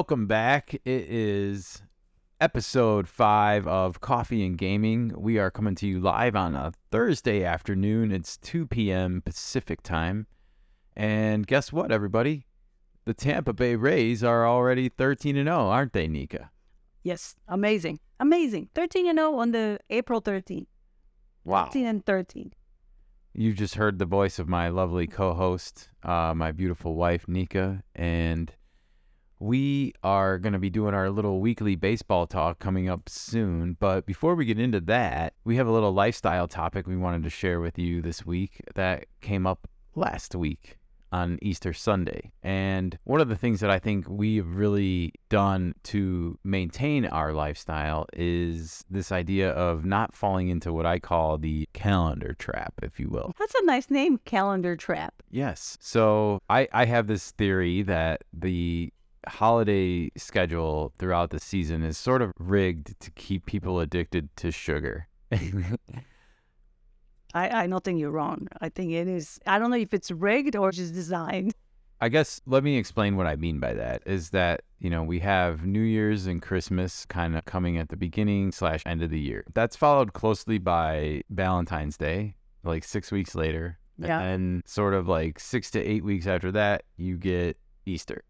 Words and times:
Welcome 0.00 0.26
back. 0.26 0.72
It 0.72 1.10
is 1.10 1.82
episode 2.40 3.06
five 3.06 3.66
of 3.66 4.00
Coffee 4.00 4.46
and 4.46 4.56
Gaming. 4.56 5.12
We 5.14 5.38
are 5.38 5.50
coming 5.50 5.74
to 5.74 5.86
you 5.86 6.00
live 6.00 6.34
on 6.34 6.54
a 6.54 6.72
Thursday 6.90 7.44
afternoon. 7.44 8.10
It's 8.10 8.38
2 8.38 8.66
p.m. 8.66 9.20
Pacific 9.22 9.82
time. 9.82 10.26
And 10.96 11.46
guess 11.46 11.70
what, 11.70 11.92
everybody? 11.92 12.46
The 13.04 13.12
Tampa 13.12 13.52
Bay 13.52 13.76
Rays 13.76 14.24
are 14.24 14.48
already 14.48 14.88
13 14.88 15.36
and 15.36 15.48
0, 15.48 15.68
aren't 15.68 15.92
they, 15.92 16.08
Nikka? 16.08 16.48
Yes, 17.02 17.36
amazing. 17.46 18.00
Amazing. 18.20 18.70
13 18.74 19.06
and 19.06 19.18
0 19.18 19.34
on 19.34 19.50
the 19.50 19.80
April 19.90 20.22
13th. 20.22 20.66
Wow. 21.44 21.66
13 21.66 21.86
and 21.86 22.06
13. 22.06 22.54
You 23.34 23.52
just 23.52 23.74
heard 23.74 23.98
the 23.98 24.06
voice 24.06 24.38
of 24.38 24.48
my 24.48 24.70
lovely 24.70 25.06
co 25.06 25.34
host, 25.34 25.90
uh, 26.02 26.32
my 26.34 26.52
beautiful 26.52 26.94
wife, 26.94 27.28
Nikka. 27.28 27.82
And 27.94 28.50
we 29.40 29.94
are 30.04 30.38
going 30.38 30.52
to 30.52 30.58
be 30.58 30.70
doing 30.70 30.94
our 30.94 31.10
little 31.10 31.40
weekly 31.40 31.74
baseball 31.74 32.26
talk 32.26 32.58
coming 32.58 32.88
up 32.88 33.08
soon. 33.08 33.76
But 33.80 34.06
before 34.06 34.34
we 34.34 34.44
get 34.44 34.60
into 34.60 34.80
that, 34.82 35.32
we 35.44 35.56
have 35.56 35.66
a 35.66 35.72
little 35.72 35.92
lifestyle 35.92 36.46
topic 36.46 36.86
we 36.86 36.96
wanted 36.96 37.24
to 37.24 37.30
share 37.30 37.60
with 37.60 37.78
you 37.78 38.02
this 38.02 38.24
week 38.24 38.60
that 38.74 39.06
came 39.20 39.46
up 39.46 39.66
last 39.94 40.34
week 40.34 40.76
on 41.12 41.38
Easter 41.42 41.72
Sunday. 41.72 42.30
And 42.42 42.96
one 43.04 43.20
of 43.20 43.28
the 43.28 43.34
things 43.34 43.60
that 43.60 43.70
I 43.70 43.78
think 43.78 44.08
we've 44.08 44.46
really 44.46 45.12
done 45.28 45.74
to 45.84 46.38
maintain 46.44 47.06
our 47.06 47.32
lifestyle 47.32 48.06
is 48.12 48.84
this 48.90 49.10
idea 49.10 49.50
of 49.50 49.84
not 49.84 50.14
falling 50.14 50.48
into 50.48 50.72
what 50.72 50.86
I 50.86 50.98
call 50.98 51.38
the 51.38 51.68
calendar 51.72 52.34
trap, 52.38 52.74
if 52.82 53.00
you 53.00 53.08
will. 53.08 53.32
That's 53.38 53.54
a 53.54 53.64
nice 53.64 53.90
name, 53.90 54.18
Calendar 54.24 54.76
Trap. 54.76 55.14
Yes. 55.30 55.76
So 55.80 56.40
I, 56.48 56.68
I 56.72 56.84
have 56.84 57.06
this 57.06 57.32
theory 57.32 57.82
that 57.82 58.22
the 58.32 58.92
holiday 59.26 60.10
schedule 60.16 60.92
throughout 60.98 61.30
the 61.30 61.40
season 61.40 61.82
is 61.82 61.98
sort 61.98 62.22
of 62.22 62.32
rigged 62.38 62.98
to 63.00 63.10
keep 63.12 63.46
people 63.46 63.80
addicted 63.80 64.34
to 64.36 64.50
sugar. 64.50 65.08
I, 65.32 65.76
I 67.62 67.66
don't 67.66 67.84
think 67.84 68.00
you're 68.00 68.10
wrong. 68.10 68.48
I 68.60 68.70
think 68.70 68.92
it 68.92 69.06
is. 69.06 69.38
I 69.46 69.58
don't 69.58 69.70
know 69.70 69.76
if 69.76 69.94
it's 69.94 70.10
rigged 70.10 70.56
or 70.56 70.72
just 70.72 70.94
designed. 70.94 71.54
I 72.02 72.08
guess 72.08 72.40
let 72.46 72.64
me 72.64 72.78
explain 72.78 73.16
what 73.16 73.26
I 73.26 73.36
mean 73.36 73.60
by 73.60 73.74
that 73.74 74.02
is 74.06 74.30
that, 74.30 74.62
you 74.78 74.88
know, 74.88 75.02
we 75.02 75.18
have 75.20 75.66
New 75.66 75.82
Year's 75.82 76.26
and 76.26 76.40
Christmas 76.40 77.04
kind 77.04 77.36
of 77.36 77.44
coming 77.44 77.76
at 77.76 77.90
the 77.90 77.96
beginning 77.96 78.52
slash 78.52 78.82
end 78.86 79.02
of 79.02 79.10
the 79.10 79.20
year. 79.20 79.44
That's 79.52 79.76
followed 79.76 80.14
closely 80.14 80.58
by 80.58 81.22
Valentine's 81.28 81.98
Day, 81.98 82.36
like 82.64 82.84
six 82.84 83.12
weeks 83.12 83.34
later. 83.34 83.78
Yeah. 83.98 84.18
And 84.18 84.62
sort 84.66 84.94
of 84.94 85.08
like 85.08 85.38
six 85.38 85.70
to 85.72 85.84
eight 85.84 86.02
weeks 86.02 86.26
after 86.26 86.50
that, 86.52 86.84
you 86.96 87.18
get 87.18 87.58
Easter. 87.84 88.24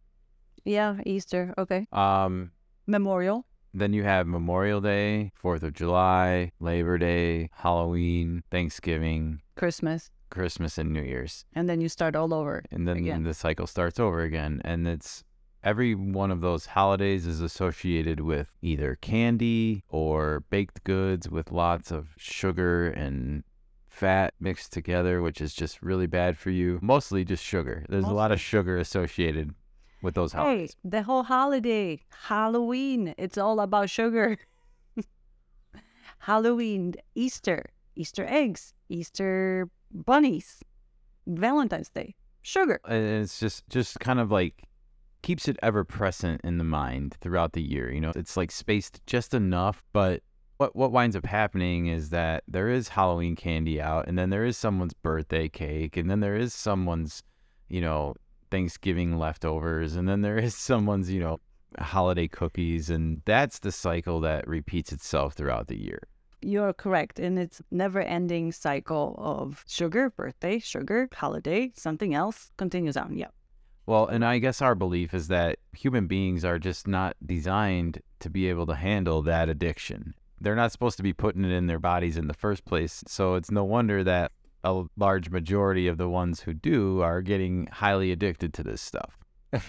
Yeah, 0.64 0.98
Easter. 1.06 1.54
Okay. 1.58 1.86
Um, 1.92 2.52
Memorial. 2.86 3.46
then 3.72 3.92
you 3.92 4.02
have 4.02 4.26
Memorial 4.26 4.80
Day, 4.80 5.32
Fourth 5.34 5.62
of 5.62 5.72
July, 5.74 6.52
Labor 6.60 6.98
Day, 6.98 7.50
Halloween, 7.52 8.42
Thanksgiving, 8.50 9.40
Christmas. 9.56 10.10
Christmas, 10.30 10.78
and 10.78 10.92
New 10.92 11.02
Year's. 11.02 11.44
And 11.54 11.68
then 11.68 11.80
you 11.80 11.88
start 11.88 12.14
all 12.16 12.32
over. 12.34 12.62
and 12.70 12.86
then 12.86 12.98
again. 12.98 13.22
the 13.24 13.34
cycle 13.34 13.66
starts 13.66 13.98
over 13.98 14.20
again 14.22 14.60
and 14.64 14.86
it's 14.86 15.24
every 15.62 15.94
one 15.94 16.30
of 16.30 16.40
those 16.40 16.66
holidays 16.66 17.26
is 17.26 17.40
associated 17.40 18.20
with 18.20 18.48
either 18.62 18.96
candy 19.02 19.82
or 19.88 20.40
baked 20.50 20.82
goods 20.84 21.28
with 21.28 21.52
lots 21.52 21.90
of 21.90 22.08
sugar 22.16 22.88
and 22.88 23.44
fat 23.88 24.32
mixed 24.40 24.72
together 24.72 25.20
which 25.20 25.40
is 25.40 25.52
just 25.52 25.82
really 25.82 26.06
bad 26.06 26.38
for 26.38 26.48
you 26.50 26.78
mostly 26.80 27.24
just 27.24 27.44
sugar 27.44 27.84
there's 27.90 28.04
a 28.06 28.10
lot 28.12 28.32
of 28.32 28.40
sugar 28.40 28.78
associated 28.78 29.52
with 30.02 30.14
those 30.14 30.32
Hey, 30.32 30.38
holidays 30.38 30.76
the 30.84 31.02
whole 31.02 31.22
holiday, 31.24 32.00
Halloween, 32.28 33.14
it's 33.18 33.38
all 33.38 33.60
about 33.60 33.90
sugar. 33.90 34.38
Halloween, 36.20 36.94
Easter, 37.14 37.66
Easter 37.96 38.26
eggs, 38.28 38.74
Easter 38.88 39.68
bunnies, 39.92 40.62
Valentine's 41.26 41.88
Day, 41.90 42.14
sugar. 42.42 42.80
and 42.86 43.22
it's 43.22 43.38
just 43.40 43.68
just 43.68 44.00
kind 44.00 44.18
of 44.20 44.30
like 44.30 44.64
keeps 45.22 45.48
it 45.48 45.58
ever 45.62 45.84
present 45.84 46.40
in 46.44 46.58
the 46.58 46.64
mind 46.64 47.14
throughout 47.20 47.52
the 47.52 47.60
year 47.60 47.92
you 47.92 48.00
know 48.00 48.10
it's 48.16 48.38
like 48.38 48.50
spaced 48.50 49.02
just 49.06 49.34
enough 49.34 49.82
but 49.92 50.22
what 50.56 50.74
what 50.74 50.92
winds 50.92 51.14
up 51.14 51.26
happening 51.26 51.88
is 51.88 52.08
that 52.08 52.42
there 52.48 52.70
is 52.70 52.88
halloween 52.88 53.36
candy 53.36 53.78
out 53.82 54.08
and 54.08 54.18
then 54.18 54.30
there 54.30 54.46
is 54.46 54.56
someone's 54.56 54.94
birthday 54.94 55.46
cake 55.46 55.98
and 55.98 56.10
then 56.10 56.20
there 56.20 56.36
is 56.36 56.54
someone's 56.54 57.22
you 57.68 57.82
know 57.82 58.14
thanksgiving 58.50 59.18
leftovers 59.18 59.96
and 59.96 60.08
then 60.08 60.22
there 60.22 60.38
is 60.38 60.54
someone's 60.54 61.10
you 61.10 61.20
know 61.20 61.38
holiday 61.78 62.26
cookies 62.26 62.90
and 62.90 63.22
that's 63.24 63.60
the 63.60 63.72
cycle 63.72 64.20
that 64.20 64.46
repeats 64.48 64.92
itself 64.92 65.34
throughout 65.34 65.68
the 65.68 65.78
year 65.80 66.00
You're 66.42 66.72
correct. 66.72 67.20
And 67.20 67.38
it's 67.38 67.60
never 67.70 68.00
ending 68.00 68.50
cycle 68.52 69.14
of 69.18 69.62
sugar, 69.68 70.08
birthday, 70.08 70.58
sugar, 70.58 71.06
holiday, 71.12 71.70
something 71.76 72.14
else 72.14 72.50
continues 72.56 72.96
on. 72.96 73.14
Yep. 73.14 73.32
Well, 73.86 74.06
and 74.06 74.24
I 74.24 74.38
guess 74.38 74.62
our 74.62 74.74
belief 74.74 75.12
is 75.12 75.28
that 75.28 75.58
human 75.76 76.06
beings 76.06 76.42
are 76.44 76.58
just 76.58 76.88
not 76.88 77.16
designed 77.24 78.00
to 78.20 78.30
be 78.30 78.48
able 78.48 78.66
to 78.66 78.74
handle 78.74 79.20
that 79.22 79.48
addiction. 79.50 80.14
They're 80.40 80.56
not 80.56 80.72
supposed 80.72 80.96
to 80.96 81.02
be 81.02 81.12
putting 81.12 81.44
it 81.44 81.52
in 81.52 81.66
their 81.66 81.78
bodies 81.78 82.16
in 82.16 82.26
the 82.26 82.34
first 82.34 82.64
place. 82.64 83.04
So 83.06 83.34
it's 83.34 83.50
no 83.50 83.64
wonder 83.64 84.02
that 84.04 84.32
a 84.64 84.84
large 84.96 85.30
majority 85.30 85.86
of 85.86 85.98
the 85.98 86.08
ones 86.08 86.40
who 86.40 86.54
do 86.54 87.00
are 87.00 87.22
getting 87.22 87.66
highly 87.66 88.12
addicted 88.12 88.54
to 88.54 88.62
this 88.62 88.80
stuff. 88.80 89.16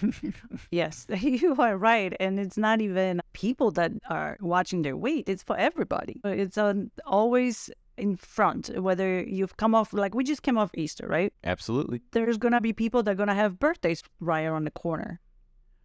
Yes, 0.70 1.06
you 1.20 1.56
are 1.58 1.76
right. 1.76 2.14
And 2.20 2.38
it's 2.38 2.56
not 2.56 2.80
even 2.80 3.20
people 3.32 3.70
that 3.72 3.92
are 4.08 4.36
watching 4.40 4.82
their 4.82 4.96
weight, 4.96 5.28
it's 5.28 5.42
for 5.42 5.56
everybody. 5.56 6.20
It's 6.24 6.56
um, 6.56 6.90
always 7.04 7.70
in 7.98 8.16
front, 8.16 8.70
whether 8.80 9.22
you've 9.22 9.56
come 9.56 9.74
off, 9.74 9.92
like 9.92 10.14
we 10.14 10.24
just 10.24 10.42
came 10.42 10.56
off 10.56 10.70
Easter, 10.74 11.06
right? 11.06 11.32
Absolutely. 11.44 12.00
There's 12.12 12.38
going 12.38 12.52
to 12.52 12.60
be 12.60 12.72
people 12.72 13.02
that 13.02 13.10
are 13.10 13.14
going 13.14 13.28
to 13.28 13.34
have 13.34 13.58
birthdays 13.58 14.02
right 14.20 14.44
around 14.44 14.64
the 14.64 14.70
corner. 14.70 15.20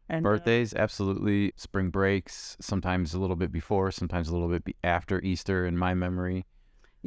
And 0.09 0.25
uh, 0.25 0.29
Birthdays, 0.29 0.73
absolutely. 0.73 1.51
Spring 1.57 1.90
breaks, 1.90 2.56
sometimes 2.62 3.13
a 3.13 3.19
little 3.19 3.35
bit 3.35 3.51
before, 3.51 3.91
sometimes 3.91 4.29
a 4.29 4.34
little 4.34 4.47
bit 4.47 4.63
be- 4.63 4.75
after 4.84 5.22
Easter 5.22 5.66
in 5.66 5.78
my 5.78 5.94
memory. 5.94 6.46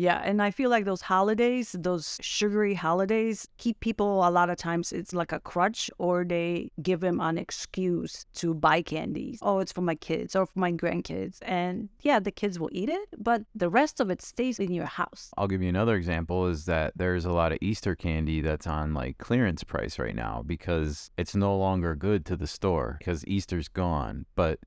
Yeah, 0.01 0.23
and 0.25 0.41
I 0.41 0.51
feel 0.51 0.71
like 0.71 0.87
those 0.87 1.03
holidays, 1.03 1.77
those 1.79 2.17
sugary 2.23 2.73
holidays, 2.73 3.47
keep 3.59 3.81
people 3.81 4.27
a 4.27 4.31
lot 4.31 4.49
of 4.49 4.57
times 4.57 4.93
it's 4.93 5.13
like 5.13 5.31
a 5.31 5.41
crutch 5.41 5.91
or 5.99 6.25
they 6.25 6.71
give 6.81 7.01
them 7.01 7.21
an 7.21 7.37
excuse 7.37 8.25
to 8.37 8.55
buy 8.55 8.81
candies. 8.81 9.41
Oh, 9.43 9.59
it's 9.59 9.73
for 9.73 9.83
my 9.83 9.95
kids 9.95 10.35
or 10.35 10.47
for 10.47 10.59
my 10.59 10.73
grandkids. 10.73 11.37
And 11.43 11.91
yeah, 12.01 12.19
the 12.19 12.31
kids 12.31 12.59
will 12.59 12.71
eat 12.73 12.89
it, 12.89 13.09
but 13.19 13.43
the 13.55 13.69
rest 13.69 14.01
of 14.01 14.09
it 14.09 14.23
stays 14.23 14.59
in 14.59 14.73
your 14.73 14.87
house. 14.87 15.33
I'll 15.37 15.49
give 15.49 15.61
you 15.61 15.69
another 15.69 15.97
example 15.97 16.47
is 16.47 16.65
that 16.65 16.95
there's 16.97 17.27
a 17.27 17.33
lot 17.33 17.53
of 17.53 17.59
Easter 17.61 17.95
candy 17.95 18.41
that's 18.41 18.67
on 18.67 18.95
like 18.95 19.19
clearance 19.19 19.65
price 19.65 19.99
right 19.99 20.17
now 20.17 20.43
because 20.47 21.11
it's 21.19 21.37
no 21.37 21.55
longer 21.55 21.95
good 21.95 22.25
to 22.25 22.37
the 22.37 22.47
store 22.47 22.97
because 23.01 23.23
Easter's 23.27 23.69
gone. 23.69 24.25
But, 24.35 24.61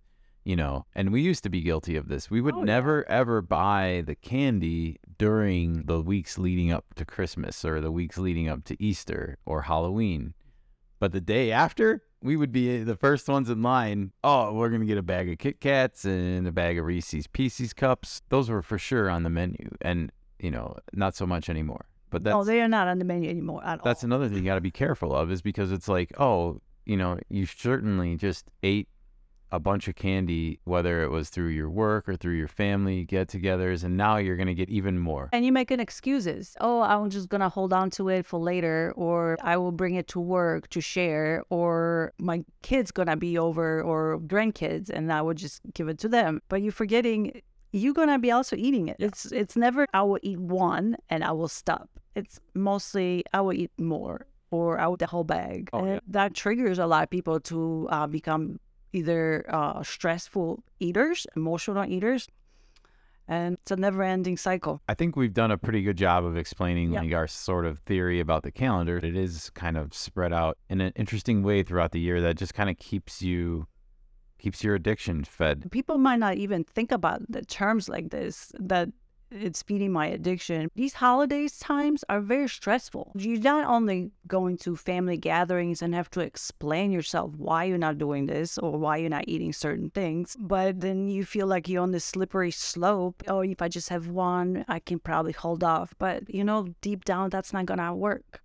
you 0.43 0.55
know, 0.55 0.85
and 0.95 1.11
we 1.13 1.21
used 1.21 1.43
to 1.43 1.49
be 1.49 1.61
guilty 1.61 1.95
of 1.95 2.07
this. 2.07 2.29
We 2.29 2.41
would 2.41 2.55
Oh, 2.55 2.59
yeah. 2.59 2.65
never 2.65 3.09
ever 3.09 3.41
buy 3.41 4.03
the 4.05 4.15
candy 4.15 4.99
during 5.17 5.83
the 5.83 6.01
weeks 6.01 6.37
leading 6.37 6.71
up 6.71 6.93
to 6.95 7.05
Christmas 7.05 7.63
or 7.63 7.79
the 7.81 7.91
weeks 7.91 8.17
leading 8.17 8.47
up 8.49 8.63
to 8.65 8.81
Easter 8.83 9.37
or 9.45 9.63
Halloween. 9.63 10.33
But 10.99 11.11
the 11.11 11.21
day 11.21 11.51
after, 11.51 12.03
we 12.21 12.35
would 12.37 12.51
be 12.51 12.81
eh, 12.81 12.83
the 12.83 12.95
first 12.95 13.27
ones 13.27 13.49
in 13.49 13.61
line. 13.61 14.11
Oh, 14.23 14.53
we're 14.53 14.69
going 14.69 14.81
to 14.81 14.87
get 14.87 14.97
a 14.97 15.01
bag 15.03 15.29
of 15.29 15.37
Kit 15.37 15.59
Kats 15.59 16.05
and 16.05 16.47
a 16.47 16.51
bag 16.51 16.77
of 16.79 16.85
Reese's 16.85 17.27
Pieces 17.27 17.73
cups. 17.73 18.21
Those 18.29 18.49
were 18.49 18.61
for 18.61 18.77
sure 18.77 19.09
on 19.09 19.23
the 19.23 19.29
menu. 19.29 19.69
And, 19.81 20.11
you 20.39 20.49
know, 20.51 20.77
not 20.93 21.15
so 21.15 21.25
much 21.25 21.49
anymore. 21.49 21.85
But 22.09 22.23
that's 22.23 22.35
oh, 22.35 22.43
they 22.43 22.61
are 22.61 22.67
not 22.67 22.87
on 22.87 22.99
the 22.99 23.05
menu 23.05 23.29
anymore 23.29 23.61
at 23.65 23.79
all. 23.79 23.83
that's 23.85 24.03
another 24.03 24.29
thing 24.29 24.37
you 24.37 24.43
got 24.45 24.55
to 24.55 24.61
be 24.61 24.71
careful 24.71 25.13
of 25.15 25.31
is 25.31 25.41
because 25.41 25.71
it's 25.71 25.87
like, 25.87 26.11
oh, 26.19 26.61
you 26.85 26.95
know, 26.95 27.17
you 27.29 27.45
certainly 27.45 28.15
just 28.15 28.45
ate 28.61 28.87
a 29.53 29.59
bunch 29.59 29.87
of 29.87 29.95
candy, 29.95 30.59
whether 30.63 31.03
it 31.03 31.09
was 31.09 31.29
through 31.29 31.49
your 31.49 31.69
work 31.69 32.09
or 32.09 32.15
through 32.15 32.33
your 32.33 32.47
family 32.47 33.05
get 33.05 33.27
togethers, 33.27 33.83
and 33.83 33.95
now 33.95 34.17
you're 34.17 34.35
going 34.35 34.47
to 34.47 34.55
get 34.55 34.67
even 34.67 34.97
more. 34.97 35.29
And 35.31 35.45
you're 35.45 35.53
making 35.53 35.79
excuses. 35.79 36.57
Oh, 36.59 36.81
I'm 36.81 37.11
just 37.11 37.29
gonna 37.29 37.49
hold 37.49 37.71
on 37.71 37.91
to 37.91 38.09
it 38.09 38.25
for 38.25 38.39
later, 38.39 38.93
or 38.95 39.37
I 39.41 39.57
will 39.57 39.71
bring 39.71 39.93
it 39.93 40.07
to 40.09 40.19
work 40.19 40.69
to 40.69 40.81
share, 40.81 41.43
or 41.51 42.13
my 42.17 42.43
kid's 42.63 42.91
gonna 42.91 43.15
be 43.15 43.37
over, 43.37 43.81
or 43.81 44.19
grandkids, 44.19 44.89
and 44.89 45.13
I 45.13 45.21
will 45.21 45.35
just 45.35 45.61
give 45.75 45.87
it 45.87 45.99
to 45.99 46.09
them. 46.09 46.41
But 46.49 46.63
you're 46.63 46.71
forgetting 46.71 47.41
you're 47.73 47.93
gonna 47.93 48.19
be 48.19 48.31
also 48.31 48.55
eating 48.55 48.87
it. 48.87 48.97
It's 48.99 49.31
it's 49.31 49.55
never 49.55 49.87
I 49.93 50.03
will 50.03 50.19
eat 50.21 50.39
one 50.39 50.95
and 51.09 51.23
I 51.23 51.31
will 51.31 51.47
stop. 51.47 51.89
It's 52.15 52.39
mostly 52.53 53.23
I 53.33 53.41
will 53.41 53.53
eat 53.53 53.71
more 53.77 54.27
or 54.51 54.79
I 54.79 54.87
will 54.87 54.97
the 54.97 55.07
whole 55.07 55.23
bag. 55.23 55.69
Oh, 55.73 55.79
and 55.79 55.87
yeah. 55.87 55.99
that 56.09 56.35
triggers 56.35 56.77
a 56.77 56.85
lot 56.85 57.03
of 57.03 57.09
people 57.09 57.39
to 57.41 57.87
uh, 57.89 58.05
become 58.05 58.59
either 58.93 59.45
uh, 59.49 59.83
stressful 59.83 60.63
eaters, 60.79 61.27
emotional 61.35 61.85
eaters, 61.85 62.29
and 63.27 63.57
it's 63.61 63.71
a 63.71 63.75
never-ending 63.75 64.37
cycle. 64.37 64.81
I 64.87 64.93
think 64.93 65.15
we've 65.15 65.33
done 65.33 65.51
a 65.51 65.57
pretty 65.57 65.81
good 65.81 65.97
job 65.97 66.25
of 66.25 66.37
explaining 66.37 66.91
like 66.91 67.13
our 67.13 67.27
sort 67.27 67.65
of 67.65 67.79
theory 67.79 68.19
about 68.19 68.43
the 68.43 68.51
calendar. 68.51 68.97
It 68.97 69.15
is 69.15 69.49
kind 69.51 69.77
of 69.77 69.93
spread 69.93 70.33
out 70.33 70.57
in 70.69 70.81
an 70.81 70.91
interesting 70.95 71.41
way 71.43 71.63
throughout 71.63 71.91
the 71.91 71.99
year 71.99 72.21
that 72.21 72.37
just 72.37 72.53
kind 72.53 72.69
of 72.69 72.77
keeps 72.77 73.21
you 73.21 73.67
keeps 74.39 74.61
your 74.61 74.75
addiction 74.75 75.23
fed. 75.23 75.71
People 75.71 75.97
might 75.97 76.19
not 76.19 76.35
even 76.35 76.65
think 76.65 76.91
about 76.91 77.21
the 77.29 77.43
terms 77.45 77.87
like 77.87 78.09
this 78.09 78.51
that 78.59 78.89
it's 79.33 79.61
feeding 79.61 79.91
my 79.91 80.07
addiction. 80.07 80.69
These 80.75 80.93
holidays 80.93 81.57
times 81.57 82.03
are 82.09 82.21
very 82.21 82.47
stressful. 82.47 83.11
You're 83.15 83.39
not 83.39 83.65
only 83.65 84.11
going 84.27 84.57
to 84.59 84.75
family 84.75 85.17
gatherings 85.17 85.81
and 85.81 85.93
have 85.93 86.09
to 86.11 86.19
explain 86.19 86.91
yourself 86.91 87.31
why 87.37 87.65
you're 87.65 87.77
not 87.77 87.97
doing 87.97 88.27
this 88.27 88.57
or 88.57 88.77
why 88.77 88.97
you're 88.97 89.09
not 89.09 89.25
eating 89.27 89.53
certain 89.53 89.89
things, 89.89 90.37
but 90.39 90.79
then 90.79 91.07
you 91.07 91.25
feel 91.25 91.47
like 91.47 91.67
you're 91.67 91.83
on 91.83 91.91
this 91.91 92.05
slippery 92.05 92.51
slope. 92.51 93.23
Oh, 93.27 93.41
if 93.41 93.61
I 93.61 93.67
just 93.67 93.89
have 93.89 94.07
one, 94.07 94.65
I 94.67 94.79
can 94.79 94.99
probably 94.99 95.33
hold 95.33 95.63
off. 95.63 95.93
But 95.97 96.33
you 96.33 96.43
know, 96.43 96.67
deep 96.81 97.05
down, 97.05 97.29
that's 97.29 97.53
not 97.53 97.65
gonna 97.65 97.95
work. 97.95 98.41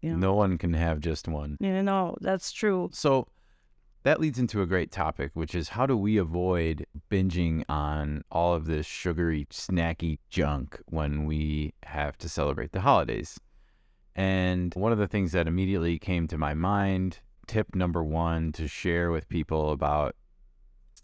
You 0.00 0.10
know? 0.10 0.16
No 0.16 0.34
one 0.34 0.58
can 0.58 0.74
have 0.74 1.00
just 1.00 1.28
one. 1.28 1.56
You 1.60 1.82
know, 1.82 2.16
that's 2.20 2.52
true. 2.52 2.90
So 2.92 3.26
that 4.04 4.20
leads 4.20 4.38
into 4.38 4.60
a 4.60 4.66
great 4.66 4.90
topic, 4.90 5.30
which 5.32 5.54
is 5.54 5.70
how 5.70 5.86
do 5.86 5.96
we 5.96 6.18
avoid 6.18 6.86
binging 7.10 7.64
on 7.70 8.22
all 8.30 8.54
of 8.54 8.66
this 8.66 8.86
sugary, 8.86 9.46
snacky 9.50 10.18
junk 10.28 10.78
when 10.86 11.24
we 11.24 11.72
have 11.84 12.18
to 12.18 12.28
celebrate 12.28 12.72
the 12.72 12.82
holidays? 12.82 13.40
And 14.14 14.72
one 14.74 14.92
of 14.92 14.98
the 14.98 15.08
things 15.08 15.32
that 15.32 15.48
immediately 15.48 15.98
came 15.98 16.28
to 16.28 16.38
my 16.38 16.52
mind, 16.52 17.20
tip 17.46 17.74
number 17.74 18.04
one 18.04 18.52
to 18.52 18.68
share 18.68 19.10
with 19.10 19.28
people 19.28 19.70
about 19.70 20.14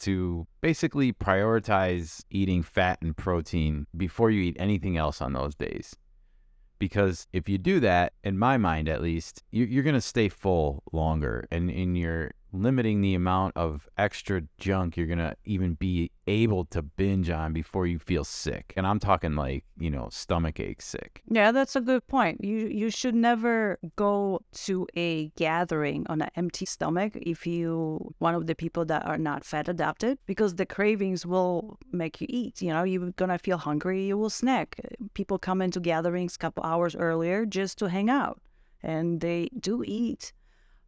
to 0.00 0.47
basically 0.61 1.12
prioritize 1.12 2.23
eating 2.31 2.62
fat 2.62 2.99
and 3.00 3.17
protein 3.17 3.87
before 3.97 4.31
you 4.31 4.43
eat 4.43 4.56
anything 4.58 4.99
else 4.99 5.23
on 5.23 5.32
those 5.32 5.55
days. 5.55 5.97
Because 6.79 7.26
if 7.32 7.49
you 7.49 7.58
do 7.58 7.81
that, 7.81 8.12
in 8.25 8.38
my 8.38 8.56
mind 8.56 8.88
at 8.88 9.02
least, 9.02 9.43
you're 9.50 9.82
going 9.82 9.94
to 9.94 10.00
stay 10.00 10.29
full 10.29 10.82
longer 10.93 11.47
and 11.50 11.70
in 11.70 11.94
your 11.94 12.32
limiting 12.52 13.00
the 13.00 13.14
amount 13.14 13.56
of 13.56 13.88
extra 13.97 14.43
junk 14.58 14.97
you're 14.97 15.06
going 15.06 15.19
to 15.19 15.37
even 15.44 15.75
be 15.75 16.11
able 16.26 16.64
to 16.67 16.82
binge 16.82 17.31
on 17.31 17.52
before 17.52 17.87
you 17.87 17.99
feel 17.99 18.25
sick. 18.25 18.73
And 18.76 18.87
I'm 18.87 18.99
talking 18.99 19.35
like, 19.35 19.64
you 19.79 19.91
know, 19.91 20.08
stomach 20.11 20.61
ache 20.61 20.82
sick. 20.82 21.23
Yeah, 21.29 21.52
that's 21.52 21.76
a 21.76 21.81
good 21.81 22.06
point. 22.06 22.44
You 22.44 22.69
you 22.69 22.91
should 22.91 23.14
never 23.14 23.79
go 23.97 24.41
to 24.67 24.87
a 24.97 25.29
gathering 25.37 26.06
on 26.08 26.23
an 26.23 26.31
empty 26.37 26.67
stomach 26.67 27.12
if 27.17 27.47
you 27.47 28.14
one 28.19 28.35
of 28.35 28.47
the 28.47 28.55
people 28.55 28.85
that 28.87 29.06
are 29.06 29.19
not 29.19 29.44
fat 29.44 29.69
adapted 29.69 30.19
because 30.26 30.55
the 30.55 30.67
cravings 30.67 31.26
will 31.26 31.79
make 31.93 32.20
you 32.20 32.26
eat. 32.31 32.62
You 32.62 32.70
know, 32.70 32.85
you're 32.85 33.11
going 33.12 33.31
to 33.31 33.38
feel 33.38 33.58
hungry, 33.58 34.06
you 34.06 34.17
will 34.17 34.31
snack. 34.31 34.76
People 35.14 35.38
come 35.38 35.62
into 35.62 35.81
gatherings 35.81 36.37
a 36.37 36.38
couple 36.38 36.62
hours 36.64 36.94
earlier 36.94 37.47
just 37.47 37.79
to 37.79 37.88
hang 37.88 38.11
out 38.11 38.41
and 38.82 39.20
they 39.20 39.49
do 39.58 39.82
eat 39.85 40.32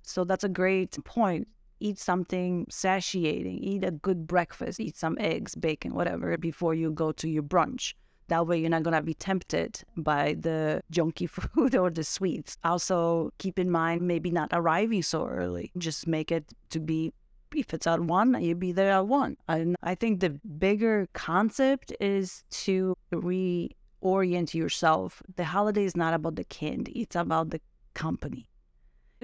so 0.02 0.25
that's 0.25 0.44
a 0.44 0.49
great 0.49 1.02
point. 1.04 1.49
Eat 1.81 1.99
something 1.99 2.66
satiating, 2.70 3.58
eat 3.58 3.84
a 3.84 3.90
good 3.90 4.26
breakfast, 4.26 4.78
eat 4.78 4.96
some 4.96 5.16
eggs, 5.19 5.54
bacon, 5.54 5.94
whatever, 5.94 6.37
before 6.37 6.75
you 6.75 6.93
go 6.93 7.10
to 7.12 7.28
your 7.28 7.43
brunch. 7.43 7.94
That 8.28 8.46
way, 8.46 8.58
you're 8.58 8.70
not 8.70 8.84
going 8.84 8.94
to 8.94 9.02
be 9.02 9.14
tempted 9.14 9.82
by 9.96 10.37
the 10.38 10.82
junky 10.93 11.28
food 11.31 11.75
or 11.75 11.90
the 11.90 12.04
sweets. 12.04 12.56
Also, 12.62 13.32
keep 13.38 13.58
in 13.58 13.70
mind 13.70 14.02
maybe 14.02 14.31
not 14.31 14.50
arriving 14.52 15.02
so 15.02 15.26
early. 15.26 15.72
Just 15.76 16.06
make 16.06 16.31
it 16.31 16.44
to 16.70 16.78
be 16.78 17.12
if 17.55 17.75
it's 17.75 17.87
at 17.87 18.00
one, 18.00 18.40
you 18.43 18.55
be 18.55 18.72
there 18.72 18.93
at 18.93 19.06
one. 19.06 19.37
And 19.48 19.76
I 19.82 19.94
think 19.94 20.20
the 20.20 20.31
bigger 20.31 21.06
concept 21.12 21.93
is 22.00 22.44
to 22.64 22.94
reorient 23.12 24.55
yourself. 24.55 25.22
The 25.37 25.44
holiday 25.44 25.84
is 25.84 25.96
not 25.96 26.14
about 26.14 26.37
the 26.37 26.44
candy, 26.44 26.93
it's 26.93 27.16
about 27.16 27.50
the 27.50 27.60
company 27.93 28.48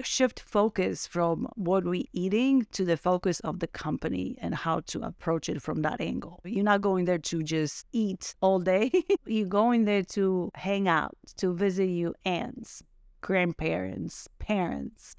shift 0.03 0.39
focus 0.39 1.07
from 1.07 1.47
what 1.55 1.83
we're 1.83 2.05
eating 2.13 2.65
to 2.71 2.85
the 2.85 2.97
focus 2.97 3.39
of 3.41 3.59
the 3.59 3.67
company 3.67 4.37
and 4.41 4.55
how 4.55 4.81
to 4.81 5.01
approach 5.01 5.49
it 5.49 5.61
from 5.61 5.81
that 5.81 6.01
angle. 6.01 6.39
You're 6.43 6.63
not 6.63 6.81
going 6.81 7.05
there 7.05 7.17
to 7.17 7.43
just 7.43 7.85
eat 7.91 8.35
all 8.41 8.59
day. 8.59 8.91
You're 9.25 9.47
going 9.47 9.85
there 9.85 10.03
to 10.03 10.51
hang 10.55 10.87
out, 10.87 11.15
to 11.37 11.53
visit 11.53 11.85
your 11.85 12.13
aunts, 12.25 12.83
grandparents, 13.21 14.27
parents. 14.39 15.15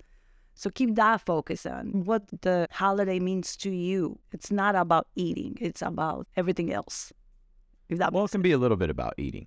So 0.55 0.69
keep 0.69 0.94
that 0.97 1.23
focus 1.23 1.65
on 1.65 2.05
what 2.05 2.29
the 2.43 2.69
holiday 2.71 3.19
means 3.19 3.56
to 3.59 3.71
you. 3.71 4.19
It's 4.32 4.50
not 4.50 4.75
about 4.77 5.06
eating, 5.15 5.56
it's 5.61 5.82
about 5.82 6.27
everything 6.37 6.73
else. 6.73 7.12
If 7.88 7.99
that 7.99 8.12
well, 8.12 8.27
it 8.27 8.31
can 8.31 8.43
be 8.43 8.53
a 8.53 8.59
little 8.59 8.77
bit 8.77 8.91
about 8.91 9.15
eating. 9.17 9.47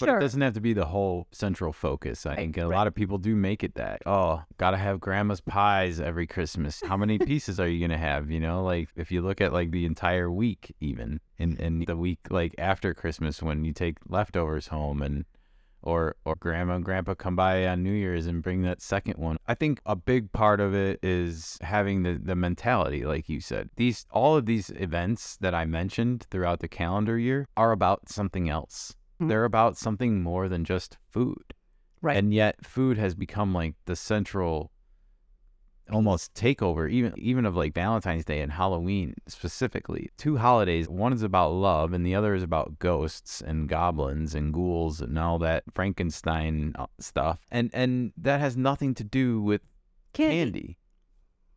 But 0.00 0.08
it 0.08 0.20
doesn't 0.20 0.40
have 0.40 0.54
to 0.54 0.60
be 0.60 0.72
the 0.72 0.86
whole 0.86 1.26
central 1.32 1.72
focus. 1.72 2.26
I 2.26 2.36
think 2.36 2.56
a 2.56 2.66
right. 2.66 2.76
lot 2.76 2.86
of 2.86 2.94
people 2.94 3.18
do 3.18 3.34
make 3.34 3.64
it 3.64 3.74
that. 3.74 4.02
Oh, 4.06 4.42
gotta 4.58 4.76
have 4.76 5.00
grandma's 5.00 5.40
pies 5.40 6.00
every 6.00 6.26
Christmas. 6.26 6.82
How 6.84 6.96
many 6.96 7.18
pieces 7.18 7.60
are 7.60 7.68
you 7.68 7.80
gonna 7.80 7.98
have? 7.98 8.30
You 8.30 8.40
know, 8.40 8.62
like 8.62 8.88
if 8.96 9.10
you 9.10 9.22
look 9.22 9.40
at 9.40 9.52
like 9.52 9.70
the 9.70 9.84
entire 9.84 10.30
week, 10.30 10.74
even 10.80 11.20
in 11.38 11.56
in 11.56 11.84
the 11.86 11.96
week 11.96 12.20
like 12.30 12.54
after 12.58 12.94
Christmas 12.94 13.42
when 13.42 13.64
you 13.64 13.72
take 13.72 13.98
leftovers 14.08 14.68
home 14.68 15.02
and 15.02 15.24
or 15.82 16.16
or 16.24 16.34
grandma 16.34 16.74
and 16.74 16.84
grandpa 16.84 17.14
come 17.14 17.36
by 17.36 17.66
on 17.66 17.82
New 17.82 17.92
Year's 17.92 18.26
and 18.26 18.42
bring 18.42 18.62
that 18.62 18.82
second 18.82 19.16
one. 19.18 19.36
I 19.46 19.54
think 19.54 19.80
a 19.86 19.96
big 19.96 20.32
part 20.32 20.60
of 20.60 20.74
it 20.74 20.98
is 21.02 21.58
having 21.60 22.02
the 22.02 22.20
the 22.22 22.34
mentality 22.34 23.04
like 23.04 23.28
you 23.28 23.40
said. 23.40 23.70
These 23.76 24.06
all 24.10 24.36
of 24.36 24.46
these 24.46 24.70
events 24.70 25.36
that 25.38 25.54
I 25.54 25.64
mentioned 25.64 26.26
throughout 26.30 26.60
the 26.60 26.68
calendar 26.68 27.18
year 27.18 27.46
are 27.56 27.72
about 27.72 28.08
something 28.08 28.48
else. 28.48 28.94
Mm-hmm. 29.16 29.28
They're 29.28 29.44
about 29.44 29.76
something 29.76 30.22
more 30.22 30.48
than 30.48 30.64
just 30.64 30.98
food. 31.10 31.54
Right. 32.02 32.16
And 32.16 32.32
yet 32.32 32.64
food 32.64 32.98
has 32.98 33.14
become 33.14 33.52
like 33.52 33.74
the 33.86 33.96
central 33.96 34.70
almost 35.90 36.34
takeover 36.34 36.90
even 36.90 37.14
even 37.16 37.46
of 37.46 37.54
like 37.54 37.72
Valentine's 37.72 38.24
Day 38.24 38.40
and 38.40 38.52
Halloween 38.52 39.14
specifically. 39.28 40.10
Two 40.16 40.36
holidays, 40.36 40.88
one 40.88 41.12
is 41.12 41.22
about 41.22 41.52
love 41.52 41.92
and 41.92 42.04
the 42.04 42.14
other 42.14 42.34
is 42.34 42.42
about 42.42 42.78
ghosts 42.78 43.40
and 43.40 43.68
goblins 43.68 44.34
and 44.34 44.52
ghouls 44.52 45.00
and 45.00 45.18
all 45.18 45.38
that 45.38 45.64
Frankenstein 45.74 46.74
uh, 46.78 46.86
stuff. 46.98 47.38
And 47.50 47.70
and 47.72 48.12
that 48.16 48.40
has 48.40 48.56
nothing 48.56 48.94
to 48.94 49.04
do 49.04 49.40
with 49.40 49.62
candy. 50.12 50.36
candy. 50.36 50.78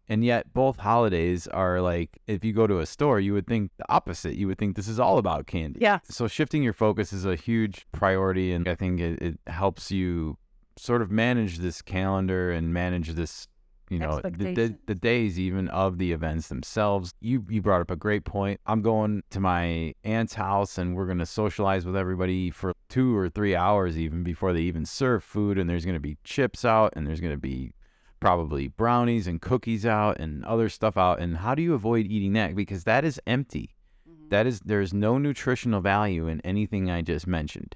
And 0.09 0.25
yet, 0.25 0.51
both 0.53 0.77
holidays 0.77 1.47
are 1.47 1.79
like, 1.81 2.19
if 2.25 2.43
you 2.43 2.51
go 2.51 2.65
to 2.65 2.79
a 2.79 2.85
store, 2.87 3.19
you 3.19 3.33
would 3.33 3.45
think 3.45 3.71
the 3.77 3.85
opposite. 3.89 4.35
You 4.35 4.47
would 4.47 4.57
think 4.57 4.75
this 4.75 4.87
is 4.87 4.99
all 4.99 5.19
about 5.19 5.45
candy. 5.45 5.79
Yeah. 5.81 5.99
So, 6.03 6.27
shifting 6.27 6.63
your 6.63 6.73
focus 6.73 7.13
is 7.13 7.25
a 7.25 7.35
huge 7.35 7.85
priority. 7.91 8.51
And 8.51 8.67
I 8.67 8.73
think 8.73 8.99
it, 8.99 9.21
it 9.21 9.39
helps 9.45 9.91
you 9.91 10.37
sort 10.77 11.03
of 11.03 11.11
manage 11.11 11.59
this 11.59 11.83
calendar 11.83 12.51
and 12.51 12.73
manage 12.73 13.09
this, 13.09 13.47
you 13.89 13.99
know, 13.99 14.19
the, 14.23 14.29
the, 14.29 14.75
the, 14.87 14.95
days 14.95 15.37
even 15.37 15.67
of 15.67 15.99
the 15.99 16.11
events 16.11 16.47
themselves. 16.47 17.13
You, 17.19 17.45
you 17.49 17.61
brought 17.61 17.81
up 17.81 17.91
a 17.91 17.95
great 17.95 18.23
point. 18.23 18.59
I'm 18.65 18.81
going 18.81 19.21
to 19.29 19.39
my 19.39 19.93
aunt's 20.03 20.33
house 20.33 20.77
and 20.77 20.95
we're 20.95 21.05
going 21.05 21.19
to 21.19 21.25
socialize 21.25 21.85
with 21.85 21.95
everybody 21.97 22.49
for 22.49 22.73
two 22.87 23.15
or 23.15 23.29
three 23.29 23.55
hours 23.55 23.97
even 23.97 24.23
before 24.23 24.53
they 24.53 24.61
even 24.61 24.85
serve 24.85 25.23
food. 25.23 25.59
And 25.59 25.69
there's 25.69 25.85
going 25.85 25.97
to 25.97 25.99
be 25.99 26.17
chips 26.23 26.63
out 26.63 26.93
and 26.95 27.05
there's 27.05 27.19
going 27.19 27.33
to 27.33 27.37
be 27.37 27.73
probably 28.19 28.67
brownies 28.67 29.27
and 29.27 29.41
cookies 29.41 29.85
out 29.85 30.19
and 30.19 30.43
other 30.45 30.69
stuff 30.69 30.97
out. 30.97 31.19
And 31.19 31.37
how 31.37 31.55
do 31.55 31.61
you 31.61 31.73
avoid 31.73 32.05
eating 32.07 32.33
that? 32.33 32.55
Because 32.55 32.83
that 32.83 33.05
is 33.05 33.21
empty. 33.25 33.75
Mm-hmm. 34.09 34.29
That 34.29 34.47
is 34.47 34.59
there's 34.61 34.93
no 34.93 35.17
nutritional 35.17 35.81
value 35.81 36.27
in 36.27 36.41
anything 36.41 36.89
I 36.89 37.01
just 37.01 37.27
mentioned. 37.27 37.75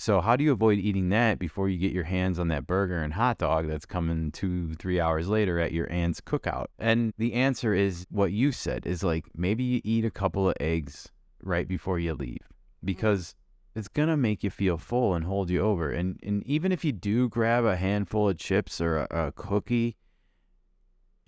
So 0.00 0.20
how 0.20 0.36
do 0.36 0.44
you 0.44 0.52
avoid 0.52 0.78
eating 0.78 1.08
that 1.08 1.40
before 1.40 1.68
you 1.68 1.76
get 1.76 1.90
your 1.90 2.04
hands 2.04 2.38
on 2.38 2.46
that 2.48 2.68
burger 2.68 3.02
and 3.02 3.12
hot 3.12 3.38
dog 3.38 3.66
that's 3.66 3.84
coming 3.84 4.30
two, 4.30 4.74
three 4.74 5.00
hours 5.00 5.28
later 5.28 5.58
at 5.58 5.72
your 5.72 5.90
aunt's 5.90 6.20
cookout? 6.20 6.66
And 6.78 7.12
the 7.18 7.34
answer 7.34 7.74
is 7.74 8.06
what 8.08 8.30
you 8.30 8.52
said 8.52 8.86
is 8.86 9.02
like 9.02 9.26
maybe 9.34 9.64
you 9.64 9.80
eat 9.82 10.04
a 10.04 10.10
couple 10.12 10.48
of 10.48 10.54
eggs 10.60 11.10
right 11.42 11.66
before 11.66 11.98
you 11.98 12.14
leave 12.14 12.38
mm-hmm. 12.38 12.86
because 12.86 13.34
it's 13.78 13.88
gonna 13.88 14.16
make 14.16 14.42
you 14.42 14.50
feel 14.50 14.78
full 14.78 15.14
and 15.14 15.24
hold 15.24 15.50
you 15.50 15.60
over. 15.60 15.90
And 15.90 16.18
and 16.22 16.42
even 16.46 16.72
if 16.72 16.84
you 16.84 16.92
do 16.92 17.28
grab 17.28 17.64
a 17.64 17.76
handful 17.76 18.28
of 18.28 18.38
chips 18.38 18.80
or 18.80 18.98
a, 18.98 19.06
a 19.10 19.32
cookie, 19.32 19.96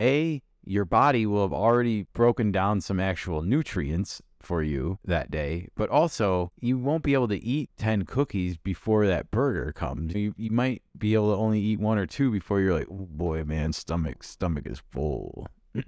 a 0.00 0.42
your 0.64 0.84
body 0.84 1.26
will 1.26 1.42
have 1.42 1.52
already 1.52 2.06
broken 2.12 2.52
down 2.52 2.80
some 2.80 3.00
actual 3.00 3.42
nutrients 3.42 4.20
for 4.40 4.62
you 4.62 4.98
that 5.04 5.30
day, 5.30 5.68
but 5.76 5.88
also 5.90 6.52
you 6.60 6.78
won't 6.78 7.02
be 7.02 7.14
able 7.14 7.28
to 7.28 7.42
eat 7.42 7.70
10 7.76 8.04
cookies 8.04 8.56
before 8.56 9.06
that 9.06 9.30
burger 9.30 9.72
comes. 9.72 10.14
You, 10.14 10.34
you 10.36 10.50
might 10.50 10.82
be 10.96 11.14
able 11.14 11.32
to 11.32 11.40
only 11.40 11.60
eat 11.60 11.78
one 11.78 11.98
or 11.98 12.06
two 12.06 12.30
before 12.30 12.60
you're 12.60 12.74
like, 12.74 12.88
oh 12.90 13.08
boy, 13.10 13.44
man, 13.44 13.72
stomach, 13.72 14.22
stomach 14.22 14.66
is 14.66 14.82
full. 14.90 15.46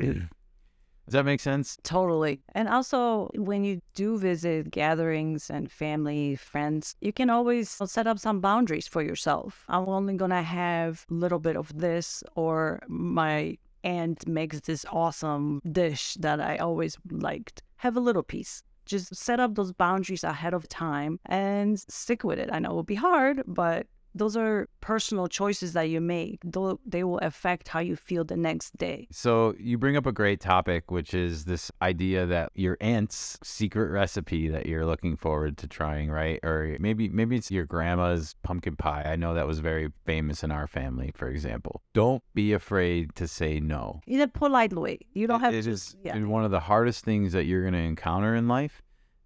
Does 1.07 1.15
that 1.15 1.25
make 1.25 1.41
sense? 1.41 1.77
Totally. 1.83 2.41
And 2.55 2.69
also, 2.69 3.29
when 3.35 3.65
you 3.65 3.81
do 3.95 4.19
visit 4.19 4.71
gatherings 4.71 5.51
and 5.51 5.71
family, 5.71 6.37
friends, 6.37 6.95
you 7.01 7.13
can 7.13 7.29
always 7.29 7.71
set 7.71 8.07
up 8.07 8.19
some 8.19 8.41
boundaries 8.41 8.87
for 8.87 9.03
yourself. 9.03 9.65
I'm 9.69 9.89
only 9.89 10.15
going 10.15 10.31
to 10.31 10.43
have 10.43 11.05
a 11.11 11.15
little 11.15 11.41
bit 11.41 11.57
of 11.57 11.77
this, 11.77 12.23
or 12.37 12.81
my 12.89 13.59
aunt 13.85 14.29
makes 14.29 14.61
this 14.61 14.87
awesome 14.93 15.61
dish 15.71 16.15
that 16.21 16.41
I 16.41 16.57
always 16.59 16.97
liked. 17.11 17.63
Have 17.79 17.97
a 17.97 18.01
little 18.01 18.23
piece. 18.23 18.63
Just 18.87 19.15
set 19.15 19.41
up 19.41 19.55
those 19.55 19.73
boundaries 19.73 20.25
ahead 20.25 20.55
of 20.55 20.69
time 20.69 21.19
and 21.27 21.79
stick 21.89 22.23
with 22.23 22.39
it. 22.39 22.49
I 22.53 22.61
know 22.61 22.71
it 22.71 22.75
will 22.75 22.83
be 22.85 22.95
hard, 22.95 23.43
but 23.47 23.87
those 24.14 24.37
are 24.37 24.69
personal 24.81 25.26
choices 25.28 25.73
that 25.73 25.85
you 25.85 26.00
make. 26.00 26.40
Though 26.45 26.81
they 26.85 27.04
will 27.04 27.19
affect 27.19 27.69
how 27.69 27.81
you 27.81 27.97
feel 27.97 28.25
the 28.25 28.37
next 28.37 28.76
day. 28.76 29.09
So 29.11 29.54
you 29.59 29.78
bring 29.78 29.97
up 29.97 30.07
a 30.07 30.12
great 30.12 30.40
topic, 30.40 30.90
which 30.90 31.14
is 31.14 31.45
this 31.45 31.71
idea 31.81 32.26
that 32.26 32.50
your 32.54 32.76
aunt's 32.81 33.38
secret 33.42 33.90
recipe 33.90 34.49
that 34.49 34.66
you're 34.66 34.87
looking 34.87 35.16
forward 35.16 35.57
to 35.59 35.66
trying, 35.66 36.11
right? 36.11 36.40
Or 36.42 36.76
maybe 36.81 37.09
maybe 37.09 37.37
it's 37.37 37.50
your 37.50 37.64
grandma's 37.64 38.35
pumpkin 38.42 38.76
pie. 38.76 39.04
I 39.07 39.16
know 39.16 39.35
that 39.35 39.47
was 39.47 39.61
very 39.61 39.90
famous 40.04 40.42
in 40.45 40.50
our 40.50 40.66
family, 40.66 41.12
for 41.14 41.28
example. 41.28 41.83
Don't 41.95 42.23
be 42.35 42.52
afraid 42.52 43.14
to 43.16 43.26
say 43.28 43.61
no. 43.61 44.00
In 44.07 44.21
a 44.21 44.28
polite 44.28 44.73
way. 44.73 44.99
You 45.14 45.26
don't 45.26 45.40
have 45.40 45.54
It 45.54 45.62
to. 45.62 45.71
is 45.71 45.97
yeah. 46.02 46.19
one 46.25 46.45
of 46.45 46.50
the 46.50 46.61
hardest 46.61 47.04
things 47.04 47.33
that 47.33 47.45
you're 47.45 47.62
going 47.62 47.75
to 47.75 47.78
encounter 47.81 48.35
in 48.35 48.49
life 48.49 48.83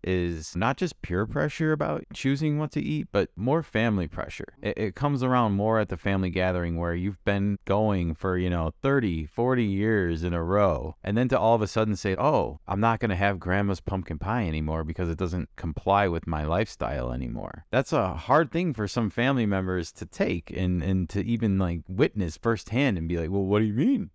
is 0.07 0.55
not 0.55 0.77
just 0.77 1.03
peer 1.03 1.27
pressure 1.27 1.73
about 1.73 2.05
choosing 2.15 2.59
what 2.59 2.71
to 2.73 2.81
eat, 2.81 3.09
but 3.13 3.31
more 3.37 3.63
family 3.63 4.07
pressure. 4.07 4.55
It, 4.63 4.79
it 4.79 4.95
comes 4.95 5.23
around 5.23 5.53
more 5.53 5.81
at 5.81 5.89
the 5.89 5.97
family 5.97 6.31
gathering 6.31 6.77
where 6.77 6.95
you've 6.95 7.23
been 7.25 7.59
going 7.65 8.15
for, 8.15 8.39
you 8.39 8.49
know, 8.49 8.73
30, 8.83 9.27
40 9.27 9.65
years 9.65 10.23
in 10.23 10.33
a 10.33 10.43
row. 10.43 10.95
And 11.03 11.17
then 11.17 11.29
to 11.29 11.39
all 11.39 11.55
of 11.55 11.63
a 11.63 11.67
sudden 11.67 11.97
say, 11.97 12.15
oh, 12.17 12.61
I'm 12.67 12.81
not 12.81 13.01
going 13.01 13.11
to 13.11 13.17
have 13.17 13.41
grandma's 13.41 13.81
pumpkin 13.81 14.19
pie 14.19 14.47
anymore 14.47 14.85
because 14.85 15.09
it 15.09 15.19
doesn't 15.19 15.49
comply 15.57 16.09
with 16.09 16.27
my 16.27 16.45
lifestyle 16.45 17.13
anymore. 17.13 17.67
That's 17.71 17.93
a 17.93 18.15
hard 18.15 18.53
thing 18.53 18.75
for 18.75 18.87
some 18.87 19.11
family 19.11 19.47
members 19.47 19.93
to 19.93 20.07
take 20.07 20.51
and, 20.51 20.83
and 20.83 21.09
to 21.11 21.25
even 21.25 21.59
like 21.59 21.81
witness 21.89 22.37
firsthand 22.37 22.97
and 22.97 23.09
be 23.09 23.19
like, 23.19 23.31
well, 23.31 23.45
what 23.45 23.59
do 23.59 23.65
you 23.65 23.75
mean? 23.75 24.11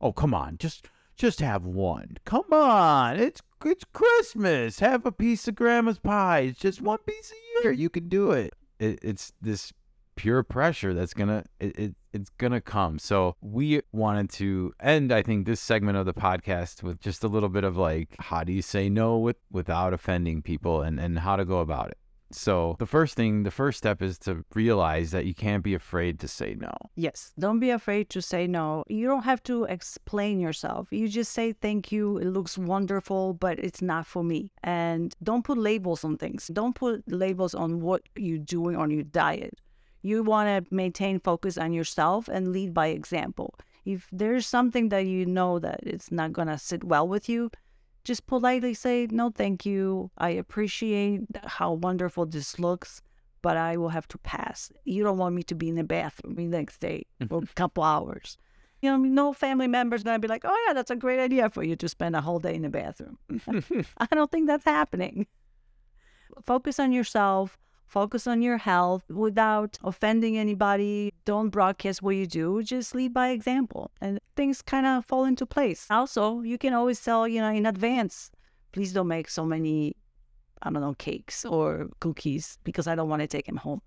Oh, 0.00 0.12
come 0.12 0.34
on, 0.34 0.58
just 0.58 0.88
just 1.16 1.40
have 1.40 1.64
one. 1.64 2.16
Come 2.24 2.52
on, 2.52 3.18
it's 3.18 3.42
it's 3.64 3.84
Christmas. 3.92 4.80
Have 4.80 5.06
a 5.06 5.12
piece 5.12 5.46
of 5.48 5.54
grandma's 5.54 5.98
pie. 5.98 6.40
It's 6.40 6.58
just 6.58 6.80
one 6.80 6.98
piece 7.06 7.32
a 7.32 7.62
year. 7.62 7.72
You 7.72 7.90
can 7.90 8.08
do 8.08 8.32
it. 8.32 8.54
it 8.78 8.98
it's 9.02 9.32
this 9.40 9.72
pure 10.14 10.42
pressure 10.42 10.92
that's 10.94 11.14
gonna 11.14 11.44
it, 11.60 11.78
it 11.78 11.94
it's 12.12 12.30
gonna 12.38 12.60
come. 12.60 12.98
So 12.98 13.36
we 13.40 13.80
wanted 13.92 14.30
to 14.32 14.72
end, 14.80 15.12
I 15.12 15.22
think, 15.22 15.46
this 15.46 15.60
segment 15.60 15.96
of 15.96 16.06
the 16.06 16.14
podcast 16.14 16.82
with 16.82 17.00
just 17.00 17.24
a 17.24 17.28
little 17.28 17.48
bit 17.48 17.64
of 17.64 17.76
like, 17.76 18.14
how 18.18 18.44
do 18.44 18.52
you 18.52 18.62
say 18.62 18.88
no 18.88 19.18
with 19.18 19.36
without 19.50 19.92
offending 19.92 20.42
people, 20.42 20.82
and 20.82 21.00
and 21.00 21.20
how 21.20 21.36
to 21.36 21.44
go 21.44 21.60
about 21.60 21.90
it. 21.90 21.98
So 22.34 22.76
the 22.78 22.86
first 22.86 23.14
thing, 23.14 23.42
the 23.42 23.50
first 23.50 23.78
step 23.78 24.02
is 24.02 24.18
to 24.20 24.44
realize 24.54 25.10
that 25.10 25.26
you 25.26 25.34
can't 25.34 25.62
be 25.62 25.74
afraid 25.74 26.18
to 26.20 26.28
say 26.28 26.56
no. 26.58 26.72
Yes. 26.94 27.32
Don't 27.38 27.60
be 27.60 27.70
afraid 27.70 28.10
to 28.10 28.22
say 28.22 28.46
no. 28.46 28.84
You 28.88 29.06
don't 29.06 29.24
have 29.24 29.42
to 29.44 29.64
explain 29.64 30.40
yourself. 30.40 30.88
You 30.90 31.08
just 31.08 31.32
say 31.32 31.52
thank 31.52 31.92
you. 31.92 32.18
It 32.18 32.26
looks 32.26 32.56
wonderful, 32.58 33.34
but 33.34 33.58
it's 33.58 33.82
not 33.82 34.06
for 34.06 34.24
me. 34.24 34.50
And 34.62 35.14
don't 35.22 35.44
put 35.44 35.58
labels 35.58 36.04
on 36.04 36.16
things. 36.16 36.50
Don't 36.52 36.74
put 36.74 37.02
labels 37.10 37.54
on 37.54 37.80
what 37.80 38.02
you're 38.16 38.38
doing 38.38 38.76
on 38.76 38.90
your 38.90 39.04
diet. 39.04 39.58
You 40.02 40.22
want 40.24 40.48
to 40.48 40.74
maintain 40.74 41.20
focus 41.20 41.56
on 41.56 41.72
yourself 41.72 42.28
and 42.28 42.52
lead 42.52 42.74
by 42.74 42.88
example. 42.88 43.54
If 43.84 44.08
there's 44.12 44.46
something 44.46 44.90
that 44.90 45.06
you 45.06 45.26
know 45.26 45.58
that 45.58 45.80
it's 45.82 46.12
not 46.12 46.32
going 46.32 46.48
to 46.48 46.58
sit 46.58 46.84
well 46.84 47.06
with 47.06 47.28
you, 47.28 47.50
just 48.04 48.26
politely 48.26 48.74
say, 48.74 49.06
no, 49.10 49.30
thank 49.30 49.64
you. 49.64 50.10
I 50.18 50.30
appreciate 50.30 51.22
how 51.44 51.72
wonderful 51.72 52.26
this 52.26 52.58
looks, 52.58 53.02
but 53.42 53.56
I 53.56 53.76
will 53.76 53.90
have 53.90 54.08
to 54.08 54.18
pass. 54.18 54.72
You 54.84 55.04
don't 55.04 55.18
want 55.18 55.34
me 55.34 55.42
to 55.44 55.54
be 55.54 55.68
in 55.68 55.76
the 55.76 55.84
bathroom 55.84 56.34
the 56.34 56.46
next 56.46 56.80
day 56.80 57.06
for 57.28 57.42
a 57.42 57.46
couple 57.54 57.82
hours. 57.82 58.38
You 58.80 58.90
know, 58.90 58.96
no 58.96 59.32
family 59.32 59.68
member's 59.68 60.02
going 60.02 60.16
to 60.16 60.18
be 60.20 60.26
like, 60.26 60.44
oh, 60.44 60.64
yeah, 60.66 60.72
that's 60.72 60.90
a 60.90 60.96
great 60.96 61.20
idea 61.20 61.48
for 61.50 61.62
you 61.62 61.76
to 61.76 61.88
spend 61.88 62.16
a 62.16 62.20
whole 62.20 62.40
day 62.40 62.54
in 62.54 62.62
the 62.62 62.68
bathroom. 62.68 63.18
I 63.98 64.06
don't 64.12 64.30
think 64.30 64.48
that's 64.48 64.64
happening. 64.64 65.26
Focus 66.44 66.80
on 66.80 66.90
yourself. 66.90 67.58
Focus 67.92 68.26
on 68.26 68.40
your 68.40 68.56
health 68.56 69.04
without 69.10 69.78
offending 69.84 70.38
anybody. 70.38 71.12
Don't 71.26 71.50
broadcast 71.50 72.00
what 72.00 72.16
you 72.16 72.26
do. 72.26 72.62
Just 72.62 72.94
lead 72.94 73.12
by 73.12 73.28
example, 73.28 73.90
and 74.00 74.18
things 74.34 74.62
kind 74.62 74.86
of 74.86 75.04
fall 75.04 75.26
into 75.26 75.44
place. 75.44 75.86
Also, 75.90 76.40
you 76.40 76.56
can 76.56 76.72
always 76.72 77.04
tell, 77.04 77.28
you 77.28 77.42
know, 77.42 77.50
in 77.50 77.66
advance. 77.66 78.30
Please 78.72 78.94
don't 78.94 79.08
make 79.08 79.28
so 79.28 79.44
many, 79.44 79.94
I 80.62 80.70
don't 80.70 80.80
know, 80.80 80.94
cakes 80.94 81.44
or 81.44 81.90
cookies 82.00 82.56
because 82.64 82.86
I 82.86 82.94
don't 82.94 83.10
want 83.10 83.20
to 83.20 83.28
take 83.28 83.44
them 83.44 83.58
home. 83.58 83.82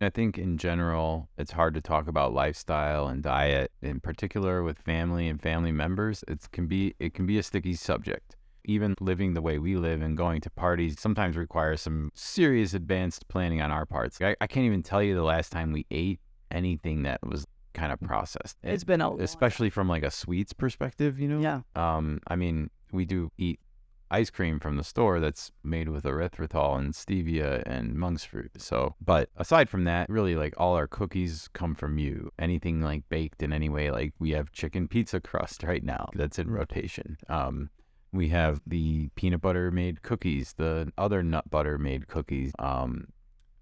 I 0.00 0.10
think 0.10 0.36
in 0.36 0.58
general, 0.58 1.28
it's 1.38 1.52
hard 1.52 1.74
to 1.74 1.80
talk 1.80 2.08
about 2.08 2.34
lifestyle 2.34 3.06
and 3.06 3.22
diet, 3.22 3.70
in 3.82 4.00
particular 4.00 4.64
with 4.64 4.78
family 4.78 5.28
and 5.28 5.40
family 5.40 5.70
members. 5.70 6.24
It 6.26 6.50
can 6.50 6.66
be 6.66 6.96
it 6.98 7.14
can 7.14 7.24
be 7.24 7.38
a 7.38 7.44
sticky 7.44 7.74
subject. 7.74 8.35
Even 8.66 8.94
living 9.00 9.34
the 9.34 9.42
way 9.42 9.58
we 9.58 9.76
live 9.76 10.02
and 10.02 10.16
going 10.16 10.40
to 10.42 10.50
parties 10.50 11.00
sometimes 11.00 11.36
requires 11.36 11.80
some 11.80 12.10
serious 12.14 12.74
advanced 12.74 13.26
planning 13.28 13.62
on 13.62 13.70
our 13.70 13.86
parts. 13.86 14.20
I, 14.20 14.36
I 14.40 14.46
can't 14.46 14.66
even 14.66 14.82
tell 14.82 15.02
you 15.02 15.14
the 15.14 15.22
last 15.22 15.52
time 15.52 15.72
we 15.72 15.86
ate 15.90 16.20
anything 16.50 17.04
that 17.04 17.20
was 17.26 17.46
kind 17.74 17.92
of 17.92 18.00
processed. 18.00 18.56
It's 18.62 18.84
been 18.84 19.00
a 19.00 19.14
especially 19.16 19.70
from 19.70 19.88
like 19.88 20.02
a 20.02 20.10
sweets 20.10 20.52
perspective, 20.52 21.18
you 21.20 21.28
know. 21.28 21.40
Yeah. 21.40 21.60
Um, 21.96 22.20
I 22.26 22.36
mean, 22.36 22.70
we 22.92 23.04
do 23.04 23.30
eat 23.38 23.60
ice 24.10 24.30
cream 24.30 24.60
from 24.60 24.76
the 24.76 24.84
store 24.84 25.20
that's 25.20 25.50
made 25.64 25.88
with 25.88 26.04
erythritol 26.04 26.78
and 26.78 26.94
stevia 26.94 27.62
and 27.66 27.94
monk's 27.94 28.24
fruit. 28.24 28.50
So, 28.58 28.94
but 29.04 29.28
aside 29.36 29.68
from 29.68 29.84
that, 29.84 30.08
really 30.08 30.36
like 30.36 30.54
all 30.56 30.74
our 30.74 30.86
cookies 30.86 31.48
come 31.52 31.74
from 31.74 31.98
you. 31.98 32.30
Anything 32.38 32.80
like 32.80 33.08
baked 33.08 33.42
in 33.42 33.52
any 33.52 33.68
way, 33.68 33.90
like 33.90 34.14
we 34.18 34.30
have 34.30 34.52
chicken 34.52 34.88
pizza 34.88 35.20
crust 35.20 35.62
right 35.62 35.84
now 35.84 36.08
that's 36.14 36.38
in 36.38 36.50
rotation. 36.50 37.16
Um, 37.28 37.70
we 38.16 38.28
have 38.28 38.60
the 38.66 39.08
peanut 39.14 39.40
butter 39.40 39.70
made 39.70 40.02
cookies, 40.02 40.54
the 40.54 40.92
other 40.98 41.22
nut 41.22 41.48
butter 41.50 41.78
made 41.78 42.08
cookies. 42.08 42.52
Um, 42.58 43.08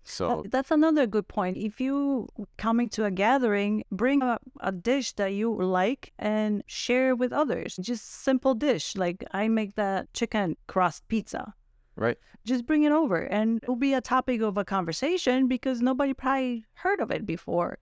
so 0.02 0.42
That- 0.42 0.50
That's 0.52 0.70
another 0.70 1.06
good 1.06 1.28
point. 1.28 1.56
If 1.56 1.80
you 1.80 2.28
coming 2.58 2.88
to 2.90 3.04
a 3.04 3.10
gathering, 3.10 3.84
bring 3.90 4.22
a, 4.22 4.38
a 4.60 4.70
dish 4.72 5.12
that 5.14 5.32
you 5.32 5.54
like 5.54 6.12
and 6.18 6.62
share 6.66 7.16
with 7.16 7.32
others. 7.32 7.76
Just 7.80 8.04
simple 8.22 8.54
dish 8.54 8.96
like 8.96 9.24
I 9.32 9.48
make 9.48 9.74
that 9.76 10.12
chicken 10.12 10.56
crust 10.66 11.06
pizza. 11.08 11.54
right, 11.96 12.18
Just 12.44 12.66
bring 12.66 12.82
it 12.82 12.92
over, 12.92 13.18
and 13.22 13.60
it'll 13.62 13.76
be 13.76 13.94
a 13.94 14.00
topic 14.00 14.40
of 14.42 14.56
a 14.58 14.64
conversation 14.64 15.46
because 15.48 15.80
nobody 15.80 16.12
probably 16.12 16.64
heard 16.74 17.00
of 17.00 17.10
it 17.10 17.24
before, 17.24 17.78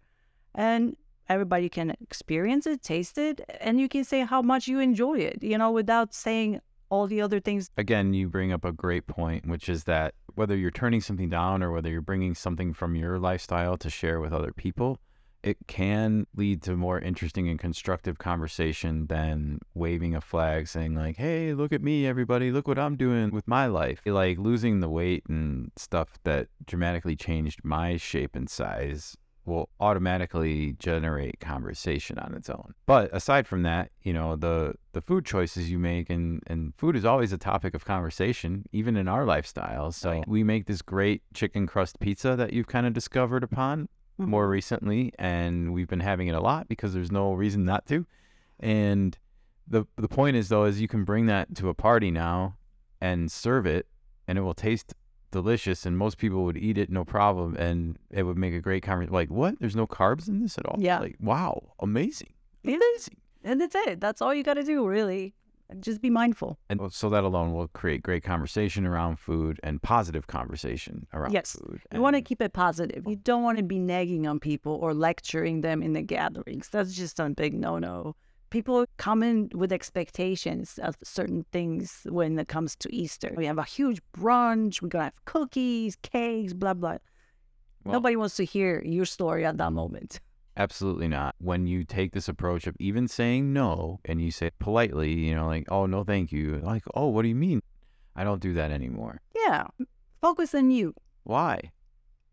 and 0.54 0.96
everybody 1.28 1.68
can 1.68 1.90
experience 2.00 2.66
it, 2.66 2.82
taste 2.82 3.18
it, 3.18 3.40
and 3.60 3.80
you 3.80 3.88
can 3.88 4.04
say 4.04 4.20
how 4.20 4.42
much 4.42 4.68
you 4.68 4.78
enjoy 4.78 5.18
it. 5.18 5.42
You 5.42 5.58
know, 5.58 5.70
without 5.70 6.14
saying 6.14 6.60
all 6.92 7.06
the 7.06 7.22
other 7.22 7.40
things. 7.40 7.70
again, 7.78 8.12
you 8.12 8.28
bring 8.28 8.52
up 8.52 8.66
a 8.66 8.72
great 8.72 9.06
point, 9.06 9.46
which 9.46 9.68
is 9.68 9.84
that 9.84 10.14
whether 10.34 10.54
you're 10.54 10.70
turning 10.70 11.00
something 11.00 11.30
down 11.30 11.62
or 11.62 11.72
whether 11.72 11.88
you're 11.88 12.02
bringing 12.02 12.34
something 12.34 12.74
from 12.74 12.94
your 12.94 13.18
lifestyle 13.18 13.78
to 13.78 13.88
share 13.88 14.20
with 14.20 14.32
other 14.32 14.52
people, 14.52 14.98
it 15.42 15.56
can 15.66 16.26
lead 16.36 16.62
to 16.62 16.76
more 16.76 17.00
interesting 17.00 17.48
and 17.48 17.58
constructive 17.58 18.18
conversation 18.18 19.06
than 19.06 19.58
waving 19.74 20.14
a 20.14 20.20
flag 20.20 20.68
saying 20.68 20.94
like, 20.94 21.16
"Hey, 21.16 21.54
look 21.54 21.72
at 21.72 21.82
me, 21.82 22.06
everybody! 22.06 22.52
Look 22.52 22.68
what 22.68 22.78
I'm 22.78 22.96
doing 22.96 23.30
with 23.30 23.48
my 23.48 23.66
life." 23.66 24.02
Like 24.04 24.38
losing 24.38 24.80
the 24.80 24.88
weight 24.88 25.24
and 25.28 25.72
stuff 25.76 26.18
that 26.24 26.48
dramatically 26.64 27.16
changed 27.16 27.60
my 27.64 27.96
shape 27.96 28.36
and 28.36 28.48
size 28.48 29.16
will 29.44 29.68
automatically 29.80 30.76
generate 30.78 31.40
conversation 31.40 32.18
on 32.18 32.34
its 32.34 32.48
own. 32.48 32.74
But 32.86 33.10
aside 33.12 33.48
from 33.48 33.62
that, 33.62 33.90
you 34.02 34.12
know, 34.12 34.36
the 34.36 34.74
the 34.92 35.00
food 35.00 35.24
choices 35.24 35.70
you 35.70 35.78
make 35.78 36.10
and 36.10 36.42
and 36.46 36.74
food 36.76 36.96
is 36.96 37.04
always 37.04 37.32
a 37.32 37.38
topic 37.38 37.74
of 37.74 37.84
conversation 37.84 38.64
even 38.72 38.96
in 38.96 39.08
our 39.08 39.24
lifestyles. 39.24 39.94
So 39.94 40.12
yeah. 40.12 40.24
we 40.26 40.44
make 40.44 40.66
this 40.66 40.82
great 40.82 41.22
chicken 41.34 41.66
crust 41.66 41.98
pizza 41.98 42.36
that 42.36 42.52
you've 42.52 42.68
kind 42.68 42.86
of 42.86 42.92
discovered 42.92 43.42
upon 43.42 43.84
mm-hmm. 44.20 44.30
more 44.30 44.48
recently 44.48 45.12
and 45.18 45.72
we've 45.72 45.88
been 45.88 46.00
having 46.00 46.28
it 46.28 46.34
a 46.34 46.40
lot 46.40 46.68
because 46.68 46.94
there's 46.94 47.12
no 47.12 47.32
reason 47.32 47.64
not 47.64 47.86
to. 47.86 48.06
And 48.60 49.18
the 49.66 49.86
the 49.96 50.08
point 50.08 50.36
is 50.36 50.48
though 50.48 50.64
is 50.64 50.80
you 50.80 50.88
can 50.88 51.04
bring 51.04 51.26
that 51.26 51.54
to 51.56 51.68
a 51.68 51.74
party 51.74 52.10
now 52.10 52.56
and 53.00 53.30
serve 53.30 53.66
it 53.66 53.86
and 54.28 54.38
it 54.38 54.42
will 54.42 54.54
taste 54.54 54.94
delicious 55.32 55.84
and 55.84 55.98
most 55.98 56.16
people 56.18 56.44
would 56.44 56.56
eat 56.56 56.78
it 56.78 56.88
no 56.90 57.04
problem 57.04 57.56
and 57.56 57.98
it 58.10 58.22
would 58.22 58.38
make 58.38 58.54
a 58.54 58.60
great 58.60 58.82
conversation 58.84 59.12
like 59.12 59.30
what 59.30 59.58
there's 59.58 59.74
no 59.74 59.86
carbs 59.86 60.28
in 60.28 60.40
this 60.42 60.56
at 60.58 60.66
all 60.66 60.76
Yeah. 60.78 61.00
like 61.00 61.16
wow 61.20 61.60
amazing 61.80 62.32
amazing 62.64 63.16
And 63.44 63.60
that's 63.60 63.74
it. 63.74 64.00
That's 64.00 64.22
all 64.22 64.32
you 64.32 64.44
got 64.44 64.54
to 64.54 64.62
do, 64.62 64.86
really. 64.86 65.34
Just 65.80 66.00
be 66.00 66.10
mindful. 66.10 66.58
and 66.70 66.78
so 66.92 67.08
that 67.08 67.24
alone 67.24 67.52
will 67.54 67.66
create 67.68 68.02
great 68.02 68.22
conversation 68.22 68.86
around 68.86 69.18
food 69.18 69.58
and 69.64 69.80
positive 69.82 70.26
conversation 70.26 71.06
around 71.14 71.30
food. 71.30 71.34
Yes. 71.34 71.52
food 71.58 71.80
You 71.92 72.00
want 72.02 72.14
to 72.14 72.22
keep 72.22 72.40
it 72.42 72.52
positive. 72.52 73.02
You 73.06 73.16
don't 73.16 73.42
want 73.42 73.56
to 73.58 73.64
be 73.64 73.78
nagging 73.80 74.26
on 74.28 74.38
people 74.38 74.74
or 74.82 74.92
lecturing 74.94 75.62
them 75.62 75.82
in 75.82 75.92
the 75.94 76.02
gatherings. 76.02 76.68
That's 76.68 76.94
just 76.94 77.18
a 77.18 77.28
big 77.30 77.52
no 77.54 77.78
no. 77.78 78.14
People 78.52 78.84
come 78.98 79.22
in 79.22 79.48
with 79.54 79.72
expectations 79.72 80.78
of 80.82 80.94
certain 81.02 81.46
things 81.52 82.06
when 82.10 82.38
it 82.38 82.48
comes 82.48 82.76
to 82.76 82.94
Easter. 82.94 83.32
We 83.34 83.46
have 83.46 83.56
a 83.56 83.64
huge 83.64 84.02
brunch. 84.14 84.82
We're 84.82 84.90
to 84.90 85.04
have 85.04 85.24
cookies, 85.24 85.96
cakes, 86.02 86.52
blah, 86.52 86.74
blah. 86.74 86.98
Well- 87.82 87.94
Nobody 87.94 88.14
wants 88.14 88.36
to 88.36 88.44
hear 88.44 88.82
your 88.84 89.06
story 89.06 89.46
at 89.46 89.56
that 89.56 89.72
moment. 89.72 90.20
Absolutely 90.58 91.08
not. 91.08 91.34
When 91.38 91.66
you 91.66 91.82
take 91.82 92.12
this 92.12 92.28
approach 92.28 92.66
of 92.66 92.76
even 92.78 93.08
saying 93.08 93.54
no 93.54 94.00
and 94.04 94.20
you 94.20 94.30
say 94.30 94.50
politely, 94.58 95.14
you 95.14 95.34
know, 95.34 95.46
like, 95.46 95.64
oh, 95.70 95.86
no, 95.86 96.04
thank 96.04 96.30
you. 96.30 96.60
Like, 96.62 96.82
oh, 96.94 97.08
what 97.08 97.22
do 97.22 97.28
you 97.28 97.34
mean? 97.34 97.62
I 98.14 98.22
don't 98.22 98.42
do 98.42 98.52
that 98.52 98.70
anymore. 98.70 99.22
Yeah. 99.34 99.68
Focus 100.20 100.54
on 100.54 100.70
you. 100.70 100.92
Why? 101.24 101.72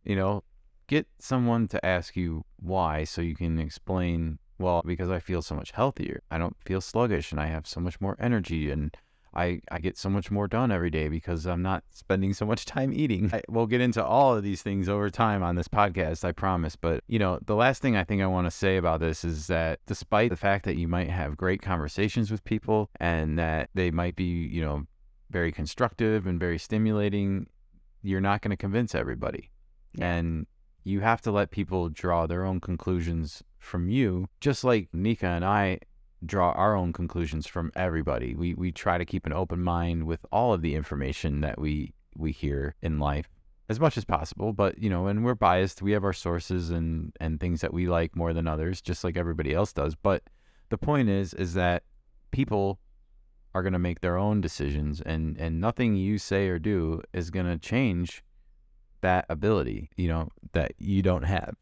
You 0.04 0.18
know, 0.18 0.44
get 0.88 1.08
someone 1.18 1.70
to 1.70 1.86
ask 1.86 2.18
you 2.18 2.44
why 2.58 3.06
so 3.06 3.22
you 3.22 3.36
can 3.38 3.58
explain, 3.58 4.40
well, 4.60 4.84
because 4.86 5.10
I 5.10 5.20
feel 5.20 5.42
so 5.42 5.56
much 5.56 5.72
healthier. 5.72 6.22
I 6.30 6.38
don't 6.38 6.58
feel 6.63 6.82
sluggish 6.82 7.32
and 7.32 7.39
I 7.39 7.48
have 7.48 7.66
so 7.66 7.80
much 7.80 8.00
more 8.00 8.16
energy 8.20 8.70
and 8.70 8.96
I, 9.34 9.62
I 9.72 9.80
get 9.80 9.98
so 9.98 10.10
much 10.10 10.32
more 10.32 10.48
done 10.48 10.72
every 10.72 10.89
day 10.89 11.08
because 11.08 11.46
I'm 11.46 11.62
not 11.62 11.84
spending 11.92 12.34
so 12.34 12.46
much 12.46 12.66
time 12.66 12.92
eating. 12.94 13.30
I, 13.34 13.42
we'll 13.48 13.68
get 13.68 13.82
into 13.82 14.04
all 14.04 14.36
of 14.36 14.44
these 14.44 14.62
things 14.62 14.89
over 14.89 15.10
time 15.10 15.44
on 15.44 15.56
this 15.56 15.68
podcast, 15.68 16.24
I 16.24 16.32
promise. 16.32 16.75
But, 16.75 17.04
you 17.08 17.20
know, 17.20 17.39
the 17.46 17.56
last 17.56 17.82
thing 17.82 17.96
I 17.96 18.04
think 18.04 18.22
I 18.22 18.28
want 18.28 18.48
to 18.48 18.51
say 18.51 18.78
about 18.78 19.00
this 19.00 19.24
is 19.24 19.48
that 19.48 19.80
despite 19.86 20.30
the 20.30 20.36
fact 20.36 20.66
that 20.66 20.78
you 20.78 20.88
might 20.88 21.10
have 21.10 21.38
great 21.38 21.62
conversations 21.62 22.32
with 22.32 22.44
people 22.44 22.89
and 23.00 23.38
that 23.38 23.70
they 23.74 23.92
might 23.92 24.16
be, 24.16 24.24
you 24.24 24.62
know, 24.62 24.86
very 25.30 25.51
constructive 25.51 26.25
and 26.25 26.39
very 26.39 26.58
stimulating, 26.58 27.48
you're 28.01 28.22
not 28.22 28.42
going 28.42 28.51
to 28.51 28.58
convince 28.58 28.96
everybody. 28.96 29.51
Yeah. 29.94 30.16
And 30.16 30.48
you 30.84 31.01
have 31.01 31.22
to 31.22 31.32
let 31.32 31.51
people 31.51 31.89
draw 31.89 32.25
their 32.25 32.46
own 32.46 32.60
conclusions 32.60 33.44
from 33.60 33.89
you, 33.89 34.28
just 34.39 34.63
like 34.63 34.89
Nikka 34.94 35.28
and 35.28 35.46
I 35.46 35.80
draw 36.25 36.51
our 36.51 36.75
own 36.75 36.92
conclusions 36.94 37.48
from 37.48 37.72
everybody. 37.75 38.36
We 38.36 38.54
we 38.54 38.72
try 38.72 38.98
to 38.98 39.06
keep 39.06 39.25
an 39.25 39.34
open 39.34 39.62
mind 39.62 40.06
with 40.06 40.25
all 40.32 40.54
of 40.54 40.62
the 40.62 40.75
information 40.75 41.42
that 41.42 41.60
we 41.60 41.94
we 42.16 42.32
hear 42.32 42.75
in 42.82 43.00
life 43.00 43.30
as 43.70 43.80
much 43.80 43.98
as 43.98 44.04
possible, 44.04 44.51
but 44.51 44.80
you 44.80 44.89
know, 44.89 45.08
and 45.08 45.24
we're 45.24 45.36
biased. 45.36 45.82
We 45.82 45.92
have 45.92 46.04
our 46.04 46.13
sources 46.13 46.72
and 46.72 47.13
and 47.20 47.39
things 47.39 47.62
that 47.62 47.74
we 47.74 47.88
like 47.88 48.16
more 48.16 48.34
than 48.34 48.48
others, 48.48 48.82
just 48.82 49.04
like 49.04 49.16
everybody 49.16 49.54
else 49.54 49.72
does. 49.72 49.96
But 49.96 50.24
the 50.70 50.78
point 50.78 51.10
is 51.10 51.34
is 51.34 51.54
that 51.54 51.84
people 52.32 52.80
are 53.54 53.62
going 53.63 53.74
to 53.74 53.80
make 53.80 54.01
their 54.01 54.18
own 54.18 54.42
decisions 54.42 55.01
and 55.01 55.38
and 55.38 55.62
nothing 55.62 55.96
you 55.96 56.18
say 56.18 56.48
or 56.50 56.60
do 56.60 57.01
is 57.13 57.30
going 57.30 57.46
to 57.46 57.58
change 57.58 58.24
that 59.01 59.25
ability, 59.30 59.89
you 59.96 60.08
know, 60.08 60.30
that 60.54 60.74
you 60.78 61.01
don't 61.01 61.24
have. 61.24 61.56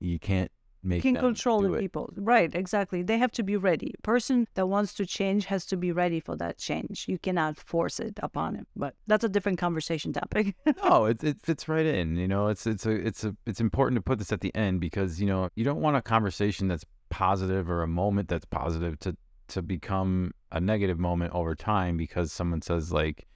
You 0.00 0.18
can't 0.18 0.50
make 0.82 1.02
can 1.02 1.16
control 1.16 1.60
the 1.60 1.78
people. 1.78 2.12
Right, 2.16 2.54
exactly. 2.54 3.02
They 3.02 3.18
have 3.18 3.32
to 3.32 3.42
be 3.42 3.56
ready. 3.56 3.94
person 4.02 4.48
that 4.54 4.66
wants 4.66 4.94
to 4.94 5.06
change 5.06 5.46
has 5.46 5.64
to 5.66 5.76
be 5.76 5.92
ready 5.92 6.20
for 6.20 6.36
that 6.36 6.58
change. 6.58 7.06
You 7.08 7.18
cannot 7.18 7.56
force 7.56 8.00
it 8.00 8.18
upon 8.22 8.54
him. 8.56 8.66
But 8.76 8.94
that's 9.06 9.24
a 9.24 9.28
different 9.28 9.58
conversation 9.58 10.12
topic. 10.12 10.54
no, 10.84 11.06
it 11.06 11.22
it 11.22 11.40
fits 11.42 11.68
right 11.68 11.86
in. 11.86 12.16
You 12.16 12.28
know, 12.28 12.48
it's 12.48 12.66
it's 12.66 12.86
a 12.86 12.92
it's 12.92 13.24
a 13.24 13.36
it's 13.46 13.60
important 13.60 13.96
to 13.96 14.02
put 14.02 14.18
this 14.18 14.32
at 14.32 14.40
the 14.40 14.54
end 14.54 14.80
because 14.80 15.20
you 15.20 15.26
know 15.26 15.48
you 15.54 15.64
don't 15.64 15.80
want 15.80 15.96
a 15.96 16.02
conversation 16.02 16.68
that's 16.68 16.84
positive 17.10 17.70
or 17.70 17.82
a 17.82 17.88
moment 17.88 18.28
that's 18.28 18.46
positive 18.46 18.98
to 19.00 19.16
to 19.48 19.62
become 19.62 20.32
a 20.50 20.60
negative 20.60 20.98
moment 20.98 21.32
over 21.34 21.54
time 21.54 21.96
because 21.96 22.32
someone 22.32 22.62
says 22.62 22.90
like, 22.92 23.26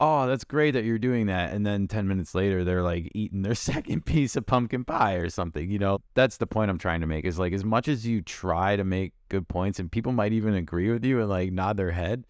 "Oh, 0.00 0.26
that's 0.26 0.44
great 0.44 0.72
that 0.72 0.84
you're 0.84 0.98
doing 0.98 1.26
that," 1.26 1.52
and 1.52 1.64
then 1.64 1.86
ten 1.86 2.08
minutes 2.08 2.34
later 2.34 2.64
they're 2.64 2.82
like 2.82 3.10
eating 3.14 3.42
their 3.42 3.54
second 3.70 4.04
piece 4.06 4.34
of 4.36 4.46
pumpkin 4.46 4.84
pie 4.84 5.14
or 5.14 5.28
something. 5.28 5.70
You 5.70 5.78
know, 5.78 5.98
that's 6.14 6.38
the 6.38 6.46
point 6.46 6.70
I'm 6.70 6.78
trying 6.78 7.00
to 7.02 7.06
make. 7.06 7.24
Is 7.24 7.38
like 7.38 7.52
as 7.52 7.64
much 7.64 7.86
as 7.88 8.06
you 8.06 8.22
try 8.22 8.76
to 8.76 8.84
make 8.84 9.12
good 9.28 9.46
points, 9.48 9.78
and 9.78 9.90
people 9.92 10.12
might 10.12 10.32
even 10.32 10.54
agree 10.54 10.90
with 10.90 11.04
you 11.04 11.20
and 11.20 11.28
like 11.28 11.52
nod 11.52 11.76
their 11.76 11.92
head, 11.92 12.26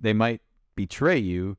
they 0.00 0.12
might 0.12 0.42
betray 0.74 1.16
you 1.18 1.56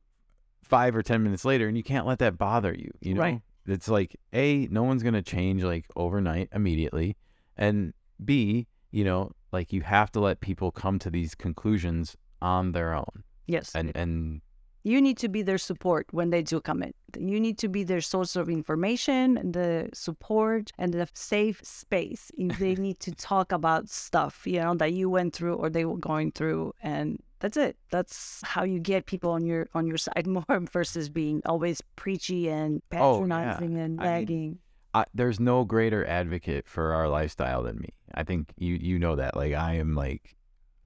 five 0.64 0.96
or 0.96 1.02
ten 1.02 1.24
minutes 1.24 1.46
later 1.46 1.68
and 1.68 1.78
you 1.78 1.84
can't 1.84 2.06
let 2.06 2.20
that 2.20 2.38
bother 2.38 2.74
you 2.74 2.92
you 3.00 3.14
know 3.14 3.22
Right. 3.22 3.42
it's 3.66 3.88
like 3.88 4.18
a 4.34 4.68
no 4.70 4.84
one's 4.84 5.02
going 5.02 5.14
to 5.14 5.22
change 5.22 5.64
like 5.64 5.86
overnight 5.96 6.50
immediately 6.52 7.16
and 7.56 7.94
b 8.24 8.68
you 8.92 9.06
know 9.06 9.32
like 9.54 9.72
you 9.72 9.82
have 9.82 10.12
to 10.12 10.20
let 10.20 10.42
people 10.42 10.72
come 10.72 11.00
to 11.00 11.10
these 11.10 11.36
conclusions 11.36 12.18
on 12.42 12.74
their 12.74 12.94
own 12.94 13.24
yes. 13.48 13.72
and 13.74 13.96
and 13.96 14.42
you 14.92 14.98
need 15.08 15.18
to 15.24 15.30
be 15.36 15.42
their 15.50 15.58
support 15.70 16.04
when 16.18 16.28
they 16.34 16.42
do 16.52 16.58
come 16.70 16.80
in. 16.88 16.94
You 17.34 17.40
need 17.46 17.58
to 17.64 17.68
be 17.78 17.84
their 17.92 18.02
source 18.14 18.34
of 18.42 18.46
information, 18.60 19.28
the 19.58 19.90
support, 19.94 20.66
and 20.82 20.90
the 20.94 21.06
safe 21.14 21.58
space. 21.64 22.24
If 22.46 22.54
they 22.64 22.76
need 22.88 23.00
to 23.08 23.12
talk 23.32 23.48
about 23.60 23.84
stuff, 23.90 24.34
you 24.54 24.60
know, 24.64 24.74
that 24.82 24.92
you 25.00 25.10
went 25.18 25.32
through 25.36 25.56
or 25.62 25.68
they 25.70 25.86
were 25.90 26.02
going 26.12 26.30
through, 26.38 26.74
and 26.94 27.08
that's 27.42 27.58
it. 27.68 27.74
That's 27.96 28.42
how 28.54 28.64
you 28.74 28.80
get 28.80 29.06
people 29.14 29.32
on 29.38 29.44
your 29.46 29.64
on 29.78 29.84
your 29.92 29.98
side 30.08 30.28
more 30.36 30.60
versus 30.78 31.06
being 31.10 31.42
always 31.52 31.78
preachy 32.04 32.42
and 32.60 32.72
Oh, 32.94 32.96
yeah. 32.96 33.00
patronizing 33.00 33.74
and 33.84 33.94
I 34.02 34.04
mean, 34.04 34.12
nagging. 34.14 34.60
I, 34.94 35.04
there's 35.14 35.40
no 35.40 35.66
greater 35.66 36.02
advocate 36.06 36.66
for 36.68 36.94
our 36.98 37.08
lifestyle 37.20 37.62
than 37.68 37.78
me 37.86 37.90
i 38.16 38.24
think 38.24 38.42
you 38.58 38.74
you 38.90 38.98
know 38.98 39.16
that 39.18 39.36
like 39.36 39.54
i 39.54 39.72
am 39.84 39.94
like 40.06 40.24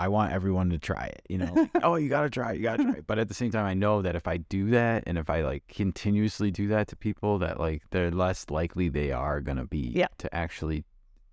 I 0.01 0.07
want 0.07 0.33
everyone 0.33 0.69
to 0.71 0.79
try 0.79 1.05
it, 1.05 1.21
you 1.29 1.37
know. 1.37 1.53
Like, 1.53 1.69
oh, 1.83 1.95
you 1.95 2.09
got 2.09 2.23
to 2.23 2.29
try 2.29 2.53
it, 2.53 2.57
you 2.57 2.63
got 2.63 2.77
to 2.77 2.83
try 2.83 2.93
it. 2.93 3.07
But 3.07 3.19
at 3.19 3.27
the 3.27 3.33
same 3.35 3.51
time, 3.51 3.65
I 3.65 3.75
know 3.75 4.01
that 4.01 4.15
if 4.15 4.27
I 4.27 4.37
do 4.37 4.71
that 4.71 5.03
and 5.05 5.17
if 5.17 5.29
I 5.29 5.41
like 5.43 5.63
continuously 5.67 6.49
do 6.49 6.67
that 6.69 6.87
to 6.89 6.95
people, 6.95 7.37
that 7.39 7.59
like 7.59 7.83
they're 7.91 8.09
less 8.11 8.45
likely 8.49 8.89
they 8.89 9.11
are 9.11 9.41
going 9.41 9.57
to 9.57 9.65
be 9.65 9.91
Yeah. 9.95 10.07
to 10.17 10.33
actually 10.35 10.85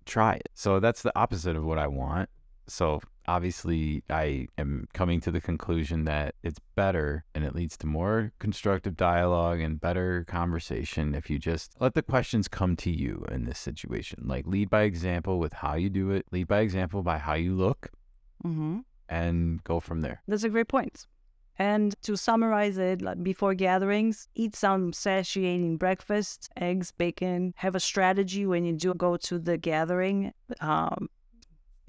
try 0.05 0.33
it. 0.35 0.49
So 0.53 0.79
that's 0.79 1.01
the 1.01 1.11
opposite 1.17 1.55
of 1.55 1.63
what 1.65 1.79
I 1.79 1.87
want. 1.87 2.29
So 2.67 3.01
obviously, 3.27 4.03
I 4.11 4.47
am 4.59 4.87
coming 4.93 5.19
to 5.21 5.31
the 5.31 5.41
conclusion 5.41 6.05
that 6.05 6.35
it's 6.43 6.59
better 6.75 7.25
and 7.33 7.43
it 7.43 7.55
leads 7.55 7.75
to 7.77 7.87
more 7.87 8.31
constructive 8.37 8.95
dialogue 8.95 9.59
and 9.59 9.81
better 9.81 10.23
conversation 10.27 11.15
if 11.15 11.29
you 11.31 11.39
just 11.39 11.73
let 11.79 11.93
the 11.95 12.03
questions 12.03 12.47
come 12.47 12.75
to 12.77 12.91
you 12.91 13.25
in 13.31 13.45
this 13.45 13.57
situation. 13.57 14.23
Like 14.25 14.45
lead 14.45 14.69
by 14.69 14.83
example 14.83 15.39
with 15.39 15.53
how 15.53 15.73
you 15.75 15.89
do 15.89 16.11
it, 16.11 16.25
lead 16.31 16.47
by 16.47 16.59
example 16.59 17.01
by 17.01 17.17
how 17.17 17.33
you 17.33 17.55
look, 17.55 17.89
hmm 18.41 18.79
and 19.09 19.63
go 19.63 19.79
from 19.79 20.01
there. 20.01 20.21
That's 20.27 20.43
a 20.43 20.49
great 20.49 20.67
point. 20.67 21.07
And 21.57 21.93
to 22.03 22.15
summarize 22.15 22.77
it, 22.77 23.01
like 23.01 23.21
before 23.21 23.53
gatherings, 23.53 24.29
eat 24.35 24.55
some 24.55 24.93
satiating 24.93 25.77
breakfast, 25.77 26.49
eggs, 26.55 26.91
bacon. 26.91 27.53
Have 27.57 27.75
a 27.75 27.81
strategy 27.81 28.45
when 28.45 28.63
you 28.63 28.73
do 28.73 28.93
go 28.93 29.17
to 29.17 29.39
the 29.39 29.57
gathering. 29.57 30.31
Um, 30.61 31.09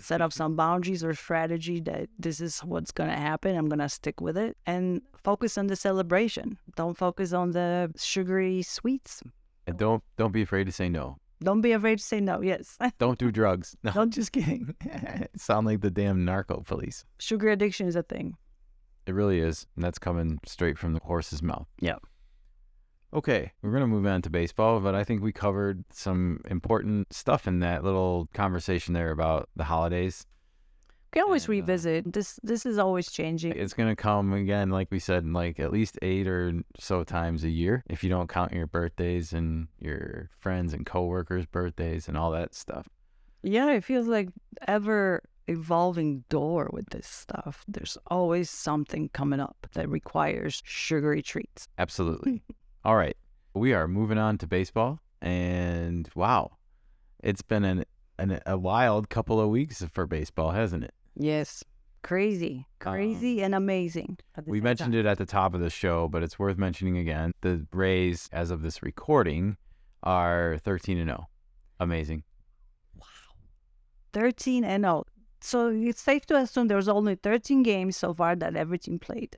set 0.01 0.21
up 0.21 0.33
some 0.33 0.57
boundaries 0.57 1.05
or 1.05 1.15
strategy 1.15 1.79
that 1.81 2.09
this 2.19 2.41
is 2.41 2.61
what's 2.61 2.91
going 2.91 3.11
to 3.11 3.17
happen. 3.17 3.57
I'm 3.57 3.69
going 3.69 3.79
to 3.81 3.89
stick 3.89 4.21
with 4.21 4.37
it 4.37 4.57
and 4.67 5.03
focus 5.23 5.57
on 5.57 5.69
the 5.69 5.77
celebration. 5.77 6.59
Don't 6.75 6.97
focus 6.97 7.33
on 7.33 7.53
the 7.53 7.93
sugary 7.97 8.63
sweets. 8.63 9.23
And 9.67 9.77
don't 9.77 10.03
don't 10.17 10.33
be 10.33 10.43
afraid 10.43 10.65
to 10.65 10.73
say 10.73 10.89
no. 10.89 11.19
Don't 11.43 11.61
be 11.63 11.73
afraid 11.73 11.99
to 11.99 12.05
say 12.05 12.21
no. 12.21 12.43
Yes. 12.43 12.77
Don't 12.99 13.19
do 13.19 13.31
drugs. 13.31 13.77
No, 13.83 13.93
Don't- 13.93 14.13
just 14.13 14.33
kidding. 14.33 14.75
Sound 15.37 15.67
like 15.67 15.81
the 15.81 15.91
damn 15.91 16.25
narco 16.25 16.61
police. 16.61 17.05
Sugar 17.19 17.49
addiction 17.51 17.87
is 17.89 17.97
a 17.97 18.03
thing. 18.03 18.37
It 19.07 19.15
really 19.15 19.41
is. 19.41 19.67
And 19.75 19.85
that's 19.85 19.99
coming 19.99 20.39
straight 20.47 20.79
from 20.79 20.93
the 20.93 21.01
horse's 21.03 21.43
mouth. 21.43 21.67
Yep. 21.81 22.03
Okay, 23.13 23.51
we're 23.61 23.71
going 23.71 23.81
to 23.81 23.89
move 23.89 24.07
on 24.07 24.23
to 24.23 24.31
baseball, 24.31 24.79
but 24.79 24.95
I 24.95 25.03
think 25.03 25.21
we 25.21 25.33
covered 25.33 25.85
some 25.91 26.43
important 26.49 27.13
stuff 27.13 27.49
in 27.49 27.59
that 27.59 27.83
little 27.83 28.29
conversation 28.35 28.95
there 28.95 29.11
about 29.11 29.49
the 29.57 29.65
holidays. 29.65 30.27
We 31.13 31.19
can 31.19 31.27
always 31.27 31.45
And, 31.45 31.51
uh, 31.51 31.53
revisit. 31.53 32.13
This 32.13 32.39
this 32.43 32.65
is 32.65 32.79
always 32.79 33.11
changing. 33.11 33.53
It's 33.53 33.75
going 33.75 33.89
to 33.89 33.97
come 33.97 34.33
again, 34.33 34.71
like 34.71 34.91
we 34.91 34.99
said, 35.01 35.27
like 35.27 35.59
at 35.59 35.73
least 35.73 35.99
eight 36.03 36.29
or 36.29 36.63
so 36.79 37.03
times 37.05 37.43
a 37.45 37.51
year 37.51 37.83
if 37.91 38.05
you 38.05 38.11
don't 38.11 38.29
count 38.29 38.53
your 38.53 38.67
birthdays 38.67 39.33
and 39.33 39.69
your 39.79 40.31
friends 40.39 40.73
and 40.73 40.87
coworkers' 40.87 41.47
birthdays 41.47 42.07
and 42.09 42.17
all 42.17 42.31
that 42.31 42.55
stuff. 42.55 42.89
Yeah, 43.43 43.73
it 43.73 43.85
feels 43.85 44.07
like 44.07 44.29
ever 44.69 45.23
evolving 45.49 46.25
door 46.29 46.71
with 46.73 46.89
this 46.91 47.07
stuff. 47.07 47.65
There's 47.67 47.99
always 48.07 48.49
something 48.49 49.09
coming 49.09 49.41
up 49.41 49.67
that 49.75 49.89
requires 49.89 50.63
sugary 50.65 51.23
treats. 51.23 51.67
Absolutely. 51.77 52.43
All 52.85 52.97
right. 52.97 53.17
We 53.55 53.73
are 53.73 53.89
moving 53.89 54.19
on 54.19 54.39
to 54.39 54.47
baseball. 54.47 55.01
And 55.21 56.09
wow, 56.15 56.53
it's 57.23 57.43
been 57.43 57.65
an, 57.65 57.85
an, 58.19 58.41
a 58.47 58.57
wild 58.57 59.11
couple 59.11 59.41
of 59.41 59.51
weeks 59.51 59.85
for 59.93 60.07
baseball, 60.07 60.53
hasn't 60.53 60.85
it? 60.85 60.95
Yes. 61.21 61.63
Crazy. 62.03 62.67
Crazy 62.79 63.43
and 63.43 63.55
amazing. 63.55 64.17
We 64.47 64.63
mentioned 64.63 64.95
time. 64.95 65.01
it 65.01 65.07
at 65.07 65.19
the 65.19 65.27
top 65.27 65.53
of 65.53 65.61
the 65.61 65.69
show, 65.69 66.09
but 66.09 66.23
it's 66.23 66.39
worth 66.39 66.57
mentioning 66.57 66.97
again. 66.97 67.33
The 67.43 67.67
Rays, 67.73 68.29
as 68.33 68.51
of 68.51 68.63
this 68.63 68.83
recording, 68.83 69.59
are 70.03 70.59
13 70.65 70.97
and 70.99 71.11
0. 71.11 71.29
Amazing. 71.79 72.23
Wow. 72.97 73.05
13 74.15 74.65
and 74.65 74.85
0. 74.85 75.05
So 75.43 75.69
it's 75.69 76.01
safe 76.01 76.25
to 76.27 76.37
assume 76.37 76.69
there's 76.69 76.89
only 76.89 77.17
13 77.17 77.63
games 77.63 77.99
so 77.99 78.15
far 78.15 78.35
that 78.37 78.57
every 78.57 78.79
team 78.79 78.99
played. 78.99 79.37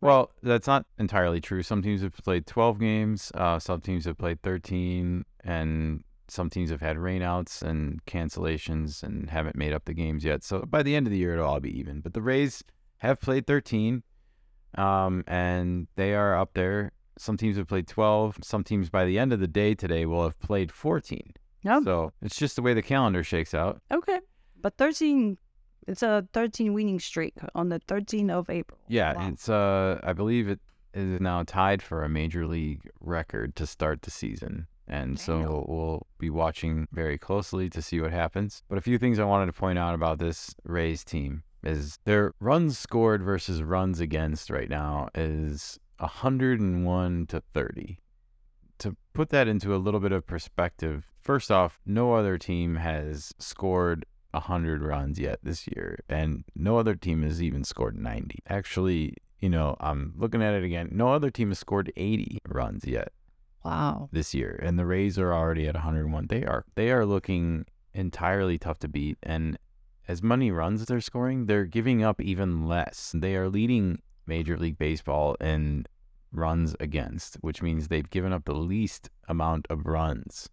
Well, 0.00 0.30
that's 0.42 0.66
not 0.66 0.86
entirely 0.98 1.40
true. 1.40 1.62
Some 1.62 1.82
teams 1.82 2.00
have 2.02 2.16
played 2.16 2.46
12 2.46 2.80
games, 2.80 3.30
uh, 3.34 3.58
some 3.58 3.80
teams 3.80 4.06
have 4.06 4.16
played 4.16 4.40
13, 4.42 5.24
and 5.44 6.02
some 6.30 6.50
teams 6.50 6.70
have 6.70 6.80
had 6.80 6.96
rainouts 6.96 7.62
and 7.62 8.04
cancellations 8.06 9.02
and 9.02 9.30
haven't 9.30 9.56
made 9.56 9.72
up 9.72 9.84
the 9.84 9.94
games 9.94 10.24
yet. 10.24 10.42
So 10.44 10.60
by 10.62 10.82
the 10.82 10.94
end 10.96 11.06
of 11.06 11.10
the 11.10 11.18
year, 11.18 11.34
it'll 11.34 11.46
all 11.46 11.60
be 11.60 11.76
even. 11.78 12.00
But 12.00 12.14
the 12.14 12.22
Rays 12.22 12.62
have 12.98 13.20
played 13.20 13.46
13, 13.46 14.02
um, 14.76 15.24
and 15.26 15.86
they 15.96 16.14
are 16.14 16.36
up 16.38 16.54
there. 16.54 16.92
Some 17.18 17.36
teams 17.36 17.56
have 17.56 17.66
played 17.66 17.86
12. 17.86 18.38
Some 18.42 18.64
teams 18.64 18.88
by 18.88 19.04
the 19.04 19.18
end 19.18 19.32
of 19.32 19.40
the 19.40 19.48
day 19.48 19.74
today 19.74 20.06
will 20.06 20.22
have 20.24 20.38
played 20.40 20.72
14. 20.72 21.32
Yeah. 21.62 21.80
So 21.84 22.12
it's 22.22 22.36
just 22.36 22.56
the 22.56 22.62
way 22.62 22.72
the 22.72 22.82
calendar 22.82 23.22
shakes 23.22 23.52
out. 23.52 23.80
Okay. 23.92 24.20
But 24.60 24.76
13, 24.78 25.36
it's 25.86 26.02
a 26.02 26.26
13 26.32 26.72
winning 26.72 26.98
streak 27.00 27.34
on 27.54 27.68
the 27.68 27.80
13th 27.80 28.30
of 28.30 28.48
April. 28.48 28.78
Yeah, 28.88 29.14
Wow. 29.14 29.28
it's 29.28 29.48
uh 29.48 30.00
I 30.02 30.12
believe 30.14 30.48
it 30.48 30.60
is 30.94 31.20
now 31.20 31.42
tied 31.44 31.82
for 31.82 32.02
a 32.02 32.08
major 32.08 32.46
league 32.46 32.88
record 33.00 33.56
to 33.56 33.66
start 33.66 34.02
the 34.02 34.10
season. 34.10 34.66
And 34.90 35.20
so 35.20 35.38
Damn. 35.38 35.64
we'll 35.68 36.06
be 36.18 36.30
watching 36.30 36.88
very 36.92 37.16
closely 37.16 37.70
to 37.70 37.80
see 37.80 38.00
what 38.00 38.10
happens. 38.10 38.64
But 38.68 38.76
a 38.76 38.80
few 38.82 38.98
things 38.98 39.20
I 39.20 39.24
wanted 39.24 39.46
to 39.46 39.52
point 39.52 39.78
out 39.78 39.94
about 39.94 40.18
this 40.18 40.52
Rays 40.64 41.04
team 41.04 41.44
is 41.62 41.98
their 42.04 42.34
runs 42.40 42.76
scored 42.76 43.22
versus 43.22 43.62
runs 43.62 44.00
against 44.00 44.50
right 44.50 44.68
now 44.68 45.08
is 45.14 45.78
101 45.98 47.26
to 47.28 47.40
30. 47.54 47.98
To 48.78 48.96
put 49.12 49.30
that 49.30 49.46
into 49.46 49.74
a 49.74 49.78
little 49.78 50.00
bit 50.00 50.10
of 50.10 50.26
perspective, 50.26 51.06
first 51.20 51.52
off, 51.52 51.78
no 51.86 52.14
other 52.14 52.36
team 52.36 52.74
has 52.76 53.32
scored 53.38 54.04
100 54.32 54.82
runs 54.82 55.20
yet 55.20 55.38
this 55.44 55.68
year, 55.68 56.00
and 56.08 56.44
no 56.56 56.78
other 56.78 56.96
team 56.96 57.22
has 57.22 57.40
even 57.40 57.62
scored 57.62 57.96
90. 57.96 58.40
Actually, 58.48 59.14
you 59.38 59.50
know, 59.50 59.76
I'm 59.78 60.14
looking 60.16 60.42
at 60.42 60.54
it 60.54 60.64
again. 60.64 60.88
No 60.90 61.12
other 61.12 61.30
team 61.30 61.50
has 61.50 61.60
scored 61.60 61.92
80 61.96 62.38
runs 62.48 62.84
yet 62.86 63.12
Wow. 63.64 64.08
this 64.12 64.34
year, 64.34 64.58
and 64.62 64.78
the 64.78 64.86
Rays 64.86 65.18
are 65.18 65.32
already 65.34 65.66
at 65.68 65.74
101. 65.74 66.26
They 66.28 66.44
are 66.44 66.64
they 66.76 66.90
are 66.90 67.04
looking 67.04 67.66
entirely 67.92 68.58
tough 68.58 68.78
to 68.80 68.88
beat, 68.88 69.18
and 69.22 69.58
as 70.08 70.22
many 70.22 70.50
runs 70.50 70.86
they're 70.86 71.00
scoring, 71.00 71.46
they're 71.46 71.66
giving 71.66 72.02
up 72.02 72.20
even 72.20 72.66
less. 72.66 73.12
They 73.14 73.36
are 73.36 73.48
leading 73.48 74.00
Major 74.26 74.56
League 74.56 74.78
Baseball 74.78 75.34
in 75.40 75.86
runs 76.32 76.74
against, 76.80 77.36
which 77.42 77.60
means 77.62 77.88
they've 77.88 78.08
given 78.10 78.32
up 78.32 78.44
the 78.44 78.54
least 78.54 79.10
amount 79.28 79.66
of 79.68 79.86
runs 79.86 80.48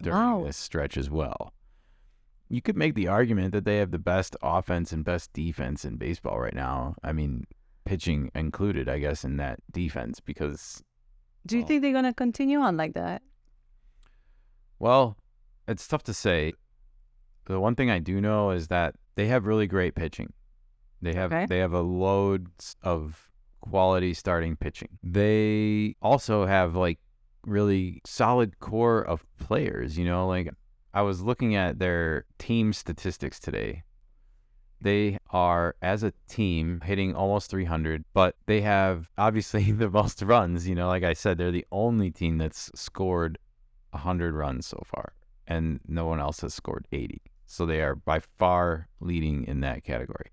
during 0.00 0.18
Wow. 0.18 0.44
this 0.44 0.56
stretch 0.56 0.96
as 0.96 1.08
well. 1.10 1.52
You 2.48 2.60
could 2.60 2.76
make 2.76 2.94
the 2.94 3.08
argument 3.08 3.52
that 3.52 3.64
they 3.64 3.78
have 3.78 3.90
the 3.92 3.98
best 3.98 4.36
offense 4.42 4.92
and 4.92 5.04
best 5.04 5.32
defense 5.32 5.84
in 5.86 5.96
baseball 5.96 6.38
right 6.38 6.54
now. 6.54 6.96
I 7.02 7.12
mean, 7.12 7.46
pitching 7.86 8.30
included, 8.34 8.88
I 8.90 8.98
guess, 8.98 9.24
in 9.24 9.38
that 9.38 9.60
defense 9.72 10.20
because 10.20 10.82
Do 11.46 11.56
you 11.56 11.62
Well- 11.62 11.68
think 11.68 11.82
they're 11.82 11.92
gonna 11.92 12.14
continue 12.14 12.58
on 12.60 12.76
like 12.76 12.94
that? 12.94 13.22
Well, 14.78 15.16
it's 15.68 15.86
tough 15.86 16.02
to 16.04 16.14
say. 16.14 16.52
The 17.46 17.58
one 17.60 17.74
thing 17.74 17.90
I 17.90 17.98
do 17.98 18.20
know 18.20 18.50
is 18.50 18.68
that 18.68 18.94
they 19.16 19.26
have 19.28 19.46
really 19.46 19.66
great 19.66 19.94
pitching. 19.94 20.32
They 21.00 21.14
have 21.14 21.32
Okay. 21.32 21.46
they 21.46 21.58
have 21.58 21.72
a 21.72 21.80
load 21.82 22.48
of 22.82 23.30
quality 23.60 24.14
starting 24.14 24.56
pitching. 24.56 24.98
They 25.02 25.96
also 26.00 26.46
have 26.46 26.74
like 26.76 26.98
really 27.44 28.00
solid 28.04 28.58
core 28.60 29.02
of 29.02 29.24
players, 29.38 29.98
you 29.98 30.04
know, 30.04 30.26
like 30.28 30.48
I 30.94 31.02
was 31.02 31.22
looking 31.22 31.54
at 31.56 31.78
their 31.78 32.26
team 32.38 32.72
statistics 32.72 33.40
today. 33.40 33.82
They 34.82 35.18
are 35.30 35.76
as 35.80 36.02
a 36.02 36.12
team 36.28 36.80
hitting 36.84 37.14
almost 37.14 37.50
300, 37.50 38.04
but 38.12 38.36
they 38.46 38.60
have 38.62 39.08
obviously 39.16 39.70
the 39.72 39.88
most 39.90 40.20
runs, 40.22 40.68
you 40.68 40.74
know, 40.74 40.88
like 40.88 41.04
I 41.04 41.12
said, 41.12 41.38
they're 41.38 41.50
the 41.50 41.66
only 41.70 42.10
team 42.10 42.38
that's 42.38 42.70
scored 42.74 43.38
100 43.90 44.34
runs 44.34 44.66
so 44.66 44.82
far, 44.84 45.12
and 45.46 45.80
no 45.86 46.06
one 46.06 46.18
else 46.20 46.40
has 46.40 46.54
scored 46.54 46.86
80. 46.92 47.22
So 47.46 47.66
they 47.66 47.82
are 47.82 47.94
by 47.94 48.20
far 48.38 48.88
leading 49.00 49.44
in 49.44 49.60
that 49.60 49.84
category. 49.84 50.30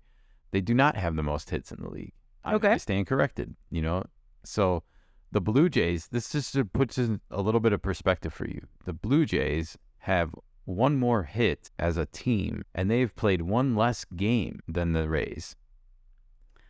They 0.50 0.60
do 0.60 0.74
not 0.74 0.96
have 0.96 1.16
the 1.16 1.22
most 1.22 1.50
hits 1.50 1.70
in 1.70 1.82
the 1.82 1.90
league. 1.90 2.12
I- 2.44 2.54
Okay. 2.54 2.72
I 2.72 2.76
stand 2.78 3.06
corrected, 3.06 3.54
you 3.70 3.82
know. 3.82 4.04
So 4.44 4.82
the 5.30 5.40
Blue 5.40 5.68
Jays, 5.68 6.08
this 6.08 6.32
just 6.32 6.56
puts 6.72 6.98
in 6.98 7.20
a 7.30 7.40
little 7.42 7.60
bit 7.60 7.72
of 7.72 7.82
perspective 7.82 8.32
for 8.32 8.48
you. 8.48 8.66
The 8.84 8.94
Blue 8.94 9.26
Jays 9.26 9.76
have 9.98 10.34
one 10.64 10.96
more 10.96 11.24
hit 11.24 11.70
as 11.78 11.96
a 11.96 12.06
team, 12.06 12.64
and 12.74 12.90
they've 12.90 13.14
played 13.16 13.42
one 13.42 13.74
less 13.74 14.04
game 14.04 14.60
than 14.68 14.92
the 14.92 15.08
Rays. 15.08 15.56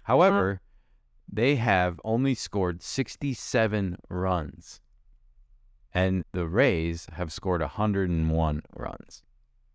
However, 0.04 0.60
they 1.30 1.56
have 1.56 2.00
only 2.04 2.34
scored 2.34 2.82
67 2.82 3.96
runs, 4.08 4.80
and 5.92 6.24
the 6.32 6.46
Rays 6.46 7.06
have 7.12 7.32
scored 7.32 7.60
101 7.60 8.62
runs. 8.76 9.22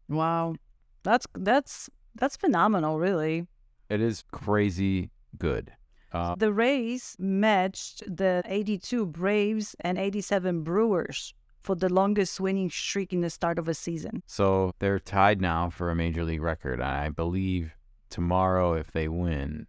Wow. 0.10 0.56
That's 1.04 1.28
that's 1.36 1.90
that's 2.16 2.36
phenomenal, 2.36 3.00
really. 3.00 3.48
It 3.90 4.02
is 4.02 4.24
crazy 4.32 5.12
good. 5.38 5.72
Uh, 6.12 6.36
The 6.36 6.52
Rays 6.54 7.16
matched 7.20 8.04
the 8.08 8.42
82 8.46 9.06
Braves 9.06 9.76
and 9.82 9.98
87 9.98 10.64
Brewers 10.64 11.34
for 11.66 11.76
the 11.76 11.90
longest 11.90 12.40
winning 12.40 12.70
streak 12.70 13.12
in 13.12 13.22
the 13.22 13.30
start 13.30 13.58
of 13.58 13.68
a 13.68 13.74
season. 13.74 14.22
so 14.28 14.74
they're 14.80 15.00
tied 15.00 15.42
now 15.42 15.70
for 15.70 15.90
a 15.90 15.96
major 15.96 16.24
league 16.24 16.42
record. 16.42 16.80
I 16.80 17.10
believe 17.10 17.74
tomorrow, 18.10 18.74
if 18.74 18.92
they 18.92 19.08
win, 19.08 19.66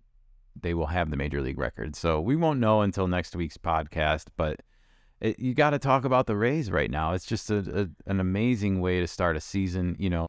they 0.61 0.75
will 0.75 0.87
have 0.87 1.11
the 1.11 1.17
major 1.17 1.41
league 1.41 1.59
record. 1.59 1.97
So 1.97 2.21
we 2.21 2.37
won't 2.37 2.61
know 2.61 2.83
until 2.83 3.09
next 3.09 3.35
week's 3.35 3.57
podcast, 3.57 4.27
but 4.37 4.61
it, 5.21 5.39
you 5.39 5.55
got 5.55 5.71
to 5.71 5.79
talk 5.79 6.05
about 6.05 6.27
the 6.27 6.37
Rays 6.37 6.71
right 6.71 6.91
now. 6.91 7.15
It's 7.15 7.25
just 7.25 7.51
a, 7.51 7.59
a, 7.83 8.11
an 8.11 8.21
amazing 8.21 8.81
way 8.81 9.01
to 9.01 9.07
start 9.07 9.37
a 9.37 9.41
season. 9.41 9.97
You 9.99 10.11
know, 10.11 10.29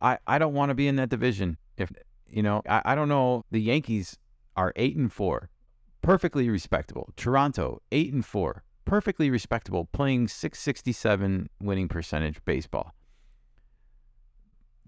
I, 0.00 0.18
I 0.26 0.38
don't 0.38 0.54
want 0.54 0.68
to 0.70 0.74
be 0.74 0.88
in 0.88 0.96
that 0.96 1.08
division. 1.08 1.56
If 1.78 1.90
you 2.28 2.42
know, 2.42 2.62
I, 2.68 2.82
I 2.84 2.94
don't 2.94 3.08
know. 3.08 3.44
The 3.50 3.60
Yankees 3.60 4.18
are 4.56 4.72
eight 4.76 4.96
and 4.96 5.12
four, 5.12 5.48
perfectly 6.02 6.48
respectable. 6.50 7.08
Toronto 7.16 7.80
eight 7.90 8.12
and 8.12 8.24
four, 8.24 8.62
perfectly 8.86 9.28
respectable, 9.28 9.84
playing 9.84 10.28
six 10.28 10.58
sixty 10.58 10.92
seven 10.92 11.50
winning 11.60 11.88
percentage 11.88 12.42
baseball. 12.46 12.94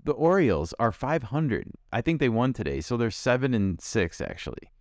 The 0.03 0.13
Orioles 0.13 0.73
are 0.79 0.93
five 0.93 1.25
hundred. 1.25 1.71
I 1.93 2.01
think 2.01 2.21
they 2.21 2.31
won 2.31 2.55
today, 2.55 2.81
so 2.81 2.97
they're 2.97 3.11
seven 3.11 3.53
and 3.53 3.79
six 3.79 4.23
actually. 4.23 4.73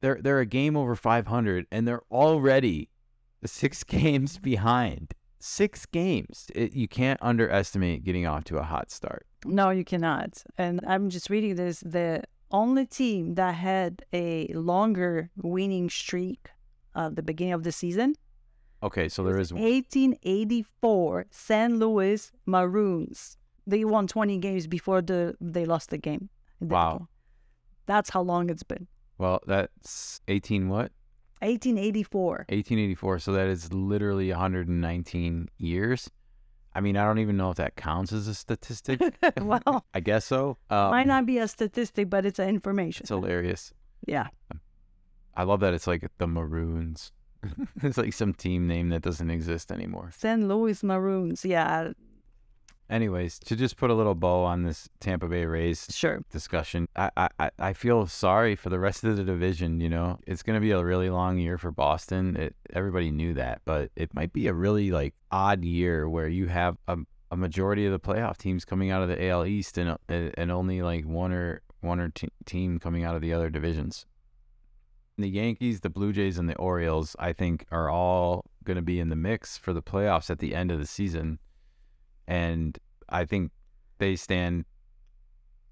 They're 0.00 0.20
they're 0.22 0.38
a 0.38 0.46
game 0.46 0.76
over 0.76 0.94
five 0.94 1.26
hundred, 1.26 1.66
and 1.72 1.88
they're 1.88 2.04
already 2.12 2.90
six 3.44 3.82
games 3.98 4.38
behind. 4.38 5.14
Six 5.40 5.86
games. 5.86 6.46
It, 6.54 6.74
you 6.74 6.86
can't 6.86 7.18
underestimate 7.22 8.04
getting 8.04 8.26
off 8.26 8.44
to 8.44 8.58
a 8.58 8.62
hot 8.62 8.90
start. 8.90 9.26
No, 9.46 9.70
you 9.70 9.84
cannot. 9.84 10.44
And 10.58 10.80
I'm 10.86 11.08
just 11.08 11.30
reading 11.30 11.54
this. 11.54 11.80
The 11.80 12.22
only 12.50 12.84
team 12.84 13.36
that 13.36 13.54
had 13.54 14.04
a 14.12 14.48
longer 14.48 15.30
winning 15.36 15.88
streak 15.88 16.50
at 16.94 17.16
the 17.16 17.22
beginning 17.22 17.54
of 17.54 17.62
the 17.62 17.72
season 17.72 18.14
Okay, 18.82 19.08
so 19.10 19.22
there 19.22 19.38
is 19.38 19.52
1884 19.52 21.26
St. 21.30 21.72
Louis 21.76 22.32
Maroons. 22.46 23.36
They 23.66 23.84
won 23.84 24.06
20 24.06 24.38
games 24.38 24.66
before 24.66 25.02
the 25.02 25.34
they 25.40 25.66
lost 25.66 25.90
the 25.90 25.98
game. 25.98 26.30
Wow. 26.60 27.08
That's 27.86 28.08
how 28.10 28.22
long 28.22 28.48
it's 28.48 28.62
been. 28.62 28.86
well, 29.18 29.40
that's 29.46 30.20
eighteen 30.28 30.68
what? 30.68 30.92
1884. 31.40 32.46
1884. 32.48 33.18
So 33.18 33.32
that 33.32 33.48
is 33.48 33.72
literally 33.72 34.30
119 34.30 35.48
years. 35.58 36.10
I 36.74 36.80
mean, 36.80 36.96
I 36.96 37.04
don't 37.04 37.18
even 37.18 37.36
know 37.36 37.50
if 37.50 37.56
that 37.56 37.76
counts 37.76 38.12
as 38.12 38.28
a 38.28 38.34
statistic. 38.34 39.00
well, 39.40 39.84
I 39.92 40.00
guess 40.00 40.24
so. 40.24 40.56
Um, 40.70 40.90
might 40.90 41.06
not 41.06 41.26
be 41.26 41.38
a 41.38 41.48
statistic, 41.48 42.08
but 42.08 42.24
it's 42.24 42.38
an 42.38 42.48
information. 42.48 43.04
It's 43.04 43.10
hilarious. 43.10 43.72
yeah. 44.06 44.28
I 45.40 45.44
love 45.44 45.60
that 45.60 45.72
it's 45.72 45.86
like 45.86 46.06
the 46.18 46.26
Maroons. 46.26 47.12
it's 47.82 47.96
like 47.96 48.12
some 48.12 48.34
team 48.34 48.66
name 48.66 48.90
that 48.90 49.00
doesn't 49.00 49.30
exist 49.30 49.72
anymore. 49.72 50.10
St. 50.14 50.46
Louis 50.46 50.82
Maroons. 50.82 51.44
Yeah, 51.44 51.92
Anyways, 52.90 53.38
to 53.38 53.54
just 53.54 53.76
put 53.76 53.88
a 53.90 53.94
little 53.94 54.16
bow 54.16 54.42
on 54.44 54.64
this 54.64 54.88
Tampa 54.98 55.28
Bay 55.28 55.44
Rays 55.46 55.86
sure. 55.90 56.22
discussion, 56.32 56.88
I, 56.96 57.10
I, 57.16 57.28
I- 57.38 57.50
I 57.60 57.72
feel 57.72 58.06
sorry 58.08 58.56
for 58.56 58.68
the 58.68 58.80
rest 58.80 59.04
of 59.04 59.16
the 59.16 59.22
division. 59.22 59.80
You 59.80 59.88
know, 59.88 60.18
it's 60.26 60.42
going 60.42 60.56
to 60.56 60.60
be 60.60 60.72
a 60.72 60.84
really 60.84 61.08
long 61.08 61.38
year 61.38 61.56
for 61.56 61.70
Boston. 61.70 62.36
It, 62.36 62.56
everybody 62.72 63.12
knew 63.12 63.32
that, 63.34 63.62
but 63.64 63.90
it 63.94 64.12
might 64.12 64.32
be 64.32 64.48
a 64.48 64.52
really 64.52 64.90
like 64.90 65.14
odd 65.30 65.64
year 65.64 66.08
where 66.08 66.26
you 66.26 66.48
have 66.48 66.76
a, 66.88 66.98
a 67.30 67.36
majority 67.36 67.86
of 67.86 67.92
the 67.92 68.00
playoff 68.00 68.36
teams 68.38 68.64
coming 68.64 68.90
out 68.90 69.02
of 69.02 69.08
the 69.08 69.24
AL 69.28 69.46
East 69.46 69.78
and 69.78 69.90
uh, 69.90 69.96
and 70.08 70.50
only 70.50 70.82
like 70.82 71.04
one 71.06 71.32
or 71.32 71.62
one 71.82 72.00
or 72.00 72.08
t- 72.08 72.28
team 72.44 72.80
coming 72.80 73.04
out 73.04 73.14
of 73.14 73.22
the 73.22 73.32
other 73.32 73.50
divisions. 73.50 74.04
The 75.20 75.28
Yankees, 75.28 75.80
the 75.80 75.90
Blue 75.90 76.12
Jays, 76.12 76.38
and 76.38 76.48
the 76.48 76.56
Orioles, 76.56 77.16
I 77.18 77.32
think, 77.32 77.66
are 77.70 77.88
all 77.90 78.44
going 78.64 78.76
to 78.76 78.82
be 78.82 79.00
in 79.00 79.08
the 79.08 79.16
mix 79.16 79.56
for 79.56 79.72
the 79.72 79.82
playoffs 79.82 80.30
at 80.30 80.38
the 80.38 80.54
end 80.54 80.70
of 80.70 80.78
the 80.78 80.86
season. 80.86 81.38
And 82.26 82.78
I 83.08 83.24
think 83.24 83.50
they 83.98 84.16
stand, 84.16 84.64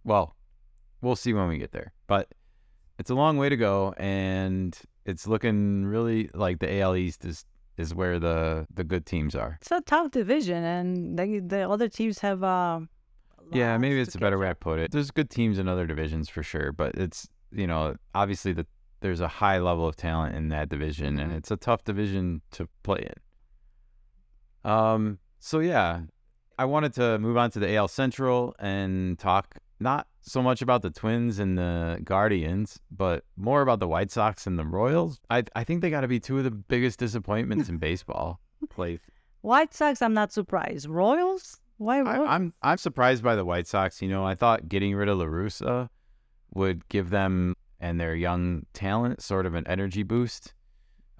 well, 0.05 0.35
we'll 1.01 1.17
see 1.17 1.33
when 1.33 1.49
we 1.49 1.59
get 1.59 1.73
there. 1.73 1.93
But 2.07 2.29
it's 2.99 3.11
a 3.11 3.15
long 3.15 3.37
way 3.37 3.49
to 3.49 3.57
go. 3.57 3.95
And 3.99 4.77
it's 5.05 5.27
looking 5.27 5.85
really 5.87 6.31
like 6.35 6.59
the 6.59 6.81
AL 6.81 6.97
East 6.97 7.25
is, 7.25 7.45
is 7.77 7.95
where 7.95 8.19
the, 8.19 8.67
the 8.75 8.85
good 8.85 9.07
teams 9.07 9.35
are. 9.35 9.59
It's 9.61 9.71
a 9.71 9.81
tough 9.81 10.11
division, 10.11 10.65
and 10.65 11.19
they, 11.19 11.39
the 11.39 11.69
other 11.69 11.89
teams 11.89 12.19
have. 12.21 12.43
Uh, 12.43 12.81
Yeah, 13.53 13.79
maybe 13.79 14.01
it's 14.01 14.15
a 14.15 14.19
better 14.19 14.39
way 14.39 14.49
to 14.49 14.55
put 14.55 14.79
it. 14.79 14.91
There's 14.91 15.11
good 15.11 15.31
teams 15.31 15.59
in 15.59 15.69
other 15.69 15.87
divisions 15.87 16.29
for 16.29 16.43
sure, 16.43 16.73
but 16.73 16.95
it's 16.97 17.29
you 17.51 17.67
know 17.67 17.95
obviously 18.15 18.53
the 18.53 18.67
there's 19.01 19.21
a 19.21 19.29
high 19.29 19.59
level 19.59 19.87
of 19.87 19.97
talent 19.97 20.35
in 20.35 20.49
that 20.49 20.69
division, 20.69 21.19
and 21.19 21.33
Mhm. 21.33 21.37
it's 21.37 21.51
a 21.51 21.57
tough 21.57 21.85
division 21.85 22.43
to 22.53 22.69
play 22.83 23.09
in. 24.65 24.71
Um. 24.71 25.19
So 25.39 25.61
yeah, 25.61 26.03
I 26.59 26.65
wanted 26.65 26.93
to 26.95 27.19
move 27.19 27.37
on 27.37 27.51
to 27.53 27.59
the 27.61 27.69
AL 27.77 27.89
Central 27.89 28.55
and 28.59 29.19
talk 29.19 29.59
not 29.81 30.09
so 30.23 30.43
much 30.43 30.61
about 30.61 30.83
the 30.83 30.91
Twins 30.91 31.39
and 31.39 31.57
the 31.57 32.01
Guardians, 32.03 32.81
but 32.91 33.25
more 33.37 33.63
about 33.63 33.79
the 33.79 33.87
White 33.89 34.11
Sox 34.11 34.47
and 34.47 34.59
the 34.59 34.65
Royals. 34.67 35.21
I 35.31 35.45
I 35.55 35.63
think 35.65 35.81
they 35.81 35.91
got 35.91 36.01
to 36.01 36.09
be 36.09 36.19
two 36.21 36.39
of 36.39 36.45
the 36.45 36.51
biggest 36.51 36.99
disappointments 36.99 37.69
in 37.69 37.79
baseball. 37.79 38.41
Like 38.77 39.01
White 39.43 39.73
Sox, 39.73 40.03
I'm 40.03 40.15
not 40.15 40.33
surprised. 40.33 40.89
Royals? 40.89 41.61
Why? 41.77 41.99
I, 42.01 42.17
Royals? 42.17 42.29
I'm 42.29 42.53
I'm 42.63 42.79
surprised 42.79 43.23
by 43.23 43.37
the 43.37 43.45
White 43.45 43.69
Sox. 43.69 44.03
You 44.03 44.09
know, 44.09 44.25
I 44.27 44.35
thought 44.35 44.69
getting 44.69 44.97
rid 44.97 45.09
of 45.09 45.19
La 45.19 45.27
Russa 45.27 45.89
would 46.53 46.89
give 46.89 47.11
them 47.11 47.55
and 47.81 48.01
their 48.01 48.15
young 48.15 48.67
talent 48.73 49.23
sort 49.23 49.47
of 49.47 49.55
an 49.55 49.67
energy 49.67 50.03
boost. 50.03 50.55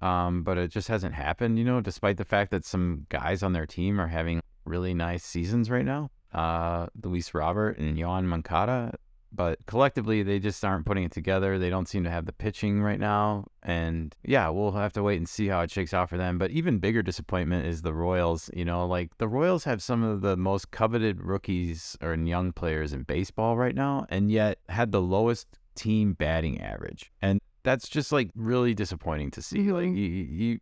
Um, 0.01 0.43
but 0.45 0.59
it 0.59 0.71
just 0.71 0.89
hasn't 0.89 1.15
happened, 1.15 1.59
you 1.59 1.65
know, 1.65 1.81
despite 1.81 2.19
the 2.19 2.25
fact 2.25 2.51
that 2.53 2.65
some 2.65 3.07
guys 3.09 3.43
on 3.43 3.53
their 3.53 3.67
team 3.67 4.01
are 4.01 4.07
having 4.07 4.41
really 4.65 4.95
nice 4.95 5.25
seasons 5.25 5.71
right 5.71 5.85
now. 5.85 6.11
Uh, 6.33 6.87
Luis 7.03 7.35
Robert 7.35 7.79
and 7.79 7.97
Yoán 7.97 8.25
Moncada. 8.25 8.95
But 9.31 9.59
collectively, 9.67 10.23
they 10.23 10.39
just 10.39 10.65
aren't 10.65 10.87
putting 10.87 11.05
it 11.05 11.13
together. 11.13 11.59
They 11.59 11.69
don't 11.69 11.89
seem 11.89 12.03
to 12.05 12.11
have 12.11 12.25
the 12.25 12.33
pitching 12.33 12.83
right 12.83 12.99
now. 12.99 13.47
And 13.63 14.15
yeah, 14.25 14.49
we'll 14.49 14.73
have 14.73 14.95
to 14.95 15.03
wait 15.03 15.19
and 15.19 15.29
see 15.29 15.49
how 15.49 15.61
it 15.61 15.71
shakes 15.71 15.93
out 15.93 16.09
for 16.09 16.17
them. 16.17 16.39
But 16.39 16.51
even 16.51 16.79
bigger 16.79 17.03
disappointment 17.03 17.67
is 17.67 17.83
the 17.83 17.93
Royals. 17.93 18.49
You 18.55 18.65
know, 18.65 18.87
like 18.87 19.17
the 19.19 19.29
Royals 19.29 19.65
have 19.65 19.83
some 19.83 20.03
of 20.03 20.23
the 20.23 20.37
most 20.37 20.71
coveted 20.71 21.23
rookies 21.23 21.97
or 22.01 22.15
young 22.15 22.53
players 22.53 22.95
in 22.95 23.03
baseball 23.03 23.57
right 23.57 23.75
now, 23.75 24.07
and 24.09 24.31
yet 24.31 24.61
had 24.71 24.93
the 24.93 25.03
lowest 25.03 25.47
team 25.79 26.13
batting 26.15 26.61
average. 26.61 27.13
And 27.23 27.41
that's 27.63 27.89
just 27.89 28.13
like 28.13 28.31
really 28.35 28.75
disappointing 28.75 29.31
to 29.33 29.43
see. 29.43 29.71
Like 29.73 29.87
you, 29.87 29.93
you, 29.93 30.59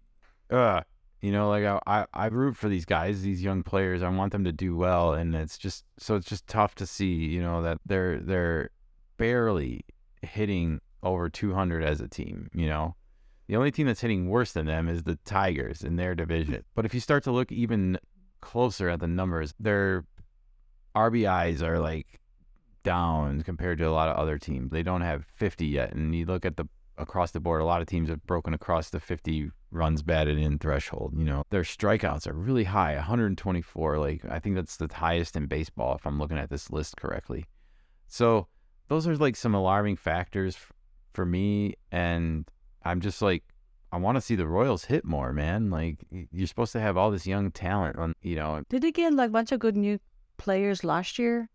uh, 0.51 0.83
you 1.23 1.33
know, 1.33 1.49
like 1.49 1.65
I, 1.65 1.81
I, 1.87 2.07
I 2.13 2.27
root 2.27 2.57
for 2.57 2.69
these 2.69 2.85
guys, 2.85 3.23
these 3.23 3.43
young 3.43 3.63
players. 3.63 4.03
I 4.03 4.09
want 4.11 4.33
them 4.33 4.45
to 4.45 4.53
do 4.53 4.77
well, 4.77 5.15
and 5.15 5.35
it's 5.35 5.59
just 5.59 5.85
so 5.99 6.17
it's 6.17 6.29
just 6.29 6.47
tough 6.47 6.75
to 6.77 6.87
see, 6.87 7.15
you 7.15 7.41
know, 7.41 7.63
that 7.63 7.79
they're 7.87 8.21
they're 8.21 8.71
barely 9.17 9.85
hitting 10.23 10.81
over 11.03 11.29
200 11.29 11.83
as 11.83 12.01
a 12.01 12.09
team. 12.09 12.51
You 12.53 12.69
know, 12.69 12.97
the 13.49 13.57
only 13.57 13.71
team 13.71 13.87
that's 13.87 14.01
hitting 14.01 14.29
worse 14.29 14.53
than 14.53 14.67
them 14.67 14.89
is 14.89 15.05
the 15.05 15.19
Tigers 15.25 15.83
in 15.83 15.97
their 15.97 16.15
division. 16.15 16.65
But 16.75 16.85
if 16.85 16.93
you 16.93 17.01
start 17.01 17.25
to 17.25 17.33
look 17.33 17.51
even 17.51 17.99
closer 18.41 18.89
at 18.91 19.01
the 19.01 19.07
numbers, 19.07 19.55
their 19.59 20.05
RBIs 20.95 21.63
are 21.63 21.79
like 21.79 22.21
down 22.87 23.43
compared 23.43 23.79
to 23.79 23.89
a 23.89 23.91
lot 23.91 24.09
of 24.09 24.17
other 24.17 24.39
teams. 24.39 24.71
They 24.71 24.85
don't 24.85 25.01
have 25.01 25.27
50 25.35 25.67
yet, 25.67 25.93
and 25.93 26.15
you 26.15 26.25
look 26.25 26.47
at 26.47 26.57
the 26.57 26.67
across 26.97 27.33
the 27.33 27.41
board, 27.41 27.61
a 27.61 27.65
lot 27.65 27.83
of 27.83 27.89
teams 27.89 28.09
have 28.09 28.25
broken 28.27 28.55
across 28.55 28.89
the 28.91 29.01
50 29.01 29.51
runs 29.71 30.03
batted 30.03 30.39
in 30.39 30.59
threshold. 30.59 31.13
You 31.15 31.25
know, 31.25 31.45
their 31.51 31.63
strikeouts 31.63 32.27
are 32.27 32.33
really 32.33 32.65
high, 32.65 32.95
124. 32.95 33.99
Like 33.99 34.25
I 34.31 34.39
think 34.39 34.55
that's 34.55 34.77
the 34.77 34.89
highest 34.91 35.37
in 35.37 35.47
baseball 35.47 35.97
if 35.97 36.07
I'm 36.07 36.19
looking 36.19 36.39
at 36.39 36.49
this 36.49 36.71
list 36.71 36.97
correctly. 36.97 37.45
So 38.07 38.47
those 38.89 39.07
are 39.09 39.17
like 39.17 39.35
some 39.37 39.55
alarming 39.55 39.97
factors 39.97 40.57
for 41.13 41.27
me, 41.27 41.75
and 41.91 42.49
I'm 42.85 43.01
just 43.01 43.21
like. 43.21 43.43
I 43.93 43.99
want 43.99 44.17
to 44.17 44.21
see 44.21 44.35
the 44.35 44.49
Royals 44.49 44.85
hit 44.85 45.05
more, 45.05 45.33
man. 45.33 45.71
Like 45.71 46.05
you're 46.11 46.49
supposed 46.49 46.73
to 46.73 46.81
have 46.81 46.97
all 46.97 47.13
this 47.13 47.27
young 47.27 47.53
talent 47.53 47.97
on, 47.97 48.15
you 48.21 48.35
know. 48.35 48.63
Did 48.69 48.83
they 48.83 48.91
get 48.91 49.15
like 49.15 49.29
a 49.29 49.33
bunch 49.33 49.53
of 49.53 49.61
good 49.61 49.77
new 49.77 50.01
players 50.37 50.83
last 50.83 51.19
year? 51.21 51.49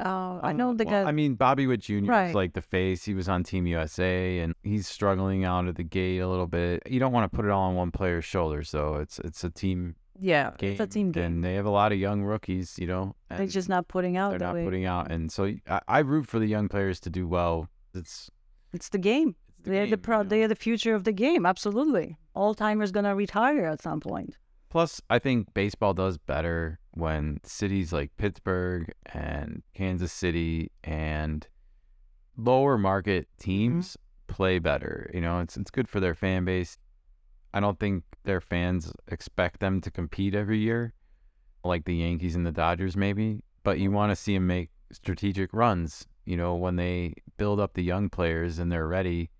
Uh, 0.00 0.40
I 0.42 0.52
know 0.52 0.74
the 0.74 0.84
well, 0.84 1.04
got. 1.04 1.08
I 1.08 1.12
mean, 1.12 1.34
Bobby 1.34 1.66
Witt 1.66 1.80
Jr. 1.80 2.12
is 2.12 2.34
like 2.34 2.52
the 2.54 2.60
face. 2.62 3.04
He 3.04 3.14
was 3.14 3.28
on 3.28 3.44
Team 3.44 3.66
USA, 3.66 4.40
and 4.40 4.54
he's 4.62 4.86
struggling 4.88 5.44
out 5.44 5.66
of 5.68 5.76
the 5.76 5.84
gate 5.84 6.18
a 6.18 6.28
little 6.28 6.46
bit. 6.46 6.82
You 6.86 6.98
don't 7.00 7.12
want 7.12 7.30
to 7.30 7.34
put 7.36 7.44
it 7.44 7.50
all 7.50 7.68
on 7.68 7.74
one 7.76 7.90
player's 7.92 8.24
shoulders, 8.24 8.70
though. 8.72 8.96
It's 8.96 9.18
it's 9.20 9.44
a 9.44 9.50
team 9.50 9.94
yeah, 10.18 10.52
game, 10.58 10.72
it's 10.72 10.80
a 10.80 10.86
team 10.86 11.12
game. 11.12 11.24
and 11.24 11.44
they 11.44 11.54
have 11.54 11.66
a 11.66 11.70
lot 11.70 11.92
of 11.92 11.98
young 11.98 12.22
rookies. 12.22 12.78
You 12.78 12.86
know, 12.88 13.14
They're 13.30 13.46
just 13.46 13.68
not 13.68 13.86
putting 13.88 14.16
out 14.16 14.30
they're 14.30 14.38
the 14.40 14.44
not 14.46 14.54
way. 14.54 14.64
putting 14.64 14.84
out, 14.86 15.10
and 15.10 15.30
so 15.30 15.52
I, 15.68 15.80
I 15.88 15.98
root 16.00 16.26
for 16.26 16.38
the 16.38 16.46
young 16.46 16.68
players 16.68 17.00
to 17.00 17.10
do 17.10 17.26
well. 17.28 17.68
It's 17.94 18.30
It's 18.72 18.88
the 18.88 18.98
game. 18.98 19.36
it's 19.58 19.64
the 19.64 19.70
they're 19.70 19.82
game, 19.84 19.90
the 19.90 19.96
you 19.96 20.02
pro. 20.02 20.22
know? 20.22 20.28
They're 20.28 20.48
the 20.48 20.56
future 20.56 20.94
of 20.94 21.04
the 21.04 21.12
game. 21.12 21.46
Absolutely. 21.46 22.16
All 22.34 22.54
timers 22.54 22.90
gonna 22.92 23.14
retire 23.14 23.66
at 23.66 23.82
some 23.82 24.00
point. 24.00 24.36
Plus, 24.76 25.00
I 25.08 25.18
think 25.18 25.54
baseball 25.54 25.94
does 25.94 26.18
better 26.18 26.78
when 26.90 27.40
cities 27.44 27.94
like 27.94 28.14
Pittsburgh 28.18 28.92
and 29.06 29.62
Kansas 29.72 30.12
City 30.12 30.70
and 30.84 31.48
lower 32.36 32.76
market 32.76 33.26
mm-hmm. 33.26 33.42
teams 33.42 33.96
play 34.26 34.58
better. 34.58 35.10
You 35.14 35.22
know, 35.22 35.40
it's 35.40 35.56
it's 35.56 35.70
good 35.70 35.88
for 35.88 35.98
their 35.98 36.14
fan 36.14 36.44
base. 36.44 36.76
I 37.54 37.60
don't 37.60 37.80
think 37.80 38.04
their 38.24 38.42
fans 38.42 38.92
expect 39.08 39.60
them 39.60 39.80
to 39.80 39.90
compete 39.90 40.34
every 40.34 40.58
year, 40.58 40.92
like 41.64 41.86
the 41.86 41.96
Yankees 41.96 42.36
and 42.36 42.44
the 42.44 42.52
Dodgers, 42.52 42.98
maybe. 42.98 43.40
But 43.62 43.78
you 43.78 43.90
want 43.90 44.12
to 44.12 44.14
see 44.16 44.34
them 44.34 44.46
make 44.46 44.68
strategic 44.92 45.54
runs. 45.54 46.06
You 46.26 46.36
know, 46.36 46.54
when 46.54 46.76
they 46.76 47.14
build 47.38 47.60
up 47.60 47.72
the 47.72 47.82
young 47.82 48.10
players 48.10 48.58
and 48.58 48.70
they're 48.70 48.86
ready 48.86 49.30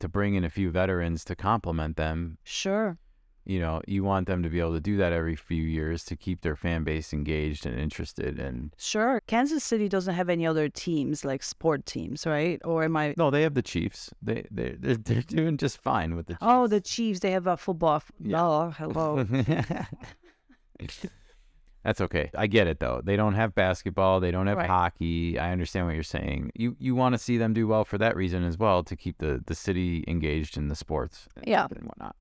to 0.00 0.08
bring 0.08 0.34
in 0.34 0.42
a 0.42 0.50
few 0.50 0.72
veterans 0.72 1.24
to 1.26 1.36
complement 1.36 1.96
them 1.96 2.38
Sure. 2.42 2.98
You 3.44 3.58
know, 3.60 3.82
you 3.88 4.04
want 4.04 4.26
them 4.28 4.42
to 4.42 4.48
be 4.48 4.60
able 4.60 4.72
to 4.74 4.80
do 4.80 4.96
that 4.98 5.12
every 5.12 5.34
few 5.36 5.62
years 5.64 6.04
to 6.04 6.16
keep 6.16 6.42
their 6.42 6.54
fan 6.56 6.84
base 6.84 7.12
engaged 7.12 7.66
and 7.66 7.78
interested. 7.78 8.38
And 8.38 8.72
Sure. 8.78 9.20
Kansas 9.26 9.64
City 9.64 9.88
doesn't 9.88 10.14
have 10.14 10.28
any 10.28 10.46
other 10.46 10.68
teams 10.68 11.24
like 11.24 11.42
sport 11.42 11.84
teams, 11.86 12.24
right? 12.26 12.60
Or 12.64 12.84
am 12.84 12.96
I? 12.96 13.14
no, 13.16 13.30
they 13.30 13.42
have 13.42 13.54
the 13.54 13.62
Chiefs. 13.62 14.10
They 14.22 14.46
they 14.50 14.76
they're, 14.78 14.96
they're 14.96 15.22
doing 15.22 15.56
just 15.56 15.78
fine 15.78 16.14
with 16.14 16.26
the. 16.26 16.34
Chiefs. 16.34 16.42
Oh, 16.42 16.66
the 16.68 16.80
Chiefs. 16.80 17.20
They 17.20 17.32
have 17.32 17.46
a 17.46 17.56
football. 17.56 18.02
Yeah. 18.20 18.40
Oh, 18.42 18.70
hello. 18.76 19.26
That's 21.84 22.00
okay. 22.00 22.30
I 22.38 22.46
get 22.46 22.68
it 22.68 22.78
though. 22.78 23.00
They 23.02 23.16
don't 23.16 23.34
have 23.34 23.56
basketball. 23.56 24.20
They 24.20 24.30
don't 24.30 24.46
have 24.46 24.58
Right. 24.58 24.68
hockey. 24.70 25.36
I 25.36 25.50
understand 25.50 25.86
what 25.86 25.94
you're 25.94 26.04
saying. 26.04 26.52
You 26.54 26.76
you 26.78 26.94
want 26.94 27.14
to 27.14 27.18
see 27.18 27.38
them 27.38 27.52
do 27.52 27.66
well 27.66 27.84
for 27.84 27.98
that 27.98 28.14
reason 28.14 28.44
as 28.44 28.56
well 28.56 28.84
to 28.84 28.94
keep 28.94 29.18
the 29.18 29.42
the 29.44 29.54
city 29.56 30.04
engaged 30.06 30.56
in 30.56 30.68
the 30.68 30.76
sports. 30.76 31.26
Yeah. 31.44 31.66
And 31.74 31.84
whatnot. 31.88 32.14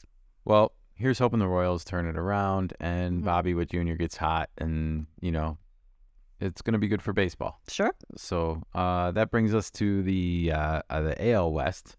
Well, 0.46 0.72
here's 0.96 1.20
hoping 1.20 1.40
the 1.40 1.48
Royals 1.48 1.84
turn 1.84 2.06
it 2.08 2.18
around 2.18 2.74
and 2.80 3.22
Mhm. 3.22 3.26
Bobby 3.26 3.54
Witt 3.54 3.70
Jr. 3.72 3.94
gets 3.96 4.18
hot 4.18 4.50
and 4.58 5.08
you 5.22 5.32
know, 5.32 5.58
it's 6.40 6.62
gonna 6.62 6.78
be 6.80 6.88
good 6.88 7.02
for 7.02 7.14
baseball. 7.14 7.62
Sure. 7.68 7.94
So 8.18 8.64
uh, 8.74 9.12
that 9.12 9.32
brings 9.32 9.54
us 9.54 9.70
to 9.72 10.02
the 10.04 10.52
uh, 10.54 10.82
uh, 10.90 11.02
the 11.02 11.30
AL 11.32 11.52
West, 11.54 11.98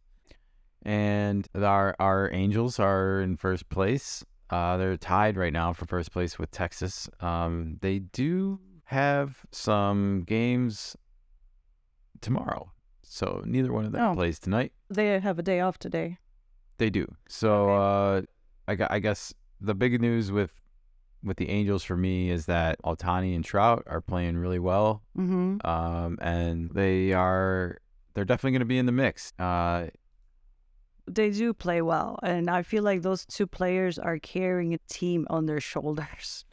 and 0.82 1.46
our 1.54 1.94
our 1.98 2.30
Angels 2.32 2.78
are 2.80 3.20
in 3.20 3.36
first 3.36 3.68
place. 3.68 4.24
Uh, 4.50 4.76
they're 4.76 4.96
tied 4.98 5.36
right 5.36 5.52
now 5.52 5.72
for 5.72 5.86
first 5.86 6.12
place 6.12 6.38
with 6.38 6.50
Texas. 6.50 7.08
Um, 7.20 7.78
they 7.80 8.00
do 8.00 8.60
have 8.84 9.46
some 9.50 10.24
games 10.26 10.94
tomorrow, 12.20 12.70
so 13.02 13.42
neither 13.46 13.72
one 13.72 13.84
of 13.86 13.92
them 13.92 14.02
Oh. 14.10 14.14
plays 14.14 14.38
tonight. 14.38 14.72
They 14.90 15.18
have 15.18 15.38
a 15.38 15.42
day 15.42 15.60
off 15.60 15.78
today. 15.78 16.18
They 16.78 16.90
do. 16.90 17.06
So 17.28 17.70
uh, 17.70 18.22
I, 18.68 18.76
I 18.90 18.98
guess 18.98 19.32
the 19.60 19.74
big 19.74 20.00
news 20.00 20.30
with 20.32 20.52
with 21.24 21.36
the 21.36 21.48
Angels 21.50 21.84
for 21.84 21.96
me 21.96 22.30
is 22.30 22.46
that 22.46 22.82
Ohtani 22.82 23.34
and 23.36 23.44
Trout 23.44 23.84
are 23.86 24.00
playing 24.00 24.36
really 24.38 24.58
well 24.58 25.02
Mm-hmm. 25.16 25.64
um, 25.66 26.18
and 26.20 26.70
they 26.70 27.12
are 27.12 27.78
they're 28.14 28.24
definitely 28.24 28.52
going 28.52 28.60
to 28.60 28.66
be 28.66 28.78
in 28.78 28.86
the 28.86 28.92
mix. 28.92 29.32
Uh, 29.38 29.86
They 31.06 31.30
do 31.30 31.52
play 31.54 31.82
well, 31.82 32.18
and 32.22 32.48
I 32.50 32.62
feel 32.62 32.82
like 32.82 33.02
those 33.02 33.24
two 33.26 33.46
players 33.46 33.98
are 33.98 34.18
carrying 34.18 34.74
a 34.74 34.78
team 34.88 35.26
on 35.30 35.46
their 35.46 35.60
shoulders 35.60 36.44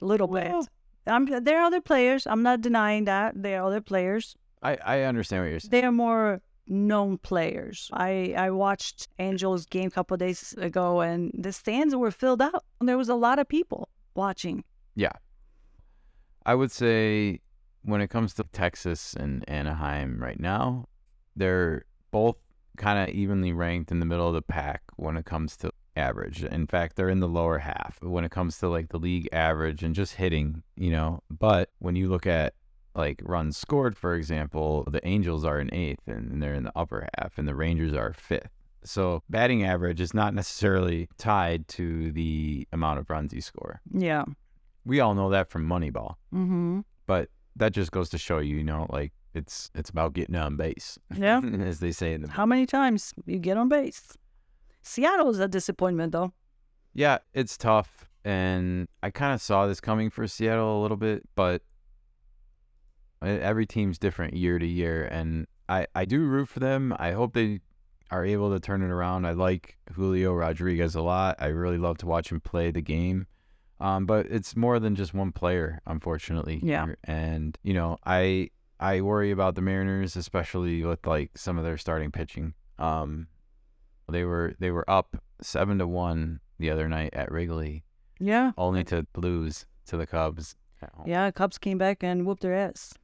a 0.00 0.04
little 0.04 0.28
Well- 0.28 0.62
bit. 0.62 0.68
I'm, 1.06 1.24
there 1.44 1.58
are 1.60 1.64
other 1.64 1.80
players. 1.80 2.26
I'm 2.26 2.42
not 2.42 2.60
denying 2.60 3.06
that 3.06 3.32
there 3.42 3.60
are 3.62 3.66
other 3.66 3.80
players. 3.80 4.36
I 4.62 4.76
I 4.84 5.02
understand 5.04 5.42
what 5.42 5.50
you're 5.50 5.60
saying. 5.60 5.70
They 5.70 5.82
are 5.84 5.92
more 5.92 6.42
known 6.68 7.18
players. 7.18 7.90
I 7.92 8.34
I 8.36 8.50
watched 8.50 9.08
Angels 9.18 9.66
game 9.66 9.88
a 9.88 9.90
couple 9.90 10.16
days 10.16 10.54
ago, 10.58 11.00
and 11.00 11.32
the 11.36 11.52
stands 11.52 11.94
were 11.94 12.10
filled 12.10 12.42
out. 12.42 12.64
and 12.80 12.88
There 12.88 12.98
was 12.98 13.08
a 13.08 13.14
lot 13.14 13.38
of 13.38 13.48
people 13.48 13.88
watching. 14.14 14.64
Yeah. 14.94 15.12
I 16.44 16.54
would 16.54 16.72
say 16.72 17.40
when 17.82 18.00
it 18.00 18.08
comes 18.08 18.34
to 18.34 18.44
Texas 18.52 19.14
and 19.14 19.48
Anaheim 19.48 20.18
right 20.20 20.40
now, 20.40 20.86
they're 21.36 21.84
both 22.10 22.36
kind 22.76 22.98
of 22.98 23.14
evenly 23.14 23.52
ranked 23.52 23.90
in 23.90 24.00
the 24.00 24.06
middle 24.06 24.28
of 24.28 24.34
the 24.34 24.42
pack 24.42 24.82
when 24.96 25.16
it 25.16 25.24
comes 25.24 25.56
to 25.58 25.70
average. 25.96 26.44
In 26.44 26.66
fact, 26.66 26.96
they're 26.96 27.08
in 27.08 27.20
the 27.20 27.28
lower 27.28 27.58
half 27.58 27.98
when 28.00 28.24
it 28.24 28.30
comes 28.30 28.58
to 28.58 28.68
like 28.68 28.88
the 28.88 28.98
league 28.98 29.28
average 29.32 29.82
and 29.82 29.94
just 29.94 30.14
hitting, 30.14 30.62
you 30.76 30.90
know. 30.90 31.20
But 31.30 31.70
when 31.80 31.96
you 31.96 32.08
look 32.08 32.26
at 32.26 32.54
like 32.94 33.20
runs 33.24 33.56
scored, 33.56 33.96
for 33.96 34.14
example, 34.14 34.84
the 34.90 35.06
Angels 35.06 35.44
are 35.44 35.60
in 35.60 35.72
eighth 35.72 36.06
and 36.06 36.42
they're 36.42 36.54
in 36.54 36.64
the 36.64 36.72
upper 36.76 37.06
half, 37.18 37.38
and 37.38 37.46
the 37.46 37.54
Rangers 37.54 37.92
are 37.94 38.12
fifth. 38.12 38.50
So 38.84 39.22
batting 39.28 39.64
average 39.64 40.00
is 40.00 40.14
not 40.14 40.34
necessarily 40.34 41.08
tied 41.18 41.66
to 41.68 42.10
the 42.12 42.66
amount 42.72 42.98
of 43.00 43.10
runs 43.10 43.32
you 43.32 43.40
score. 43.40 43.80
Yeah. 43.92 44.24
We 44.84 45.00
all 45.00 45.14
know 45.14 45.30
that 45.30 45.50
from 45.50 45.66
Moneyball 45.68 46.14
Mm-hmm. 46.34 46.80
but 47.06 47.28
that 47.56 47.72
just 47.72 47.90
goes 47.90 48.08
to 48.10 48.18
show 48.18 48.38
you, 48.38 48.56
you 48.58 48.64
know, 48.64 48.86
like 48.88 49.12
it's 49.34 49.70
it's 49.74 49.90
about 49.90 50.14
getting 50.14 50.36
on 50.36 50.56
base, 50.56 50.98
Yeah. 51.14 51.40
as 51.60 51.80
they 51.80 51.92
say 51.92 52.14
in 52.14 52.22
the 52.22 52.28
How 52.30 52.46
many 52.46 52.66
times 52.66 53.12
you 53.26 53.38
get 53.38 53.56
on 53.56 53.68
base? 53.68 54.16
Seattle 54.82 55.28
is 55.30 55.38
a 55.40 55.48
disappointment, 55.48 56.12
though. 56.12 56.32
yeah, 56.94 57.18
it's 57.34 57.58
tough, 57.58 58.08
and 58.24 58.88
I 59.02 59.10
kind 59.10 59.34
of 59.34 59.42
saw 59.42 59.66
this 59.66 59.80
coming 59.80 60.08
for 60.08 60.26
Seattle 60.26 60.80
a 60.80 60.82
little 60.82 60.96
bit, 60.96 61.28
but 61.34 61.62
every 63.22 63.66
team's 63.66 63.98
different 63.98 64.34
year 64.34 64.58
to 64.58 64.66
year, 64.66 65.04
and 65.04 65.46
I 65.68 65.86
I 65.94 66.04
do 66.04 66.24
root 66.24 66.48
for 66.48 66.60
them. 66.60 66.94
I 66.98 67.12
hope 67.12 67.34
they 67.34 67.60
are 68.10 68.24
able 68.24 68.50
to 68.52 68.60
turn 68.60 68.82
it 68.82 68.90
around. 68.90 69.26
I 69.26 69.32
like 69.32 69.76
Julio 69.92 70.32
Rodriguez 70.32 70.94
a 70.94 71.02
lot. 71.02 71.36
I 71.38 71.46
really 71.48 71.76
love 71.78 71.98
to 71.98 72.06
watch 72.06 72.30
him 72.32 72.40
play 72.40 72.70
the 72.70 72.80
game. 72.80 73.26
Um, 73.80 74.06
but 74.06 74.26
it's 74.26 74.56
more 74.56 74.80
than 74.80 74.96
just 74.96 75.14
one 75.14 75.30
player, 75.30 75.80
unfortunately. 75.86 76.58
Yeah. 76.62 76.86
And 77.04 77.56
you 77.62 77.74
know, 77.74 77.98
I 78.06 78.50
I 78.80 79.02
worry 79.02 79.30
about 79.30 79.54
the 79.56 79.62
Mariners, 79.62 80.16
especially 80.16 80.82
with 80.84 81.06
like 81.06 81.36
some 81.36 81.58
of 81.58 81.64
their 81.64 81.78
starting 81.78 82.10
pitching. 82.10 82.54
Um, 82.78 83.26
they 84.10 84.24
were 84.24 84.54
they 84.58 84.70
were 84.70 84.88
up 84.90 85.16
seven 85.42 85.78
to 85.78 85.86
one 85.86 86.40
the 86.58 86.70
other 86.70 86.88
night 86.88 87.10
at 87.14 87.30
Wrigley, 87.30 87.84
Yeah. 88.18 88.50
only 88.56 88.82
to 88.84 89.06
lose 89.16 89.66
to 89.86 89.96
the 89.96 90.06
Cubs. 90.06 90.56
Yeah. 91.06 91.30
Cubs 91.30 91.58
came 91.58 91.78
back 91.78 92.02
and 92.02 92.24
whooped 92.26 92.42
their 92.42 92.54
ass. 92.54 92.94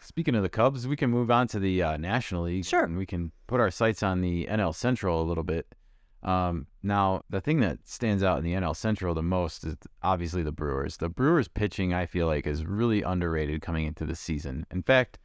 Speaking 0.00 0.34
of 0.34 0.42
the 0.42 0.48
Cubs, 0.48 0.86
we 0.86 0.96
can 0.96 1.10
move 1.10 1.30
on 1.30 1.48
to 1.48 1.58
the 1.58 1.82
uh, 1.82 1.96
National 1.96 2.44
League. 2.44 2.64
Sure. 2.64 2.84
And 2.84 2.96
we 2.96 3.06
can 3.06 3.32
put 3.46 3.60
our 3.60 3.70
sights 3.70 4.02
on 4.02 4.20
the 4.20 4.46
NL 4.46 4.74
Central 4.74 5.20
a 5.20 5.24
little 5.24 5.44
bit. 5.44 5.74
Um, 6.22 6.68
now, 6.82 7.22
the 7.28 7.40
thing 7.40 7.60
that 7.60 7.80
stands 7.84 8.22
out 8.22 8.38
in 8.38 8.44
the 8.44 8.54
NL 8.54 8.74
Central 8.74 9.14
the 9.14 9.22
most 9.22 9.64
is 9.64 9.76
obviously 10.02 10.42
the 10.42 10.52
Brewers. 10.52 10.96
The 10.96 11.10
Brewers 11.10 11.48
pitching, 11.48 11.92
I 11.92 12.06
feel 12.06 12.26
like, 12.26 12.46
is 12.46 12.64
really 12.64 13.02
underrated 13.02 13.60
coming 13.60 13.86
into 13.86 14.06
the 14.06 14.16
season. 14.16 14.66
In 14.70 14.82
fact, 14.82 15.18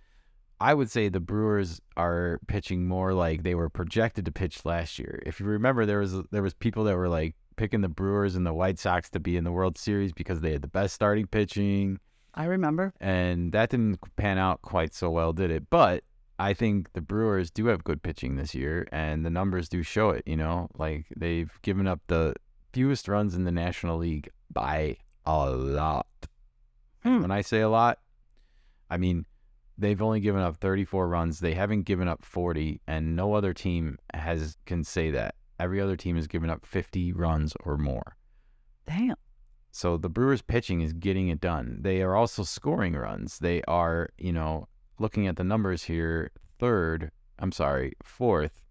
I 0.60 0.74
would 0.74 0.92
say 0.92 1.08
the 1.08 1.22
Brewers 1.22 1.80
are 1.96 2.42
pitching 2.48 2.86
more 2.86 3.14
like 3.14 3.44
they 3.44 3.56
were 3.56 3.70
projected 3.70 4.26
to 4.26 4.32
pitch 4.32 4.66
last 4.66 5.00
year. 5.00 5.22
If 5.26 5.40
you 5.40 5.46
remember, 5.46 5.86
there 5.86 6.00
was 6.00 6.22
there 6.32 6.44
was 6.44 6.54
people 6.54 6.84
that 6.84 6.98
were 6.98 7.08
like 7.08 7.36
picking 7.56 7.80
the 7.80 7.90
Brewers 7.90 8.36
and 8.36 8.46
the 8.46 8.54
White 8.54 8.78
Sox 8.78 9.10
to 9.12 9.22
be 9.22 9.38
in 9.38 9.46
the 9.46 9.54
World 9.54 9.78
Series 9.78 10.12
because 10.12 10.42
they 10.42 10.52
had 10.52 10.62
the 10.62 10.68
best 10.68 10.94
starting 10.94 11.28
pitching 11.28 12.00
I 12.34 12.46
remember. 12.46 12.94
and 13.00 13.52
that 13.52 13.70
didn't 13.70 14.00
pan 14.16 14.38
out 14.38 14.62
quite 14.62 14.94
so 14.94 15.10
well, 15.10 15.34
did 15.34 15.52
it? 15.52 15.70
But 15.70 16.04
I 16.38 16.54
think 16.54 16.94
the 16.94 17.02
Brewers 17.02 17.52
do 17.52 17.66
have 17.68 17.84
good 17.84 18.02
pitching 18.02 18.36
this 18.36 18.56
year, 18.56 18.88
and 18.92 19.26
the 19.26 19.30
numbers 19.30 19.68
do 19.68 19.84
show 19.84 20.12
it. 20.12 20.24
You 20.26 20.38
know, 20.38 20.70
like 20.78 21.06
they've 21.16 21.52
given 21.64 21.88
up 21.88 22.00
the 22.08 22.36
fewest 22.72 23.08
runs 23.08 23.36
in 23.36 23.44
the 23.44 23.52
National 23.52 23.98
League 23.98 24.30
by 24.52 24.98
a 25.26 25.50
lot. 25.50 26.08
Hmm. 27.04 27.22
When 27.22 27.32
I 27.32 27.42
say 27.42 27.62
a 27.62 27.70
lot, 27.70 28.00
I 28.90 28.98
mean 28.98 29.26
they've 29.78 30.02
only 30.02 30.20
given 30.20 30.42
up 30.42 30.58
34 30.58 31.08
runs. 31.08 31.40
They 31.40 31.54
haven't 31.54 31.84
given 31.84 32.08
up 32.08 32.24
40, 32.24 32.82
and 32.88 33.16
no 33.16 33.34
other 33.34 33.54
team 33.54 33.98
has 34.14 34.58
can 34.66 34.84
say 34.84 35.12
that. 35.12 35.36
Every 35.60 35.82
other 35.82 35.98
team 35.98 36.16
has 36.16 36.28
given 36.28 36.50
up 36.50 36.66
50 36.66 37.12
runs 37.14 37.54
or 37.66 37.78
more. 37.78 38.16
Damn. 38.88 39.16
So 39.72 39.98
the 39.98 40.10
Brewers 40.10 40.42
pitching 40.42 40.82
is 40.82 40.94
getting 40.94 41.28
it 41.30 41.40
done. 41.40 41.80
They 41.82 42.02
are 42.02 42.16
also 42.16 42.44
scoring 42.44 42.94
runs. 42.94 43.40
They 43.40 43.62
are, 43.68 44.10
you 44.18 44.34
know, 44.34 44.68
looking 44.98 45.28
at 45.28 45.36
the 45.36 45.44
numbers 45.44 45.84
here, 45.84 46.32
third, 46.58 47.12
I'm 47.38 47.52
sorry, 47.52 47.94
fourth. 48.04 48.62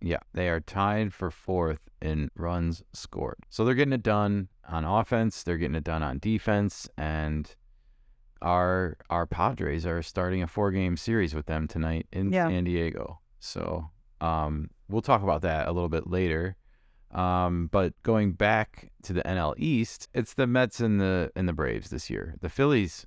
Yeah, 0.00 0.20
they 0.32 0.48
are 0.48 0.60
tied 0.60 1.12
for 1.12 1.30
fourth 1.30 1.80
in 2.00 2.30
runs 2.36 2.82
scored. 2.92 3.38
So 3.48 3.64
they're 3.64 3.74
getting 3.74 3.92
it 3.92 4.02
done 4.04 4.48
on 4.68 4.84
offense, 4.84 5.42
they're 5.42 5.58
getting 5.58 5.74
it 5.74 5.84
done 5.84 6.02
on 6.04 6.20
defense, 6.20 6.88
and 6.96 7.54
our 8.40 8.96
our 9.10 9.26
Padres 9.26 9.84
are 9.84 10.02
starting 10.02 10.42
a 10.42 10.46
four 10.46 10.70
game 10.70 10.96
series 10.96 11.34
with 11.34 11.46
them 11.46 11.66
tonight 11.66 12.06
in 12.12 12.32
Yeah. 12.32 12.48
San 12.48 12.64
Diego. 12.64 13.18
So 13.40 13.90
um, 14.20 14.70
we'll 14.88 15.02
talk 15.02 15.22
about 15.24 15.42
that 15.42 15.66
a 15.66 15.72
little 15.72 15.88
bit 15.88 16.08
later. 16.08 16.56
Um, 17.10 17.68
but 17.72 17.94
going 18.02 18.32
back 18.32 18.90
to 19.02 19.12
the 19.12 19.22
NL 19.22 19.54
East, 19.56 20.08
it's 20.12 20.34
the 20.34 20.46
Mets 20.46 20.80
and 20.80 21.00
the 21.00 21.32
and 21.34 21.48
the 21.48 21.52
Braves 21.52 21.90
this 21.90 22.10
year. 22.10 22.34
The 22.40 22.48
Phillies, 22.50 23.06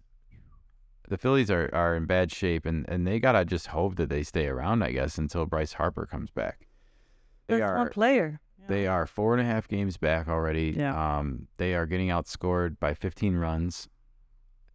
the 1.07 1.17
Phillies 1.17 1.51
are, 1.51 1.69
are 1.73 1.95
in 1.95 2.05
bad 2.05 2.31
shape, 2.31 2.65
and, 2.65 2.87
and 2.89 3.05
they 3.05 3.19
gotta 3.19 3.45
just 3.45 3.67
hope 3.67 3.95
that 3.97 4.09
they 4.09 4.23
stay 4.23 4.47
around, 4.47 4.83
I 4.83 4.91
guess, 4.91 5.17
until 5.17 5.45
Bryce 5.45 5.73
Harper 5.73 6.05
comes 6.05 6.31
back. 6.31 6.67
They 7.47 7.59
That's 7.59 7.77
one 7.77 7.87
are 7.87 7.89
player. 7.89 8.39
they 8.67 8.87
are 8.87 9.05
four 9.05 9.33
and 9.33 9.41
a 9.41 9.45
half 9.45 9.67
games 9.67 9.97
back 9.97 10.27
already. 10.27 10.73
Yeah. 10.75 11.17
Um, 11.19 11.47
they 11.57 11.75
are 11.75 11.85
getting 11.85 12.07
outscored 12.09 12.79
by 12.79 12.93
15 12.93 13.35
runs. 13.35 13.87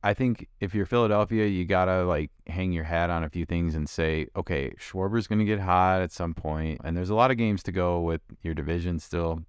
I 0.06 0.14
think 0.14 0.46
if 0.60 0.72
you're 0.72 0.86
Philadelphia, 0.86 1.46
you 1.46 1.64
gotta 1.64 2.04
like 2.04 2.30
hang 2.46 2.70
your 2.70 2.84
hat 2.84 3.10
on 3.10 3.24
a 3.24 3.28
few 3.28 3.44
things 3.44 3.74
and 3.74 3.88
say, 3.88 4.28
okay, 4.36 4.72
Schwarber's 4.78 5.26
gonna 5.26 5.44
get 5.44 5.58
hot 5.58 6.00
at 6.00 6.12
some 6.12 6.32
point, 6.32 6.80
and 6.84 6.96
there's 6.96 7.10
a 7.10 7.14
lot 7.16 7.32
of 7.32 7.36
games 7.36 7.60
to 7.64 7.72
go 7.72 8.00
with 8.00 8.20
your 8.40 8.54
division 8.54 9.00
still. 9.00 9.40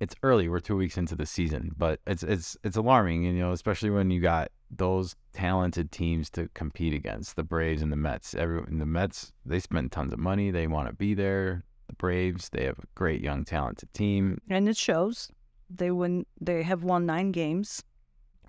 It's 0.00 0.16
early; 0.24 0.48
we're 0.48 0.58
two 0.58 0.76
weeks 0.76 0.98
into 0.98 1.14
the 1.14 1.24
season, 1.24 1.70
but 1.78 2.00
it's 2.04 2.24
it's 2.24 2.56
it's 2.64 2.76
alarming, 2.76 3.22
you 3.22 3.32
know, 3.34 3.52
especially 3.52 3.90
when 3.90 4.10
you 4.10 4.20
got 4.20 4.50
those 4.72 5.14
talented 5.32 5.92
teams 5.92 6.30
to 6.30 6.48
compete 6.54 6.92
against 6.92 7.36
the 7.36 7.44
Braves 7.44 7.80
and 7.80 7.92
the 7.92 7.96
Mets. 7.96 8.34
Every 8.34 8.60
the 8.68 8.86
Mets, 8.86 9.32
they 9.46 9.60
spend 9.60 9.92
tons 9.92 10.12
of 10.12 10.18
money; 10.18 10.50
they 10.50 10.66
want 10.66 10.88
to 10.88 10.94
be 10.94 11.14
there. 11.14 11.62
The 11.86 11.94
Braves, 11.94 12.48
they 12.48 12.64
have 12.64 12.80
a 12.80 12.88
great 12.96 13.20
young 13.20 13.44
talented 13.44 13.94
team, 13.94 14.38
And 14.50 14.68
it 14.68 14.76
shows. 14.76 15.30
They 15.70 15.92
win. 15.92 16.26
They 16.40 16.64
have 16.64 16.82
won 16.82 17.06
nine 17.06 17.30
games. 17.30 17.84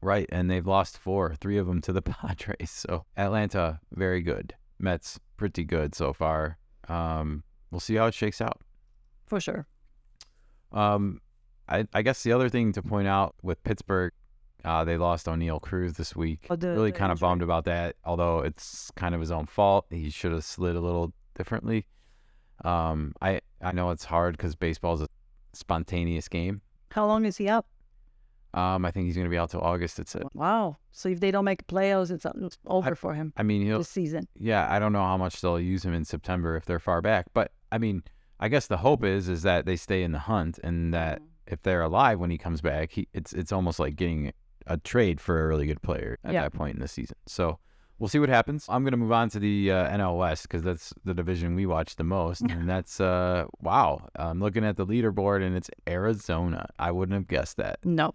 Right, 0.01 0.27
and 0.31 0.49
they've 0.51 0.65
lost 0.67 0.97
four, 0.97 1.33
three 1.35 1.57
of 1.57 1.67
them 1.67 1.81
to 1.81 1.93
the 1.93 2.01
Padres. 2.03 2.69
So 2.71 3.05
Atlanta, 3.17 3.79
very 3.93 4.21
good. 4.21 4.53
Mets, 4.79 5.19
pretty 5.37 5.63
good 5.63 5.95
so 5.95 6.13
far. 6.13 6.57
Um, 6.87 7.43
we'll 7.71 7.79
see 7.79 7.95
how 7.95 8.05
it 8.07 8.13
shakes 8.13 8.41
out. 8.41 8.59
For 9.25 9.39
sure. 9.39 9.65
Um, 10.71 11.21
I, 11.67 11.87
I 11.93 12.01
guess 12.01 12.21
the 12.23 12.31
other 12.33 12.49
thing 12.49 12.71
to 12.73 12.81
point 12.83 13.07
out 13.07 13.35
with 13.41 13.63
Pittsburgh, 13.63 14.11
uh, 14.63 14.83
they 14.83 14.97
lost 14.97 15.25
Oneil 15.27 15.61
Cruz 15.61 15.93
this 15.93 16.15
week. 16.15 16.45
Oh, 16.49 16.55
the- 16.55 16.69
really 16.69 16.91
the 16.91 16.97
kind 16.97 17.11
of 17.11 17.19
bummed 17.19 17.41
about 17.41 17.65
that. 17.65 17.95
Although 18.03 18.39
it's 18.39 18.91
kind 18.95 19.15
of 19.15 19.21
his 19.21 19.31
own 19.31 19.45
fault. 19.45 19.85
He 19.89 20.09
should 20.09 20.31
have 20.31 20.43
slid 20.43 20.75
a 20.75 20.81
little 20.81 21.13
differently. 21.35 21.87
Um, 22.63 23.13
I 23.21 23.41
I 23.61 23.71
know 23.73 23.89
it's 23.91 24.05
hard 24.05 24.37
because 24.37 24.55
baseball 24.55 24.93
is 24.95 25.01
a 25.01 25.07
spontaneous 25.53 26.27
game. 26.27 26.61
How 26.91 27.05
long 27.05 27.25
is 27.25 27.37
he 27.37 27.49
out? 27.49 27.65
Um, 28.55 28.85
I 28.85 28.91
think 28.91 29.05
he's 29.05 29.15
going 29.15 29.25
to 29.25 29.29
be 29.29 29.37
out 29.37 29.49
till 29.51 29.61
August. 29.61 29.99
It's 29.99 30.15
it. 30.15 30.23
Wow. 30.33 30.77
So 30.91 31.09
if 31.09 31.19
they 31.19 31.29
don't 31.29 31.43
make 31.45 31.67
playoffs, 31.67 32.09
it's, 32.09 32.25
over 32.65 32.95
for 32.95 33.13
him 33.13 33.33
I 33.35 33.43
mean, 33.43 33.61
he'll 33.65 33.79
this 33.79 33.89
season. 33.89 34.27
yeah, 34.39 34.65
I 34.73 34.79
don't 34.79 34.93
know 34.93 35.03
how 35.03 35.17
much 35.17 35.41
they'll 35.41 35.59
use 35.59 35.83
him 35.83 35.93
in 35.93 36.05
September 36.05 36.55
if 36.55 36.65
they're 36.65 36.79
far 36.79 37.01
back, 37.01 37.25
but 37.33 37.51
I 37.71 37.77
mean, 37.77 38.01
I 38.39 38.47
guess 38.47 38.67
the 38.67 38.77
hope 38.77 39.03
is 39.03 39.27
is 39.27 39.41
that 39.43 39.65
they 39.65 39.75
stay 39.75 40.03
in 40.03 40.11
the 40.13 40.19
hunt 40.19 40.57
and 40.63 40.93
that 40.93 41.21
if 41.47 41.61
they're 41.63 41.81
alive 41.81 42.19
when 42.19 42.31
he 42.31 42.37
comes 42.37 42.61
back, 42.61 42.91
he 42.91 43.07
it's 43.13 43.33
it's 43.33 43.51
almost 43.51 43.77
like 43.79 43.95
getting 43.97 44.31
a 44.67 44.77
trade 44.77 45.19
for 45.21 45.43
a 45.43 45.47
really 45.47 45.65
good 45.67 45.81
player 45.81 46.17
at 46.23 46.33
Yeah. 46.33 46.41
that 46.43 46.53
point 46.53 46.75
in 46.75 46.81
the 46.81 46.87
season. 46.87 47.17
So 47.27 47.59
we'll 47.99 48.07
see 48.09 48.19
what 48.19 48.29
happens. 48.29 48.65
I'm 48.69 48.83
gonna 48.85 48.97
move 48.97 49.11
on 49.11 49.29
to 49.31 49.39
the 49.39 49.69
uh, 49.71 49.89
NL 49.97 50.17
West 50.17 50.43
because 50.43 50.63
that's 50.63 50.93
the 51.03 51.13
division 51.13 51.55
we 51.55 51.65
watch 51.65 51.97
the 51.97 52.03
most, 52.05 52.41
and 52.49 52.69
that's 52.69 52.99
uh 53.01 53.45
wow. 53.59 54.07
I'm 54.15 54.39
looking 54.39 54.63
at 54.65 54.77
the 54.77 54.85
leaderboard 54.87 55.45
and 55.45 55.55
it's 55.57 55.69
Arizona. 55.87 56.69
I 56.79 56.91
wouldn't 56.91 57.15
have 57.15 57.27
guessed 57.27 57.57
that. 57.57 57.79
No. 57.83 58.13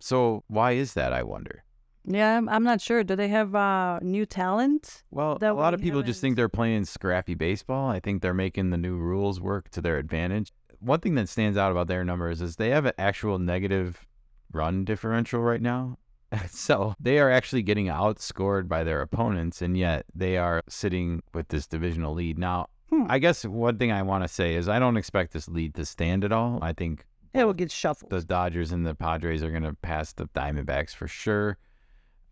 So 0.00 0.44
why 0.48 0.72
is 0.72 0.94
that? 0.94 1.12
I 1.12 1.22
wonder. 1.22 1.64
Yeah, 2.04 2.38
I'm, 2.38 2.48
I'm 2.48 2.64
not 2.64 2.80
sure. 2.80 3.04
Do 3.04 3.16
they 3.16 3.28
have 3.28 3.54
uh, 3.54 3.98
new 4.00 4.24
talent? 4.24 5.02
Well, 5.10 5.36
a 5.40 5.52
lot 5.52 5.72
we 5.72 5.74
of 5.74 5.80
people 5.82 6.02
just 6.02 6.20
think 6.20 6.36
they're 6.36 6.48
playing 6.48 6.86
scrappy 6.86 7.34
baseball. 7.34 7.90
I 7.90 8.00
think 8.00 8.22
they're 8.22 8.32
making 8.32 8.70
the 8.70 8.78
new 8.78 8.96
rules 8.96 9.40
work 9.40 9.70
to 9.70 9.82
their 9.82 9.98
advantage. 9.98 10.52
One 10.80 11.00
thing 11.00 11.16
that 11.16 11.28
stands 11.28 11.58
out 11.58 11.70
about 11.70 11.88
their 11.88 12.04
numbers 12.04 12.40
is 12.40 12.56
they 12.56 12.70
have 12.70 12.86
an 12.86 12.92
actual 12.98 13.38
negative 13.38 14.06
run 14.52 14.84
differential 14.84 15.40
right 15.40 15.60
now. 15.60 15.98
so 16.48 16.94
they 17.00 17.18
are 17.18 17.30
actually 17.30 17.62
getting 17.62 17.86
outscored 17.86 18.68
by 18.68 18.84
their 18.84 19.02
opponents, 19.02 19.60
and 19.60 19.76
yet 19.76 20.06
they 20.14 20.36
are 20.36 20.62
sitting 20.68 21.22
with 21.34 21.48
this 21.48 21.66
divisional 21.66 22.14
lead. 22.14 22.38
Now, 22.38 22.68
Hmm. 22.90 23.04
I 23.08 23.18
guess 23.18 23.44
one 23.44 23.76
thing 23.78 23.92
I 23.92 24.02
want 24.02 24.24
to 24.24 24.28
say 24.28 24.54
is 24.54 24.68
I 24.68 24.78
don't 24.78 24.96
expect 24.96 25.32
this 25.32 25.48
lead 25.48 25.74
to 25.74 25.84
stand 25.84 26.24
at 26.24 26.32
all. 26.32 26.58
I 26.62 26.72
think 26.72 27.04
It 27.34 27.44
will 27.44 27.52
get 27.52 27.70
shuffled. 27.70 28.10
the 28.10 28.22
Dodgers 28.22 28.72
and 28.72 28.86
the 28.86 28.94
Padres 28.94 29.42
are 29.42 29.50
going 29.50 29.62
to 29.62 29.74
pass 29.74 30.12
the 30.12 30.26
Diamondbacks 30.28 30.94
for 30.94 31.06
sure. 31.08 31.58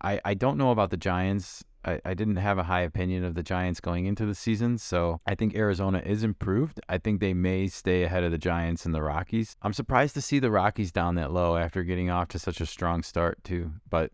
I, 0.01 0.19
I 0.25 0.33
don't 0.33 0.57
know 0.57 0.71
about 0.71 0.89
the 0.91 0.97
Giants. 0.97 1.63
I, 1.85 1.99
I 2.05 2.13
didn't 2.13 2.35
have 2.37 2.57
a 2.57 2.63
high 2.63 2.81
opinion 2.81 3.23
of 3.23 3.33
the 3.33 3.43
Giants 3.43 3.79
going 3.79 4.05
into 4.05 4.25
the 4.25 4.35
season, 4.35 4.77
so 4.77 5.21
I 5.25 5.35
think 5.35 5.55
Arizona 5.55 6.01
is 6.05 6.23
improved. 6.23 6.79
I 6.89 6.97
think 6.97 7.19
they 7.19 7.33
may 7.33 7.67
stay 7.67 8.03
ahead 8.03 8.23
of 8.23 8.31
the 8.31 8.37
Giants 8.37 8.85
and 8.85 8.93
the 8.93 9.01
Rockies. 9.01 9.55
I'm 9.61 9.73
surprised 9.73 10.13
to 10.15 10.21
see 10.21 10.39
the 10.39 10.51
Rockies 10.51 10.91
down 10.91 11.15
that 11.15 11.31
low 11.31 11.57
after 11.57 11.83
getting 11.83 12.09
off 12.09 12.27
to 12.29 12.39
such 12.39 12.61
a 12.61 12.65
strong 12.65 13.03
start 13.03 13.43
too. 13.43 13.71
But 13.89 14.11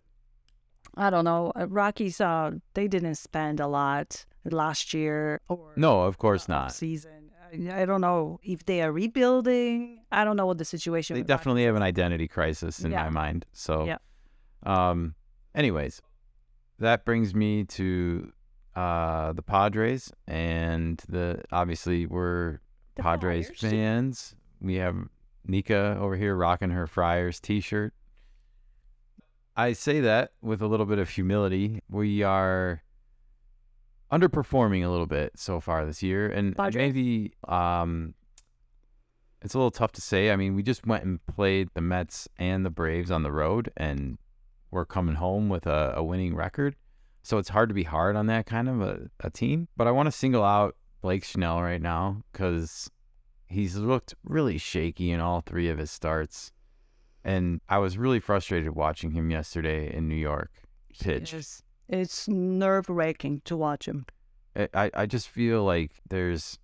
I 0.95 1.09
don't 1.09 1.25
know. 1.25 1.51
Uh, 1.55 1.67
Rockies, 1.67 2.21
uh, 2.21 2.51
they 2.75 2.87
didn't 2.87 3.15
spend 3.15 3.59
a 3.59 3.67
lot 3.67 4.25
last 4.45 4.93
year 4.93 5.41
or 5.49 5.73
no, 5.75 6.01
of 6.03 6.17
course 6.17 6.49
uh, 6.49 6.53
not. 6.53 6.73
season. 6.73 7.22
I, 7.53 7.85
don't 7.85 8.01
know 8.01 8.39
if 8.43 8.65
they 8.65 8.81
are 8.81 8.91
rebuilding. 8.91 10.01
I 10.11 10.23
don't 10.23 10.35
know 10.35 10.45
what 10.45 10.57
the 10.57 10.65
situation. 10.65 11.15
They 11.15 11.23
definitely 11.23 11.65
have 11.65 11.75
an 11.75 11.83
identity 11.83 12.27
crisis 12.27 12.79
in 12.79 12.91
Yeah. 12.91 13.03
my 13.03 13.09
mind. 13.09 13.45
So, 13.53 13.85
Yeah. 13.85 13.97
um, 14.63 15.15
anyways, 15.53 16.01
that 16.79 17.05
brings 17.05 17.33
me 17.35 17.63
to 17.65 18.31
uh 18.75 19.33
the 19.33 19.43
Padres 19.43 20.11
and 20.27 20.99
the 21.07 21.43
obviously 21.51 22.07
we're 22.07 22.59
The 22.95 23.03
Padres 23.03 23.45
Friars. 23.47 23.59
fans. 23.71 24.35
We 24.59 24.75
have 24.75 24.95
Nikka 25.45 25.97
over 25.99 26.15
here 26.15 26.35
rocking 26.35 26.71
her 26.71 26.87
Friars 26.87 27.39
t-shirt. 27.39 27.93
I 29.55 29.73
say 29.73 29.99
that 29.99 30.31
with 30.41 30.61
a 30.63 30.67
little 30.67 30.87
bit 30.87 30.97
of 30.97 31.09
humility. 31.09 31.81
We 31.87 32.23
are 32.23 32.81
underperforming 34.11 34.85
a 34.85 34.89
little 34.89 35.05
bit 35.05 35.33
so 35.35 35.59
far 35.59 35.85
this 35.85 36.03
year, 36.03 36.29
and 36.29 36.55
Padres? 36.55 36.75
maybe 36.75 37.33
um, 37.47 38.13
it's 39.41 39.53
a 39.53 39.57
little 39.57 39.71
tough 39.71 39.91
to 39.93 40.01
say. 40.01 40.31
I 40.31 40.35
mean, 40.35 40.55
we 40.55 40.63
just 40.63 40.85
went 40.85 41.03
and 41.03 41.25
played 41.25 41.69
the 41.73 41.81
Mets 41.81 42.27
and 42.37 42.65
the 42.65 42.69
Braves 42.69 43.11
on 43.11 43.23
the 43.23 43.31
road, 43.31 43.71
and 43.77 44.17
we're 44.71 44.85
coming 44.85 45.15
home 45.15 45.49
with 45.49 45.67
a, 45.67 45.93
a 45.95 46.03
winning 46.03 46.35
record. 46.35 46.75
So 47.21 47.37
it's 47.37 47.49
hard 47.49 47.69
to 47.69 47.75
be 47.75 47.83
hard 47.83 48.15
on 48.15 48.27
that 48.27 48.45
kind 48.45 48.67
of 48.67 48.81
a, 48.81 49.09
a 49.21 49.29
team. 49.29 49.67
But 49.77 49.87
I 49.87 49.91
want 49.91 50.07
to 50.07 50.11
single 50.11 50.43
out 50.43 50.75
Blake 51.01 51.23
Snell 51.23 51.61
right 51.61 51.81
now 51.81 52.23
because 52.31 52.89
he's 53.47 53.77
looked 53.77 54.15
really 54.23 54.57
shaky 54.57 55.11
in 55.11 55.19
all 55.19 55.41
three 55.41 55.69
of 55.69 55.77
his 55.77 55.91
starts. 55.91 56.51
And 57.23 57.61
I 57.69 57.77
was 57.77 57.97
really 57.97 58.19
frustrated 58.19 58.75
watching 58.75 59.11
him 59.11 59.29
yesterday 59.31 59.93
in 59.95 60.09
New 60.09 60.15
York 60.15 60.51
pitch. 60.99 61.33
It's, 61.33 61.63
it's 61.93 62.27
nerve 62.27 62.89
wracking 62.89 63.41
to 63.45 63.55
watch 63.55 63.87
him. 63.87 64.05
I, 64.55 64.91
I 64.93 65.05
just 65.05 65.29
feel 65.29 65.63
like 65.63 65.91
there's 66.09 66.59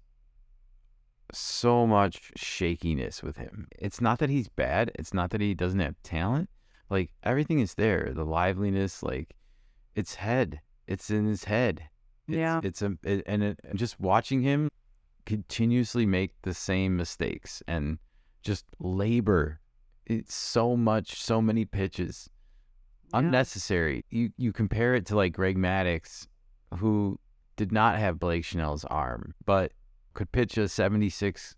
so 1.32 1.86
much 1.88 2.32
shakiness 2.36 3.22
with 3.24 3.38
him. 3.38 3.68
It's 3.78 4.02
not 4.02 4.20
that 4.20 4.30
he's 4.30 4.48
bad. 4.50 4.92
It's 4.96 5.14
not 5.14 5.30
that 5.32 5.42
he 5.42 5.54
doesn't 5.54 5.80
have 5.80 5.96
talent. 6.04 6.50
Like 6.90 7.12
everything 7.24 7.60
is 7.60 7.76
there. 7.76 8.12
The 8.14 8.26
liveliness, 8.26 9.04
like 9.04 9.36
it's 9.96 10.16
head. 10.16 10.62
It's 10.88 11.10
in 11.10 11.26
his 11.26 11.44
head. 11.44 11.84
It's, 12.28 12.38
Yeah. 12.38 12.62
It's 12.64 12.82
a 12.82 12.98
it, 13.04 13.24
and 13.26 13.44
it, 13.44 13.60
and 13.64 13.78
just 13.78 14.00
watching 14.00 14.42
him 14.42 14.70
continuously 15.26 16.06
make 16.06 16.34
the 16.42 16.54
same 16.54 16.98
mistakes 16.98 17.62
and 17.68 18.00
just 18.42 18.66
labor. 18.80 19.60
It's 20.06 20.34
so 20.34 20.76
much, 20.76 21.22
so 21.22 21.40
many 21.40 21.66
pitches, 21.66 22.30
Yeah. 23.12 23.20
unnecessary. 23.20 24.06
You 24.10 24.32
you 24.38 24.52
compare 24.54 24.96
it 24.96 25.06
to 25.08 25.16
like 25.16 25.34
Greg 25.34 25.58
Maddux, 25.58 26.28
who 26.78 27.20
did 27.56 27.72
not 27.72 28.00
have 28.00 28.20
Blake 28.20 28.46
Snell's 28.46 28.86
arm, 28.86 29.34
but 29.46 29.74
could 30.14 30.32
pitch 30.32 30.58
a 30.58 30.68
76 30.68 31.56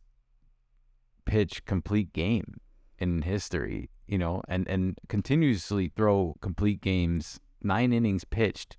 pitch 1.26 1.64
complete 1.66 2.12
game 2.14 2.60
in 3.00 3.22
history, 3.22 3.90
you 4.08 4.18
know, 4.18 4.42
and, 4.48 4.68
and 4.68 5.00
continuously 5.08 5.92
throw 5.96 6.36
complete 6.42 6.82
games, 6.82 7.40
nine 7.62 7.94
innings 7.94 8.24
pitched 8.24 8.78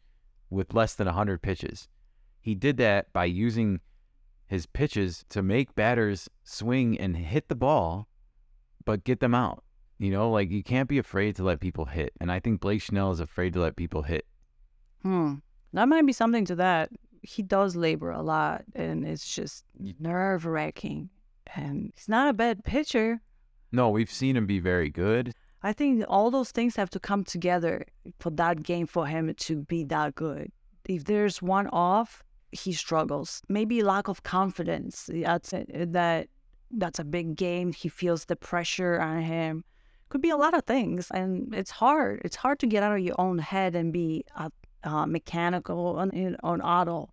with 0.50 0.74
less 0.74 0.94
than 0.94 1.06
100 1.06 1.42
pitches. 1.42 1.88
He 2.40 2.54
did 2.54 2.76
that 2.78 3.12
by 3.12 3.24
using 3.24 3.80
his 4.46 4.66
pitches 4.66 5.24
to 5.30 5.42
make 5.42 5.74
batters 5.74 6.28
swing 6.44 6.98
and 6.98 7.16
hit 7.16 7.48
the 7.48 7.54
ball, 7.54 8.08
but 8.84 9.04
get 9.04 9.20
them 9.20 9.34
out. 9.34 9.64
You 10.02 10.10
know, 10.10 10.32
like 10.32 10.50
you 10.50 10.64
can't 10.64 10.88
be 10.88 10.98
afraid 10.98 11.36
to 11.36 11.44
let 11.44 11.60
people 11.60 11.84
hit. 11.84 12.12
And 12.20 12.32
I 12.32 12.40
think 12.40 12.60
Blake 12.60 12.82
Snell 12.82 13.12
is 13.12 13.20
afraid 13.20 13.52
to 13.52 13.60
let 13.60 13.76
people 13.76 14.02
hit. 14.02 14.26
Hmm. 15.02 15.34
That 15.74 15.88
might 15.88 16.04
be 16.04 16.12
something 16.12 16.44
to 16.46 16.56
that. 16.56 16.90
He 17.22 17.40
does 17.40 17.76
labor 17.76 18.10
a 18.10 18.20
lot, 18.20 18.64
and 18.74 19.06
it's 19.06 19.32
just 19.32 19.64
nerve 20.00 20.44
wracking. 20.44 21.08
And 21.54 21.92
he's 21.94 22.08
not 22.08 22.28
a 22.28 22.32
bad 22.32 22.64
pitcher. 22.64 23.20
No, 23.70 23.90
we've 23.90 24.10
seen 24.10 24.36
him 24.36 24.44
be 24.44 24.58
very 24.58 24.90
good. 24.90 25.34
I 25.62 25.72
think 25.72 26.04
all 26.08 26.32
those 26.32 26.50
things 26.50 26.74
have 26.74 26.90
to 26.90 26.98
come 26.98 27.22
together 27.22 27.86
for 28.18 28.30
that 28.30 28.64
game 28.64 28.88
for 28.88 29.06
him 29.06 29.32
to 29.32 29.56
be 29.56 29.84
that 29.84 30.16
good. 30.16 30.50
If 30.88 31.04
there's 31.04 31.40
one 31.40 31.68
off, 31.68 32.24
he 32.50 32.72
struggles. 32.72 33.40
Maybe 33.48 33.84
lack 33.84 34.08
of 34.08 34.24
confidence. 34.24 35.08
That's 35.12 35.50
that. 35.50 36.26
That's 36.72 36.98
a 36.98 37.04
big 37.04 37.36
game. 37.36 37.72
He 37.72 37.88
feels 37.88 38.24
the 38.24 38.34
pressure 38.34 38.98
on 39.00 39.22
him. 39.22 39.62
Could 40.12 40.20
be 40.20 40.28
a 40.28 40.36
lot 40.36 40.52
of 40.52 40.64
things, 40.66 41.10
and 41.10 41.54
it's 41.54 41.70
hard. 41.70 42.20
It's 42.22 42.36
hard 42.36 42.58
to 42.58 42.66
get 42.66 42.82
out 42.82 42.92
of 42.92 42.98
your 43.00 43.18
own 43.18 43.38
head 43.38 43.74
and 43.74 43.94
be 43.94 44.26
uh, 44.36 44.50
uh, 44.84 45.06
mechanical 45.06 45.96
on, 45.96 46.10
in- 46.10 46.36
on 46.42 46.60
auto. 46.60 47.08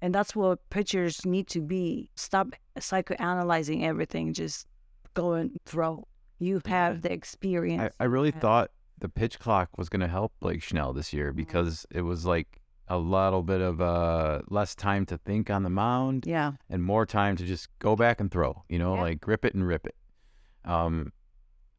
And 0.00 0.14
that's 0.14 0.34
what 0.34 0.58
pitchers 0.70 1.26
need 1.26 1.48
to 1.48 1.60
be. 1.60 2.08
Stop 2.16 2.54
psychoanalyzing 2.78 3.84
everything. 3.84 4.32
Just 4.32 4.66
go 5.12 5.34
and 5.34 5.50
throw. 5.66 6.08
You 6.38 6.62
have 6.64 7.02
the 7.02 7.12
experience. 7.12 7.92
I, 8.00 8.04
I 8.04 8.06
really 8.06 8.30
thought 8.30 8.70
the 8.98 9.10
pitch 9.10 9.38
clock 9.38 9.76
was 9.76 9.90
going 9.90 10.00
to 10.00 10.08
help 10.08 10.32
Blake 10.40 10.62
Snell 10.64 10.94
this 10.94 11.12
year 11.12 11.28
Mm-hmm. 11.28 11.36
because 11.36 11.84
it 11.90 12.02
was 12.02 12.24
like 12.24 12.60
a 12.88 12.96
little 12.96 13.42
bit 13.42 13.60
of 13.60 13.82
uh, 13.82 14.40
less 14.48 14.74
time 14.74 15.04
to 15.06 15.18
think 15.18 15.50
on 15.50 15.62
the 15.62 15.70
mound 15.70 16.24
yeah. 16.26 16.52
and 16.70 16.82
more 16.82 17.04
time 17.04 17.36
to 17.36 17.44
just 17.44 17.68
go 17.80 17.96
back 17.96 18.18
and 18.18 18.30
throw, 18.30 18.62
you 18.70 18.78
know, 18.78 18.94
Yeah. 18.94 19.02
like 19.02 19.20
grip 19.20 19.44
it 19.44 19.54
and 19.54 19.66
rip 19.66 19.86
it. 19.86 19.96
Um, 20.64 21.12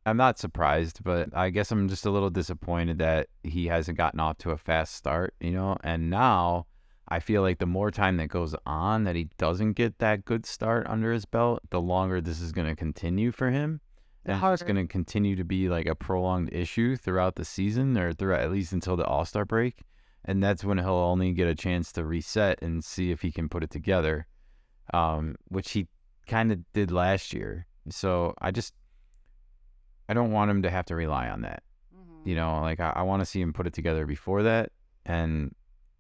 I'm 0.06 0.18
not 0.18 0.38
surprised, 0.38 1.03
but 1.03 1.36
I 1.36 1.49
guess 1.49 1.72
I'm 1.72 1.89
just 1.89 2.06
a 2.06 2.12
little 2.12 2.30
disappointed 2.30 2.99
that 2.99 3.28
he 3.43 3.68
hasn't 3.68 3.97
gotten 3.97 4.20
off 4.20 4.38
to 4.39 4.51
a 4.51 4.58
fast 4.58 4.93
start, 4.95 5.34
you 5.39 5.51
know, 5.51 5.78
and 5.84 6.10
now 6.10 6.68
I 7.08 7.20
feel 7.20 7.41
like 7.41 7.60
the 7.60 7.66
more 7.66 7.91
time 7.91 8.18
that 8.18 8.28
goes 8.28 8.56
on 8.66 9.03
that 9.03 9.16
he 9.16 9.30
doesn't 9.38 9.74
get 9.74 9.99
that 9.99 10.26
good 10.26 10.45
start 10.45 10.88
under 10.88 11.12
his 11.12 11.26
belt, 11.26 11.62
the 11.70 11.82
longer 11.82 12.22
this 12.22 12.39
is 12.39 12.51
going 12.51 12.68
to 12.68 12.76
continue 12.76 13.32
for 13.32 13.49
him. 13.49 13.82
And 14.26 14.43
it's 14.43 14.64
going 14.64 14.76
to 14.76 14.88
continue 14.88 15.36
to 15.36 15.43
be 15.43 15.70
like 15.70 15.86
a 15.86 15.93
prolonged 15.93 16.51
issue 16.51 16.95
throughout 16.95 17.36
the 17.36 17.45
season 17.45 17.95
or 17.95 18.12
throughout 18.12 18.41
at 18.41 18.51
least 18.51 18.74
until 18.74 18.95
the 18.95 19.06
All 19.06 19.24
Star 19.24 19.45
break. 19.45 19.82
And 20.24 20.41
that's 20.41 20.64
when 20.64 20.80
he'll 20.80 20.93
only 20.93 21.32
get 21.32 21.47
a 21.47 21.53
chance 21.53 21.91
to 21.91 22.03
reset 22.03 22.60
and 22.64 22.84
see 22.84 23.12
if 23.12 23.22
he 23.22 23.32
can 23.32 23.49
put 23.49 23.64
it 23.64 23.70
together, 23.70 24.26
um, 24.91 25.36
which 25.49 25.72
he 25.72 25.88
kind 26.28 26.51
of 26.51 26.60
did 26.74 26.89
last 26.89 27.34
year. 27.34 27.68
So 27.89 28.34
I 28.41 28.49
just, 28.49 28.74
I 30.08 30.14
don't 30.14 30.32
want 30.32 30.51
him 30.51 30.62
to 30.64 30.70
have 30.70 30.86
to 30.86 30.95
rely 30.95 31.30
on 31.30 31.41
that. 31.41 31.64
Mm-hmm. 31.95 32.30
You 32.30 32.36
know, 32.36 32.62
like 32.62 32.80
I, 32.80 32.93
I 32.95 33.01
want 33.03 33.22
to 33.22 33.26
see 33.26 33.41
him 33.41 33.53
put 33.53 33.68
it 33.68 33.74
together 33.74 34.06
before 34.06 34.43
that. 34.43 34.72
And 35.06 35.53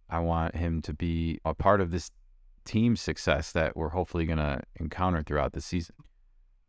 I 0.09 0.19
want 0.19 0.55
him 0.55 0.81
to 0.83 0.93
be 0.93 1.39
a 1.45 1.53
part 1.53 1.81
of 1.81 1.91
this 1.91 2.11
team 2.63 2.95
success 2.95 3.51
that 3.51 3.75
we're 3.75 3.89
hopefully 3.89 4.25
going 4.25 4.39
to 4.39 4.61
encounter 4.79 5.21
throughout 5.21 5.53
the 5.53 5.61
season. 5.61 5.95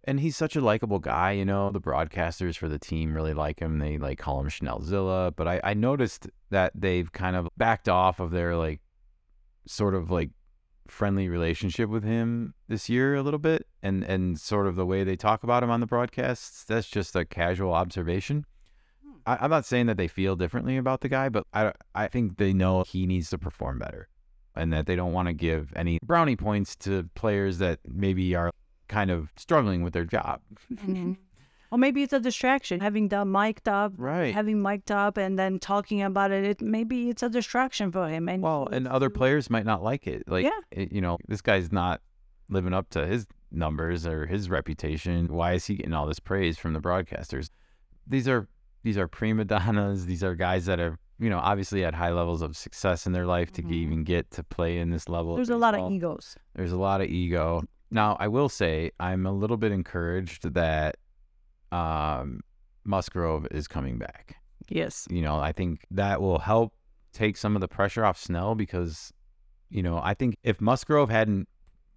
And 0.05 0.21
he's 0.21 0.37
such 0.37 0.55
a 0.55 0.61
likable 0.61 1.01
guy, 1.01 1.33
you 1.33 1.45
know. 1.45 1.71
The 1.71 1.81
broadcasters 1.81 2.57
for 2.57 2.69
the 2.69 2.79
team 2.79 3.13
really 3.13 3.35
like 3.35 3.59
him. 3.59 3.81
They 3.81 3.99
like 3.99 4.19
call 4.19 4.41
him 4.41 4.49
Snellzilla. 4.49 5.35
But 5.35 5.49
I, 5.49 5.61
I 5.65 5.75
noticed 5.75 6.29
that 6.51 6.73
they've 6.77 7.11
kind 7.13 7.35
of 7.35 7.49
backed 7.57 7.89
off 7.89 8.21
of 8.21 8.31
their 8.31 8.57
like 8.57 8.81
sort 9.67 9.95
of 9.97 10.11
like 10.11 10.31
friendly 10.91 11.29
relationship 11.29 11.89
with 11.89 12.05
him 12.05 12.55
this 12.69 12.89
year 12.89 13.15
a 13.15 13.23
little 13.23 13.39
bit 13.39 13.67
and 13.83 14.03
and 14.05 14.39
sort 14.41 14.67
of 14.67 14.77
the 14.77 14.87
way 14.87 15.05
they 15.05 15.17
talk 15.17 15.43
about 15.43 15.63
him 15.63 15.71
on 15.71 15.81
the 15.81 15.87
broadcasts 15.87 16.65
that's 16.65 16.89
just 16.89 17.15
a 17.17 17.25
casual 17.25 17.73
observation. 17.73 18.45
I, 19.27 19.39
i'm 19.41 19.51
not 19.51 19.65
saying 19.65 19.87
that 19.87 19.97
they 19.97 20.09
feel 20.09 20.37
differently 20.37 20.77
about 20.77 21.01
the 21.01 21.09
guy 21.09 21.29
but 21.29 21.45
i 21.53 21.73
i 21.95 22.09
think 22.09 22.37
they 22.39 22.53
know 22.53 22.85
he 22.85 23.07
needs 23.07 23.31
to 23.31 23.39
perform 23.39 23.79
better 23.79 24.09
and 24.55 24.73
that 24.73 24.87
they 24.87 24.97
don't 24.97 25.13
want 25.13 25.29
to 25.29 25.35
give 25.35 25.73
any 25.77 25.99
brownie 26.03 26.37
points 26.37 26.77
to 26.77 27.09
players 27.15 27.59
that 27.59 27.81
maybe 27.87 28.35
are 28.35 28.51
kind 28.89 29.11
of 29.11 29.31
struggling 29.37 29.83
with 29.83 29.93
their 29.93 30.05
job. 30.05 30.41
Mhm. 30.73 31.17
Or 31.73 31.79
maybe 31.79 32.03
it's 32.03 32.13
a 32.13 32.21
distraction. 32.21 32.81
Having 32.81 33.09
that 33.09 33.27
mic'd 33.27 33.69
up, 33.69 33.93
right 33.97 34.33
having 34.35 34.63
mic'd 34.63 34.91
up, 34.93 35.17
and 35.17 35.39
then 35.39 35.59
talking 35.59 36.03
about 36.03 36.31
it. 36.31 36.45
It 36.45 36.61
maybe 36.63 37.11
it's 37.11 37.23
a 37.23 37.29
distraction 37.29 37.91
for 37.93 38.09
him. 38.09 38.29
And 38.29 38.43
Well, 38.43 38.69
and 38.71 38.87
other 38.87 39.11
players 39.11 39.51
might 39.51 39.67
not 39.67 39.83
like 39.83 40.07
it. 40.07 40.23
Like, 40.29 40.45
Yeah. 40.45 40.61
it- 40.71 40.93
you 40.93 41.01
know, 41.01 41.19
this 41.29 41.41
guy's 41.43 41.73
not 41.73 42.01
living 42.49 42.73
up 42.73 42.89
to 42.91 43.07
his 43.07 43.27
numbers 43.51 44.07
or 44.07 44.27
his 44.27 44.49
reputation. 44.51 45.27
Why 45.29 45.53
is 45.55 45.67
he 45.67 45.75
getting 45.77 45.93
all 45.95 46.07
this 46.07 46.21
praise 46.21 46.59
from 46.59 46.73
the 46.73 46.81
broadcasters? 46.81 47.51
These 48.07 48.29
are 48.29 48.49
these 48.85 48.97
are 48.99 49.09
prima 49.09 49.45
donnas. 49.45 50.07
These 50.07 50.23
are 50.23 50.37
guys 50.37 50.67
that 50.67 50.79
are, 50.79 50.97
you 51.19 51.29
know, 51.29 51.39
obviously 51.41 51.85
at 51.85 51.93
high 51.95 52.13
levels 52.13 52.41
of 52.41 52.57
success 52.57 53.05
in 53.05 53.11
their 53.13 53.27
life 53.27 53.51
to 53.53 53.63
Mhm. 53.63 53.73
even 53.73 54.05
get 54.05 54.31
to 54.33 54.45
play 54.45 54.79
in 54.79 54.91
this 54.91 55.09
level. 55.09 55.35
There's 55.35 55.51
a 55.51 55.57
lot 55.57 55.75
of 55.75 55.91
egos. 55.91 56.37
There's 56.55 56.71
a 56.71 56.77
lot 56.79 57.01
of 57.01 57.09
ego. 57.09 57.65
Now, 57.91 58.17
I 58.21 58.29
will 58.29 58.49
say 58.49 58.93
I'm 59.01 59.27
a 59.27 59.33
little 59.33 59.57
bit 59.57 59.73
encouraged 59.73 60.55
that 60.55 60.99
um, 61.77 62.41
Musgrove 62.85 63.47
is 63.51 63.67
coming 63.69 63.99
back 63.99 64.37
Yes. 64.69 65.07
you 65.11 65.23
know, 65.23 65.37
I 65.39 65.53
think 65.53 65.87
that 65.91 66.21
will 66.21 66.39
help 66.41 66.73
take 67.13 67.37
some 67.37 67.55
of 67.57 67.61
the 67.61 67.69
pressure 67.69 68.05
off 68.05 68.19
Snell 68.19 68.55
because, 68.55 69.13
you 69.71 69.83
know, 69.83 70.01
I 70.03 70.15
think 70.15 70.37
if 70.43 70.61
Musgrove 70.61 71.09
hadn't 71.11 71.49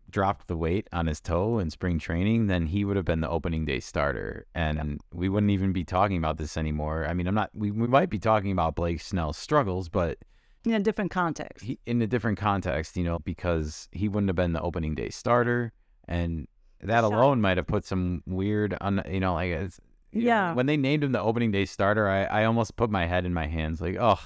dropped 0.09 0.47
the 0.47 0.57
weight 0.57 0.87
on 0.91 1.05
his 1.07 1.19
toe 1.21 1.59
in 1.59 1.69
spring 1.69 1.99
training, 1.99 2.47
then 2.47 2.65
he 2.67 2.83
would 2.85 2.95
have 2.95 3.05
been 3.05 3.21
the 3.21 3.29
opening 3.29 3.65
day 3.65 3.79
starter. 3.79 4.45
And 4.55 4.99
we 5.13 5.29
wouldn't 5.29 5.51
even 5.51 5.71
be 5.73 5.83
talking 5.83 6.17
about 6.17 6.37
this 6.37 6.57
anymore. 6.57 7.05
I 7.07 7.13
mean, 7.13 7.27
I'm 7.27 7.35
not, 7.35 7.49
we, 7.53 7.69
we 7.71 7.87
might 7.87 8.09
be 8.09 8.19
talking 8.19 8.51
about 8.51 8.75
Blake 8.75 9.01
Snell's 9.01 9.37
struggles, 9.37 9.89
but 9.89 10.17
In 10.65 10.73
a 10.73 10.79
different 10.79 11.11
context. 11.11 11.63
he, 11.65 11.79
in 11.85 12.01
a 12.01 12.07
different 12.07 12.37
context, 12.37 12.97
you 12.97 13.03
know, 13.03 13.19
because 13.19 13.87
he 13.91 14.07
wouldn't 14.07 14.29
have 14.29 14.35
been 14.35 14.53
the 14.53 14.61
opening 14.61 14.95
day 14.95 15.09
starter. 15.09 15.73
And 16.07 16.47
that 16.81 17.01
Shot. 17.01 17.13
alone 17.13 17.41
might 17.41 17.57
have 17.57 17.67
put 17.67 17.85
some 17.85 18.23
weird, 18.25 18.75
un, 18.81 19.01
you 19.09 19.19
know, 19.19 19.33
like 19.33 19.49
it's, 19.51 19.79
you 20.11 20.21
know, 20.23 20.27
Yeah. 20.27 20.53
when 20.53 20.65
they 20.65 20.77
named 20.77 21.03
him 21.03 21.11
the 21.11 21.21
opening 21.21 21.51
day 21.51 21.65
starter, 21.65 22.07
I, 22.09 22.23
I 22.23 22.45
almost 22.45 22.75
put 22.75 22.89
my 22.89 23.05
head 23.05 23.25
in 23.25 23.33
my 23.33 23.47
hands, 23.47 23.81
like, 23.81 23.97
oh, 23.99 24.19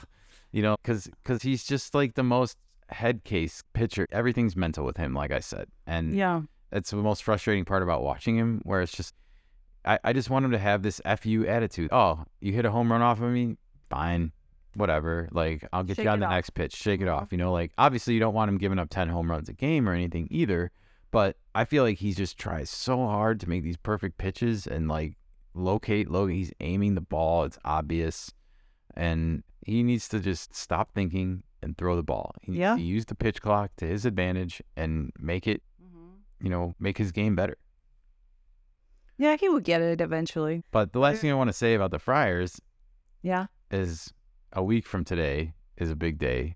you 0.51 0.62
know, 0.62 0.76
because 0.82 1.10
cause 1.24 1.41
he's 1.41 1.64
just 1.64 1.95
like 1.95 2.14
the 2.16 2.24
most 2.24 2.58
head 2.89 3.24
case 3.24 3.64
pitcher. 3.74 4.08
Everything's 4.12 4.56
mental 4.56 4.86
with 4.86 4.97
him, 4.97 5.14
like 5.14 5.32
I 5.32 5.39
said, 5.39 5.68
and 5.88 6.14
yeah. 6.14 6.41
that's 6.70 6.91
the 6.91 6.97
most 6.97 7.24
frustrating 7.24 7.66
part 7.66 7.82
about 7.84 8.04
watching 8.04 8.38
him, 8.38 8.62
where 8.64 8.82
it's 8.82 8.91
just, 8.91 9.16
I, 9.84 9.97
I 10.04 10.14
just 10.14 10.30
want 10.30 10.45
him 10.45 10.51
to 10.51 10.60
have 10.60 10.84
this 10.84 11.01
fu 11.20 11.45
attitude. 11.47 11.89
Oh, 11.91 12.24
you 12.39 12.54
hit 12.54 12.66
a 12.66 12.72
home 12.72 12.91
run 12.91 13.01
off 13.01 13.20
of 13.20 13.32
me, 13.32 13.58
fine, 13.89 14.32
whatever. 14.76 15.28
Like 15.32 15.68
I'll 15.74 15.84
get 15.84 15.95
Shake 15.97 16.06
you 16.06 16.12
on 16.12 16.20
the 16.20 16.26
off. 16.28 16.32
next 16.32 16.51
pitch, 16.51 16.74
shake 16.76 17.01
it 17.01 17.06
Mhm. 17.08 17.18
off. 17.18 17.32
You 17.32 17.38
know, 17.39 17.51
like 17.51 17.72
obviously 17.78 18.14
you 18.14 18.20
don't 18.20 18.34
want 18.34 18.49
him 18.49 18.58
giving 18.60 18.80
up 18.80 18.89
ten 18.89 19.10
home 19.10 19.30
runs 19.30 19.49
a 19.49 19.54
game 19.54 19.89
or 19.89 19.93
anything 19.93 20.28
either, 20.32 20.72
But 21.14 21.38
I 21.53 21.64
feel 21.64 21.84
like 21.84 21.99
he 21.99 22.11
just 22.14 22.39
tries 22.39 22.70
so 22.72 22.97
hard 23.05 23.39
to 23.41 23.47
make 23.49 23.61
these 23.64 23.78
perfect 23.78 24.18
pitches 24.18 24.66
and 24.68 24.88
like 24.89 25.14
locate 25.53 26.09
Logan. 26.09 26.36
He's 26.36 26.51
aiming 26.59 26.95
the 26.95 27.01
ball. 27.01 27.43
It's 27.43 27.59
obvious. 27.64 28.34
And 28.97 29.43
he 29.66 29.84
needs 29.84 30.09
to 30.09 30.20
just 30.20 30.55
stop 30.55 30.91
thinking 30.95 31.43
and 31.61 31.78
throw 31.78 31.95
the 31.95 32.03
ball. 32.03 32.34
He 32.41 32.51
needs 32.51 32.59
Yeah. 32.59 32.76
to 32.76 32.82
use 32.82 33.05
the 33.05 33.14
pitch 33.16 33.41
clock 33.43 33.72
to 33.78 33.86
his 33.88 34.05
advantage 34.05 34.61
and 34.76 35.11
make 35.20 35.45
it, 35.47 35.61
mm-hmm. 35.82 36.14
you 36.43 36.49
know, 36.49 36.74
make 36.80 36.97
his 36.97 37.11
game 37.11 37.36
better. 37.36 37.57
Yeah, 39.18 39.36
he 39.39 39.47
will 39.47 39.59
get 39.59 39.82
it 39.82 40.01
eventually. 40.01 40.64
But 40.72 40.93
the 40.93 40.99
last 40.99 41.22
thing 41.22 41.30
I 41.32 41.36
want 41.36 41.49
to 41.49 41.53
say 41.53 41.76
about 41.76 41.91
the 41.91 41.99
Friars 41.99 42.59
Yeah. 43.22 43.45
is 43.70 44.11
a 44.51 44.64
week 44.64 44.88
from 44.88 45.05
today 45.05 45.53
is 45.78 45.91
a 45.91 45.95
big 45.95 46.18
day. 46.18 46.55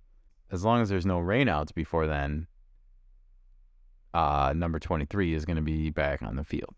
As 0.51 0.65
long 0.65 0.81
as 0.81 0.89
there's 0.89 1.05
no 1.05 1.19
rainouts 1.19 1.73
before 1.73 2.07
then, 2.07 2.47
uh, 4.13 4.53
number 4.55 4.79
23 4.79 5.33
is 5.33 5.45
going 5.45 5.57
to 5.57 5.61
be 5.61 5.89
back 5.89 6.21
on 6.21 6.35
the 6.35 6.43
field. 6.43 6.75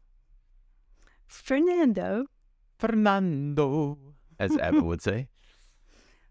Fernando. 1.27 2.25
Fernando, 2.79 3.97
as 4.39 4.53
Eva 4.53 4.81
would 4.81 5.01
say. 5.01 5.27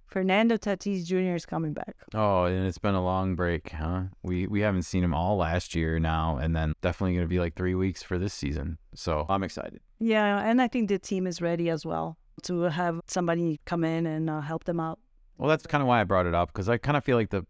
Fernando 0.06 0.56
Tatis 0.56 1.04
Jr. 1.04 1.34
is 1.34 1.44
coming 1.44 1.74
back. 1.74 1.94
Oh, 2.14 2.44
and 2.44 2.66
it's 2.66 2.78
been 2.78 2.94
a 2.94 3.04
long 3.04 3.36
break, 3.36 3.70
huh? 3.72 4.04
We 4.22 4.46
we 4.46 4.60
haven't 4.60 4.84
seen 4.84 5.04
him 5.04 5.12
all 5.12 5.36
last 5.36 5.74
year 5.74 5.98
now, 5.98 6.38
and 6.38 6.56
then 6.56 6.72
definitely 6.80 7.12
going 7.12 7.24
to 7.24 7.28
be 7.28 7.38
like 7.38 7.54
three 7.54 7.74
weeks 7.74 8.02
for 8.02 8.18
this 8.18 8.32
season. 8.32 8.78
So 8.94 9.26
I'm 9.28 9.42
excited. 9.42 9.80
Yeah, 9.98 10.38
and 10.38 10.62
I 10.62 10.68
think 10.68 10.88
the 10.88 10.98
team 10.98 11.26
is 11.26 11.42
ready 11.42 11.68
as 11.68 11.84
well 11.84 12.16
to 12.44 12.62
have 12.62 13.00
somebody 13.06 13.60
come 13.66 13.84
in 13.84 14.06
and 14.06 14.30
uh, 14.30 14.40
help 14.40 14.64
them 14.64 14.80
out. 14.80 14.98
Well, 15.36 15.50
that's 15.50 15.66
kind 15.66 15.82
of 15.82 15.88
why 15.88 16.00
I 16.00 16.04
brought 16.04 16.26
it 16.26 16.34
up 16.34 16.52
because 16.52 16.70
I 16.70 16.78
kind 16.78 16.96
of 16.96 17.04
feel 17.04 17.18
like 17.18 17.30
the 17.30 17.44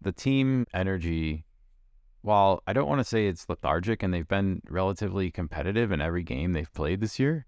the 0.00 0.12
team 0.12 0.66
energy, 0.74 1.44
while 2.22 2.62
I 2.66 2.72
don't 2.72 2.88
want 2.88 3.00
to 3.00 3.04
say 3.04 3.26
it's 3.26 3.48
lethargic 3.48 4.02
and 4.02 4.14
they've 4.14 4.26
been 4.26 4.62
relatively 4.68 5.30
competitive 5.30 5.92
in 5.92 6.00
every 6.00 6.22
game 6.22 6.52
they've 6.52 6.72
played 6.72 7.00
this 7.00 7.18
year, 7.18 7.46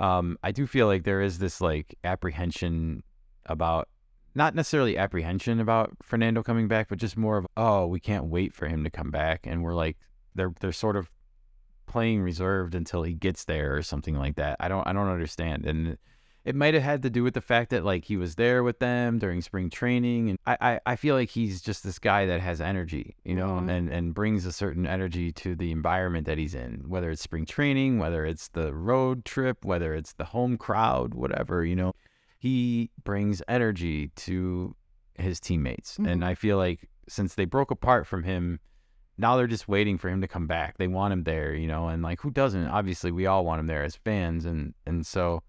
um, 0.00 0.38
I 0.42 0.52
do 0.52 0.66
feel 0.66 0.86
like 0.86 1.04
there 1.04 1.20
is 1.20 1.38
this 1.38 1.60
like 1.60 1.96
apprehension 2.02 3.02
about 3.46 3.88
not 4.34 4.54
necessarily 4.54 4.96
apprehension 4.96 5.60
about 5.60 5.90
Fernando 6.02 6.42
coming 6.42 6.68
back, 6.68 6.88
but 6.88 6.98
just 6.98 7.16
more 7.16 7.36
of 7.36 7.46
oh, 7.56 7.86
we 7.86 8.00
can't 8.00 8.26
wait 8.26 8.54
for 8.54 8.66
him 8.66 8.82
to 8.84 8.90
come 8.90 9.10
back, 9.10 9.46
and 9.46 9.62
we're 9.62 9.74
like 9.74 9.98
they're 10.34 10.54
they're 10.60 10.72
sort 10.72 10.96
of 10.96 11.10
playing 11.86 12.22
reserved 12.22 12.74
until 12.74 13.02
he 13.02 13.12
gets 13.12 13.44
there 13.44 13.76
or 13.76 13.82
something 13.82 14.16
like 14.16 14.36
that. 14.36 14.56
I 14.58 14.68
don't 14.68 14.86
I 14.86 14.92
don't 14.92 15.08
understand 15.08 15.66
and 15.66 15.98
it 16.44 16.56
might 16.56 16.74
have 16.74 16.82
had 16.82 17.02
to 17.02 17.10
do 17.10 17.22
with 17.22 17.34
the 17.34 17.40
fact 17.40 17.70
that 17.70 17.84
like 17.84 18.04
he 18.04 18.16
was 18.16 18.34
there 18.34 18.62
with 18.64 18.78
them 18.80 19.18
during 19.18 19.40
spring 19.40 19.70
training 19.70 20.30
and 20.30 20.38
I, 20.46 20.56
I, 20.60 20.80
I 20.86 20.96
feel 20.96 21.14
like 21.14 21.30
he's 21.30 21.60
just 21.62 21.84
this 21.84 21.98
guy 21.98 22.26
that 22.26 22.40
has 22.40 22.60
energy 22.60 23.14
you 23.24 23.34
know 23.36 23.60
Mhm. 23.60 23.70
and, 23.70 23.88
and 23.90 24.14
brings 24.14 24.44
a 24.46 24.52
certain 24.52 24.86
energy 24.86 25.30
to 25.32 25.54
the 25.54 25.70
environment 25.70 26.26
that 26.26 26.38
he's 26.38 26.54
in 26.54 26.84
whether 26.88 27.10
it's 27.10 27.22
spring 27.22 27.46
training 27.46 27.98
whether 27.98 28.24
it's 28.24 28.48
the 28.48 28.74
road 28.74 29.24
trip 29.24 29.64
whether 29.64 29.94
it's 29.94 30.14
the 30.14 30.24
home 30.26 30.56
crowd 30.56 31.14
whatever 31.14 31.64
you 31.64 31.76
know 31.76 31.92
he 32.38 32.90
brings 33.04 33.40
energy 33.46 34.08
to 34.16 34.74
his 35.14 35.38
teammates 35.38 35.96
and 35.98 36.22
Mhm. 36.22 36.24
i 36.24 36.34
feel 36.34 36.56
like 36.56 36.88
since 37.08 37.34
they 37.34 37.44
broke 37.44 37.70
apart 37.70 38.06
from 38.06 38.24
him 38.24 38.58
now 39.18 39.36
they're 39.36 39.46
just 39.46 39.68
waiting 39.68 39.98
for 39.98 40.08
him 40.08 40.20
to 40.22 40.26
come 40.28 40.46
back 40.46 40.78
they 40.78 40.88
want 40.88 41.12
him 41.12 41.22
there 41.24 41.54
you 41.54 41.68
know 41.68 41.88
and 41.88 42.02
like 42.02 42.20
who 42.22 42.30
doesn't 42.30 42.66
obviously 42.66 43.12
we 43.12 43.26
all 43.26 43.44
want 43.44 43.60
him 43.60 43.66
there 43.68 43.84
as 43.84 43.94
fans 43.94 44.44
and 44.44 44.74
and 44.86 45.06
so 45.06 45.42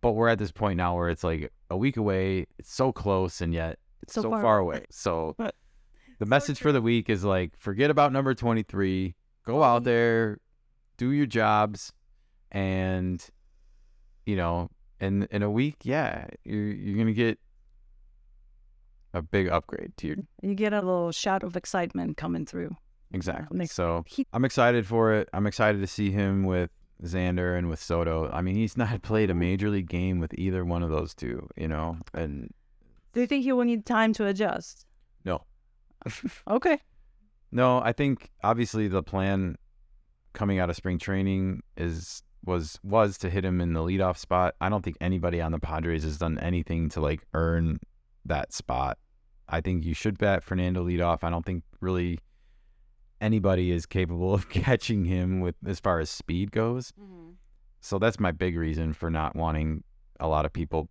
but 0.00 0.12
we're 0.12 0.28
at 0.28 0.38
this 0.38 0.52
point 0.52 0.76
now 0.76 0.96
where 0.96 1.08
it's 1.08 1.24
like 1.24 1.52
a 1.70 1.76
week 1.76 1.96
away. 1.96 2.46
It's 2.58 2.72
so 2.72 2.92
close, 2.92 3.40
and 3.40 3.52
yet 3.52 3.78
it's 4.02 4.14
so, 4.14 4.22
So 4.22 4.30
far, 4.30 4.42
far 4.42 4.58
away. 4.58 4.84
So 4.90 5.34
But- 5.38 5.54
the 6.18 6.26
message 6.26 6.58
for 6.58 6.70
the 6.70 6.82
week 6.82 7.08
is 7.08 7.24
like, 7.24 7.56
forget 7.56 7.90
about 7.90 8.12
number 8.12 8.34
twenty 8.34 8.62
three. 8.62 9.14
Go 9.46 9.54
mm-hmm. 9.54 9.62
out 9.62 9.84
there, 9.84 10.38
do 10.98 11.12
your 11.12 11.26
jobs, 11.26 11.92
and 12.52 13.24
you 14.26 14.36
know, 14.36 14.70
in 15.00 15.26
in 15.30 15.42
a 15.42 15.50
week, 15.50 15.76
yeah, 15.82 16.26
you're 16.44 16.72
you're 16.72 16.98
gonna 16.98 17.12
get 17.12 17.38
a 19.14 19.22
big 19.22 19.48
upgrade 19.48 19.96
to 19.96 20.06
your 20.06 20.16
mm, 20.16 20.26
You 20.42 20.54
get 20.54 20.72
a 20.72 20.80
little 20.80 21.10
shot 21.10 21.42
of 21.42 21.56
excitement 21.56 22.16
coming 22.16 22.46
through. 22.46 22.76
exactly. 23.12 23.66
So 23.66 24.04
I'm 24.32 24.44
excited 24.44 24.86
for 24.86 25.12
it. 25.14 25.28
I'm 25.32 25.46
excited 25.46 25.80
to 25.80 25.86
see 25.86 26.10
him 26.10 26.44
with 26.44 26.70
Xander 27.02 27.56
and 27.56 27.68
with 27.68 27.80
Soto. 27.80 28.30
I 28.32 28.42
mean, 28.42 28.56
he's 28.56 28.76
not 28.76 29.02
played 29.02 29.30
a 29.30 29.34
major 29.34 29.70
league 29.70 29.88
game 29.88 30.20
with 30.20 30.34
either 30.34 30.64
one 30.64 30.82
of 30.82 30.90
those 30.90 31.14
two, 31.14 31.48
you 31.56 31.68
know, 31.68 31.96
and 32.14 32.52
do 33.12 33.20
you 33.20 33.26
think 33.26 33.44
he 33.44 33.52
will 33.52 33.64
need 33.64 33.86
time 33.86 34.12
to 34.14 34.26
adjust? 34.26 34.86
no. 35.24 35.42
Okay. 36.48 36.78
No, 37.52 37.80
I 37.80 37.92
think 37.92 38.30
obviously 38.44 38.86
the 38.88 39.02
plan 39.02 39.56
coming 40.32 40.60
out 40.60 40.70
of 40.70 40.76
spring 40.76 40.98
training 40.98 41.62
is 41.76 42.22
was 42.44 42.78
was 42.82 43.18
to 43.18 43.28
hit 43.28 43.44
him 43.44 43.60
in 43.60 43.72
the 43.72 43.80
leadoff 43.80 44.16
spot. 44.16 44.54
I 44.60 44.68
don't 44.68 44.82
think 44.82 44.96
anybody 45.00 45.40
on 45.40 45.52
the 45.52 45.58
Padres 45.58 46.04
has 46.04 46.16
done 46.16 46.38
anything 46.38 46.88
to 46.90 47.00
like 47.00 47.26
earn 47.34 47.80
that 48.24 48.52
spot. 48.52 48.98
I 49.48 49.60
think 49.60 49.84
you 49.84 49.94
should 49.94 50.16
bat 50.16 50.44
Fernando 50.44 50.84
leadoff. 50.84 51.24
I 51.24 51.30
don't 51.30 51.44
think 51.44 51.64
really 51.80 52.20
anybody 53.20 53.70
is 53.70 53.86
capable 53.86 54.34
of 54.34 54.48
catching 54.50 55.04
him 55.04 55.40
with 55.40 55.54
as 55.66 55.80
far 55.80 56.00
as 56.00 56.10
speed 56.10 56.52
goes. 56.52 56.92
Mm-hmm. 56.92 57.30
So 57.80 57.98
that's 57.98 58.20
my 58.20 58.32
big 58.32 58.56
reason 58.56 58.92
for 58.92 59.10
not 59.10 59.34
wanting 59.34 59.84
a 60.18 60.28
lot 60.28 60.44
of 60.44 60.52
people, 60.52 60.88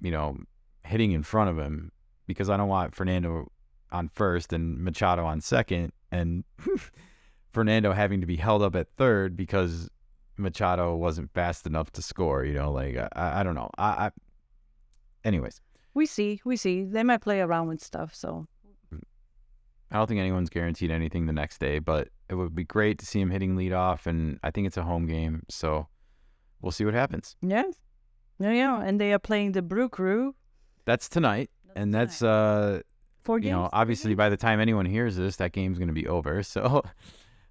you 0.00 0.10
know, 0.10 0.36
hitting 0.84 1.12
in 1.12 1.22
front 1.22 1.50
of 1.50 1.58
him 1.58 1.90
because 2.26 2.50
I 2.50 2.56
don't 2.56 2.68
want 2.68 2.94
Fernando 2.94 3.50
on 3.90 4.10
first 4.14 4.52
and 4.52 4.78
Machado 4.78 5.24
on 5.24 5.40
second 5.40 5.92
and 6.10 6.44
Fernando 7.52 7.92
having 7.92 8.20
to 8.20 8.26
be 8.26 8.36
held 8.36 8.62
up 8.62 8.76
at 8.76 8.88
third 8.96 9.36
because 9.36 9.88
Machado 10.36 10.94
wasn't 10.94 11.32
fast 11.32 11.66
enough 11.66 11.90
to 11.92 12.02
score, 12.02 12.44
you 12.44 12.52
know, 12.52 12.70
like 12.70 12.96
I, 12.96 13.40
I 13.40 13.42
don't 13.42 13.54
know. 13.54 13.70
I, 13.78 13.84
I 13.86 14.10
anyways, 15.24 15.60
We 15.94 16.04
see, 16.04 16.42
we 16.44 16.56
see. 16.56 16.84
They 16.84 17.02
might 17.02 17.22
play 17.22 17.40
around 17.40 17.68
with 17.68 17.82
stuff, 17.82 18.14
so 18.14 18.46
I 19.90 19.96
don't 19.96 20.06
think 20.06 20.20
anyone's 20.20 20.50
guaranteed 20.50 20.90
anything 20.90 21.26
the 21.26 21.32
next 21.32 21.58
day, 21.58 21.78
but 21.78 22.08
it 22.28 22.34
would 22.34 22.54
be 22.54 22.64
great 22.64 22.98
to 22.98 23.06
see 23.06 23.20
him 23.20 23.30
hitting 23.30 23.56
leadoff 23.56 24.06
and 24.06 24.38
I 24.42 24.50
think 24.50 24.66
it's 24.66 24.76
a 24.76 24.82
home 24.82 25.06
game, 25.06 25.44
so 25.48 25.86
we'll 26.60 26.72
see 26.72 26.84
what 26.84 26.94
happens. 26.94 27.36
yeah, 27.40 27.64
yeah, 28.38 28.52
yeah. 28.52 28.82
And 28.82 29.00
they 29.00 29.12
are 29.12 29.18
playing 29.18 29.52
the 29.52 29.62
Brew 29.62 29.88
Crew. 29.88 30.34
That's 30.84 31.08
tonight 31.08 31.50
and 31.76 31.94
that's 31.94 32.22
uh 32.22 32.80
Four 33.22 33.40
you 33.40 33.50
know, 33.50 33.68
obviously 33.72 34.14
by 34.14 34.28
the 34.28 34.36
time 34.36 34.60
anyone 34.60 34.86
hears 34.86 35.16
this, 35.16 35.34
that 35.36 35.50
game's 35.50 35.78
going 35.78 35.88
to 35.88 35.94
be 35.94 36.06
over. 36.06 36.42
So, 36.44 36.84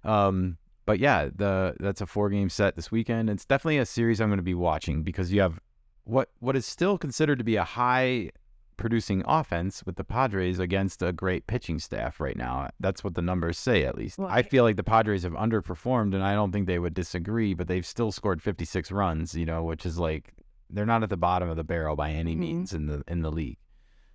um, 0.04 0.56
but 0.86 0.98
yeah, 0.98 1.28
the 1.34 1.74
that's 1.78 2.00
a 2.00 2.06
four 2.06 2.30
game 2.30 2.48
set 2.48 2.76
this 2.76 2.90
weekend. 2.90 3.28
It's 3.28 3.44
definitely 3.44 3.76
a 3.78 3.84
series 3.84 4.20
I'm 4.20 4.30
going 4.30 4.38
to 4.38 4.42
be 4.42 4.54
watching 4.54 5.02
because 5.02 5.32
you 5.32 5.42
have 5.42 5.60
what 6.04 6.30
what 6.38 6.56
is 6.56 6.64
still 6.64 6.96
considered 6.96 7.36
to 7.38 7.44
be 7.44 7.56
a 7.56 7.64
high 7.64 8.30
producing 8.76 9.22
offense 9.26 9.82
with 9.86 9.96
the 9.96 10.04
Padres 10.04 10.58
against 10.58 11.02
a 11.02 11.12
great 11.12 11.46
pitching 11.46 11.78
staff 11.78 12.20
right 12.20 12.36
now. 12.36 12.68
That's 12.80 13.02
what 13.02 13.14
the 13.14 13.22
numbers 13.22 13.58
say, 13.58 13.84
at 13.84 13.94
least. 13.96 14.18
Well, 14.18 14.28
I 14.30 14.42
feel 14.42 14.64
like 14.64 14.76
the 14.76 14.84
Padres 14.84 15.22
have 15.22 15.32
underperformed, 15.32 16.14
and 16.14 16.22
I 16.22 16.34
don't 16.34 16.52
think 16.52 16.66
they 16.66 16.78
would 16.78 16.94
disagree. 16.94 17.54
But 17.54 17.68
they've 17.68 17.86
still 17.86 18.12
scored 18.12 18.42
56 18.42 18.90
runs, 18.92 19.34
you 19.34 19.46
know, 19.46 19.62
which 19.64 19.86
is 19.86 19.98
like 19.98 20.32
they're 20.68 20.84
not 20.86 21.02
at 21.02 21.10
the 21.10 21.16
bottom 21.16 21.48
of 21.48 21.56
the 21.56 21.64
barrel 21.64 21.96
by 21.96 22.10
any 22.10 22.34
Mhm. 22.34 22.38
means 22.38 22.72
in 22.72 22.86
the 22.86 23.02
in 23.08 23.22
the 23.22 23.30
league. 23.32 23.58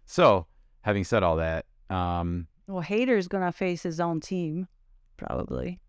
So, 0.05 0.47
having 0.81 1.03
said 1.05 1.23
all 1.23 1.37
that, 1.37 1.65
um, 1.89 2.47
Well, 2.67 2.83
Hader's 2.83 3.27
gonna 3.27 3.51
face 3.51 3.83
his 3.83 3.99
own 3.99 4.19
team, 4.19 4.67
probably. 5.17 5.79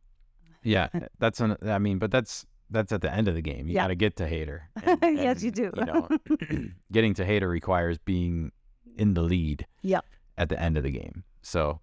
yeah, 0.63 0.89
that's 1.19 1.41
an. 1.41 1.57
I 1.63 1.79
mean, 1.79 1.99
but 1.99 2.11
that's 2.11 2.47
that's 2.71 2.91
at 2.91 3.03
the 3.03 3.13
end 3.13 3.29
of 3.29 3.35
the 3.35 3.43
game. 3.43 3.67
You 3.69 3.75
Yeah. 3.75 3.83
got 3.83 3.89
to 3.89 3.95
get 3.95 4.17
to 4.17 4.25
Hader. 4.25 4.61
Yes, 5.03 5.43
you 5.43 5.51
do. 5.51 5.71
You 5.77 5.85
know, 5.85 6.09
getting 6.93 7.13
to 7.15 7.25
Hader 7.25 7.51
requires 7.51 7.99
being 7.99 8.51
in 8.97 9.15
the 9.15 9.23
lead. 9.23 9.67
Yep. 9.83 10.05
At 10.39 10.49
the 10.49 10.61
end 10.61 10.77
of 10.79 10.83
the 10.83 10.91
game, 10.91 11.25
so 11.43 11.81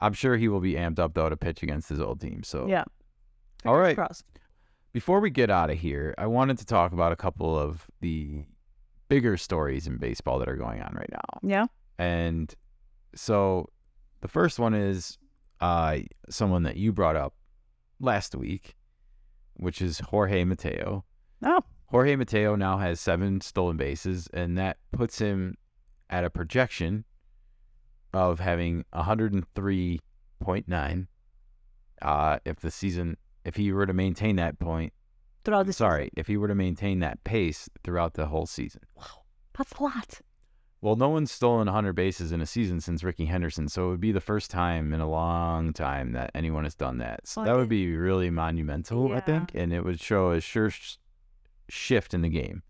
I'm 0.00 0.12
sure 0.12 0.36
he 0.36 0.48
will 0.48 0.60
be 0.60 0.74
amped 0.74 0.98
up 0.98 1.14
though 1.14 1.28
to 1.30 1.36
pitch 1.36 1.62
against 1.62 1.88
his 1.88 1.98
old 2.00 2.20
team. 2.20 2.42
So 2.42 2.66
Yeah. 2.66 2.84
All 3.64 3.74
Fingers 3.74 3.86
right. 3.86 3.96
Crossed. 3.96 4.24
before 4.92 5.20
we 5.20 5.30
get 5.30 5.50
out 5.50 5.70
of 5.70 5.78
here, 5.78 6.14
I 6.18 6.26
wanted 6.26 6.58
to 6.58 6.66
talk 6.66 6.92
about 6.92 7.10
a 7.12 7.16
couple 7.16 7.58
of 7.58 7.86
the 8.00 8.44
bigger 9.08 9.36
stories 9.36 9.86
in 9.86 9.96
baseball 9.96 10.38
that 10.38 10.48
are 10.48 10.56
going 10.56 10.80
on 10.82 10.94
right 10.94 11.10
now. 11.10 11.40
Yeah. 11.42 11.66
And 11.98 12.54
so 13.14 13.68
the 14.20 14.28
first 14.28 14.58
one 14.58 14.74
is 14.74 15.18
uh, 15.60 15.98
someone 16.28 16.62
that 16.64 16.76
you 16.76 16.92
brought 16.92 17.16
up 17.16 17.34
last 17.98 18.34
week, 18.34 18.76
which 19.54 19.82
is 19.82 20.00
Jorge 20.00 20.44
Mateo. 20.44 21.04
Oh. 21.44 21.60
Jorge 21.86 22.14
Mateo 22.16 22.54
now 22.56 22.78
has 22.78 23.00
seven 23.00 23.40
stolen 23.40 23.76
bases, 23.76 24.28
and 24.32 24.56
that 24.58 24.76
puts 24.92 25.18
him 25.18 25.56
at 26.10 26.24
a 26.24 26.30
projection 26.30 27.04
of 28.12 28.40
having 28.40 28.84
103.9 28.92 31.06
uh, 32.02 32.38
if 32.44 32.60
the 32.60 32.70
season, 32.70 33.16
if 33.44 33.56
he 33.56 33.72
were 33.72 33.86
to 33.86 33.94
maintain 33.94 34.36
that 34.36 34.58
point, 34.58 34.92
Throughout 35.42 35.64
the 35.66 35.72
sorry, 35.72 36.10
if 36.16 36.26
he 36.26 36.36
were 36.36 36.48
to 36.48 36.54
maintain 36.54 36.98
that 36.98 37.24
pace 37.24 37.70
throughout 37.82 38.12
the 38.14 38.26
whole 38.26 38.44
season. 38.44 38.82
season. 38.82 38.84
Wow. 38.94 39.22
That's 39.56 39.72
a 39.72 39.82
lot. 39.82 40.20
Well, 40.82 40.96
no 40.96 41.10
one's 41.10 41.30
stolen 41.30 41.66
100 41.66 41.94
bases 41.94 42.32
in 42.32 42.40
a 42.40 42.46
season 42.46 42.80
since 42.80 43.04
Rickey 43.04 43.26
Henderson, 43.26 43.68
so 43.68 43.86
it 43.86 43.90
would 43.90 44.00
be 44.00 44.12
the 44.12 44.20
first 44.20 44.50
time 44.50 44.94
in 44.94 45.00
a 45.00 45.08
long 45.08 45.74
time 45.74 46.12
that 46.12 46.30
anyone 46.34 46.64
has 46.64 46.74
done 46.74 46.98
that. 46.98 47.26
So 47.26 47.44
that 47.44 47.54
would 47.54 47.68
be 47.68 47.94
really 47.94 48.30
monumental, 48.30 49.12
I 49.12 49.20
think, 49.20 49.50
and 49.54 49.72
it 49.72 49.84
would 49.84 50.00
show 50.00 50.30
a 50.30 50.40
sure 50.40 50.70
sh- 50.70 50.96
shift 51.68 52.14
in 52.14 52.22
the 52.22 52.30
game. 52.30 52.62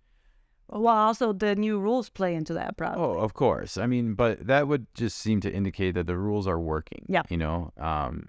Well, 0.72 0.94
also 0.96 1.32
the 1.32 1.54
new 1.56 1.80
rules 1.80 2.08
play 2.10 2.34
into 2.34 2.54
that 2.54 2.76
probably. 2.76 3.02
Oh, 3.02 3.18
of 3.18 3.34
course. 3.34 3.76
I 3.76 3.86
mean, 3.86 4.14
but 4.14 4.46
that 4.46 4.68
would 4.68 4.86
just 4.94 5.18
seem 5.18 5.40
to 5.40 5.52
indicate 5.52 5.92
that 5.94 6.06
the 6.06 6.16
rules 6.16 6.46
are 6.46 6.60
working. 6.60 7.04
Yeah. 7.08 7.22
You 7.28 7.38
know, 7.38 7.72
um, 7.76 8.28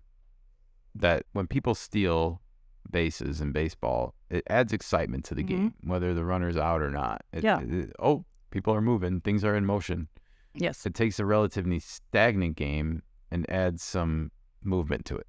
that 0.95 1.25
when 1.33 1.47
people 1.47 1.75
steal 1.75 2.41
bases 2.89 3.41
in 3.41 3.51
baseball, 3.51 4.15
it 4.29 4.43
adds 4.49 4.73
excitement 4.73 5.23
to 5.25 5.35
the 5.35 5.43
Mhm. 5.43 5.47
game, 5.47 5.73
whether 5.83 6.13
the 6.13 6.25
runner's 6.25 6.57
out 6.57 6.81
or 6.81 6.89
not. 6.89 7.21
It- 7.31 7.43
Yeah. 7.43 7.61
it- 7.61 7.93
oh, 7.99 8.25
people 8.49 8.73
are 8.73 8.81
moving, 8.81 9.21
things 9.21 9.43
are 9.45 9.55
in 9.55 9.65
motion. 9.65 10.07
Yes. 10.53 10.85
It 10.85 10.93
takes 10.95 11.19
a 11.19 11.25
relatively 11.25 11.79
stagnant 11.79 12.55
game 12.57 13.03
and 13.29 13.49
adds 13.49 13.83
some 13.83 14.31
movement 14.63 15.05
to 15.05 15.15
it. 15.17 15.27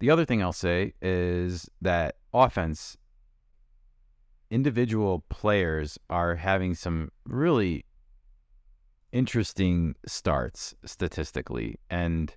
The 0.00 0.10
other 0.10 0.24
thing 0.24 0.42
I'll 0.42 0.52
say 0.52 0.94
is 1.00 1.68
that 1.80 2.16
offense, 2.32 2.96
individual 4.50 5.24
players 5.28 5.98
are 6.10 6.36
having 6.36 6.74
some 6.74 7.10
really 7.26 7.84
interesting 9.12 9.94
starts 10.06 10.74
statistically. 10.84 11.78
And 11.88 12.34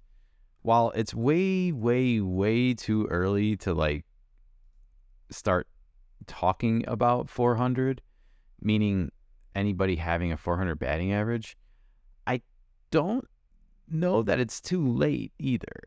while 0.62 0.92
it's 0.96 1.14
way, 1.14 1.72
way, 1.72 2.20
way 2.20 2.74
too 2.74 3.08
early 3.08 3.58
to 3.58 3.74
like 3.74 4.06
start 5.30 5.68
talking 6.28 6.84
about 6.88 7.30
400, 7.30 8.02
meaning 8.62 9.12
anybody 9.56 9.96
having 9.96 10.32
a 10.32 10.38
400 10.38 10.76
batting 10.78 11.14
average, 11.14 11.58
I 12.26 12.42
don't 12.92 13.28
know 13.90 14.22
that 14.24 14.40
it's 14.40 14.62
too 14.62 14.88
late 14.88 15.32
either, 15.40 15.82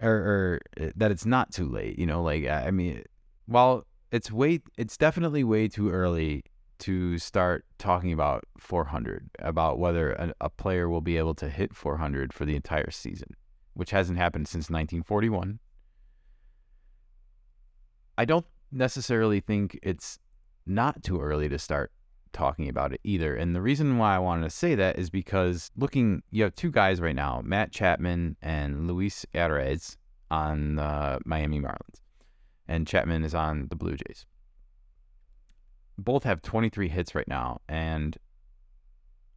or, 0.00 0.10
or 0.10 0.60
uh, 0.80 0.90
that 0.96 1.10
it's 1.10 1.26
not 1.26 1.52
too 1.52 1.68
late. 1.68 1.98
You 1.98 2.06
know, 2.06 2.22
like 2.22 2.46
I 2.46 2.70
mean, 2.70 3.02
while 3.46 3.86
it's 4.12 4.30
way, 4.30 4.60
it's 4.76 4.96
definitely 4.96 5.44
way 5.44 5.68
too 5.68 5.90
early 5.90 6.44
to 6.80 7.18
start 7.18 7.64
talking 7.78 8.12
about 8.12 8.44
400, 8.58 9.30
about 9.38 9.78
whether 9.78 10.12
a, 10.12 10.32
a 10.40 10.50
player 10.50 10.88
will 10.88 11.02
be 11.02 11.18
able 11.18 11.34
to 11.34 11.48
hit 11.48 11.74
400 11.74 12.32
for 12.32 12.44
the 12.44 12.56
entire 12.56 12.90
season, 12.90 13.28
which 13.74 13.90
hasn't 13.90 14.18
happened 14.18 14.48
since 14.48 14.70
1941. 14.70 15.58
I 18.16 18.24
don't 18.24 18.46
necessarily 18.72 19.40
think 19.40 19.78
it's 19.82 20.18
not 20.66 21.02
too 21.02 21.20
early 21.20 21.48
to 21.48 21.58
start 21.58 21.92
talking 22.32 22.68
about 22.68 22.92
it 22.92 23.00
either. 23.04 23.34
And 23.34 23.54
the 23.54 23.62
reason 23.62 23.98
why 23.98 24.14
I 24.14 24.18
wanted 24.18 24.44
to 24.44 24.50
say 24.50 24.74
that 24.76 24.98
is 24.98 25.10
because 25.10 25.70
looking, 25.76 26.22
you 26.30 26.42
have 26.44 26.54
two 26.54 26.70
guys 26.70 27.00
right 27.00 27.14
now, 27.14 27.42
Matt 27.44 27.72
Chapman 27.72 28.36
and 28.40 28.86
Luis 28.86 29.26
Arraez 29.34 29.96
on 30.30 30.76
the 30.76 31.20
Miami 31.24 31.60
Marlins. 31.60 32.00
And 32.70 32.86
Chapman 32.86 33.24
is 33.24 33.34
on 33.34 33.66
the 33.68 33.74
Blue 33.74 33.96
Jays. 33.96 34.26
Both 35.98 36.22
have 36.22 36.40
23 36.40 36.88
hits 36.88 37.16
right 37.16 37.26
now. 37.26 37.60
And 37.68 38.16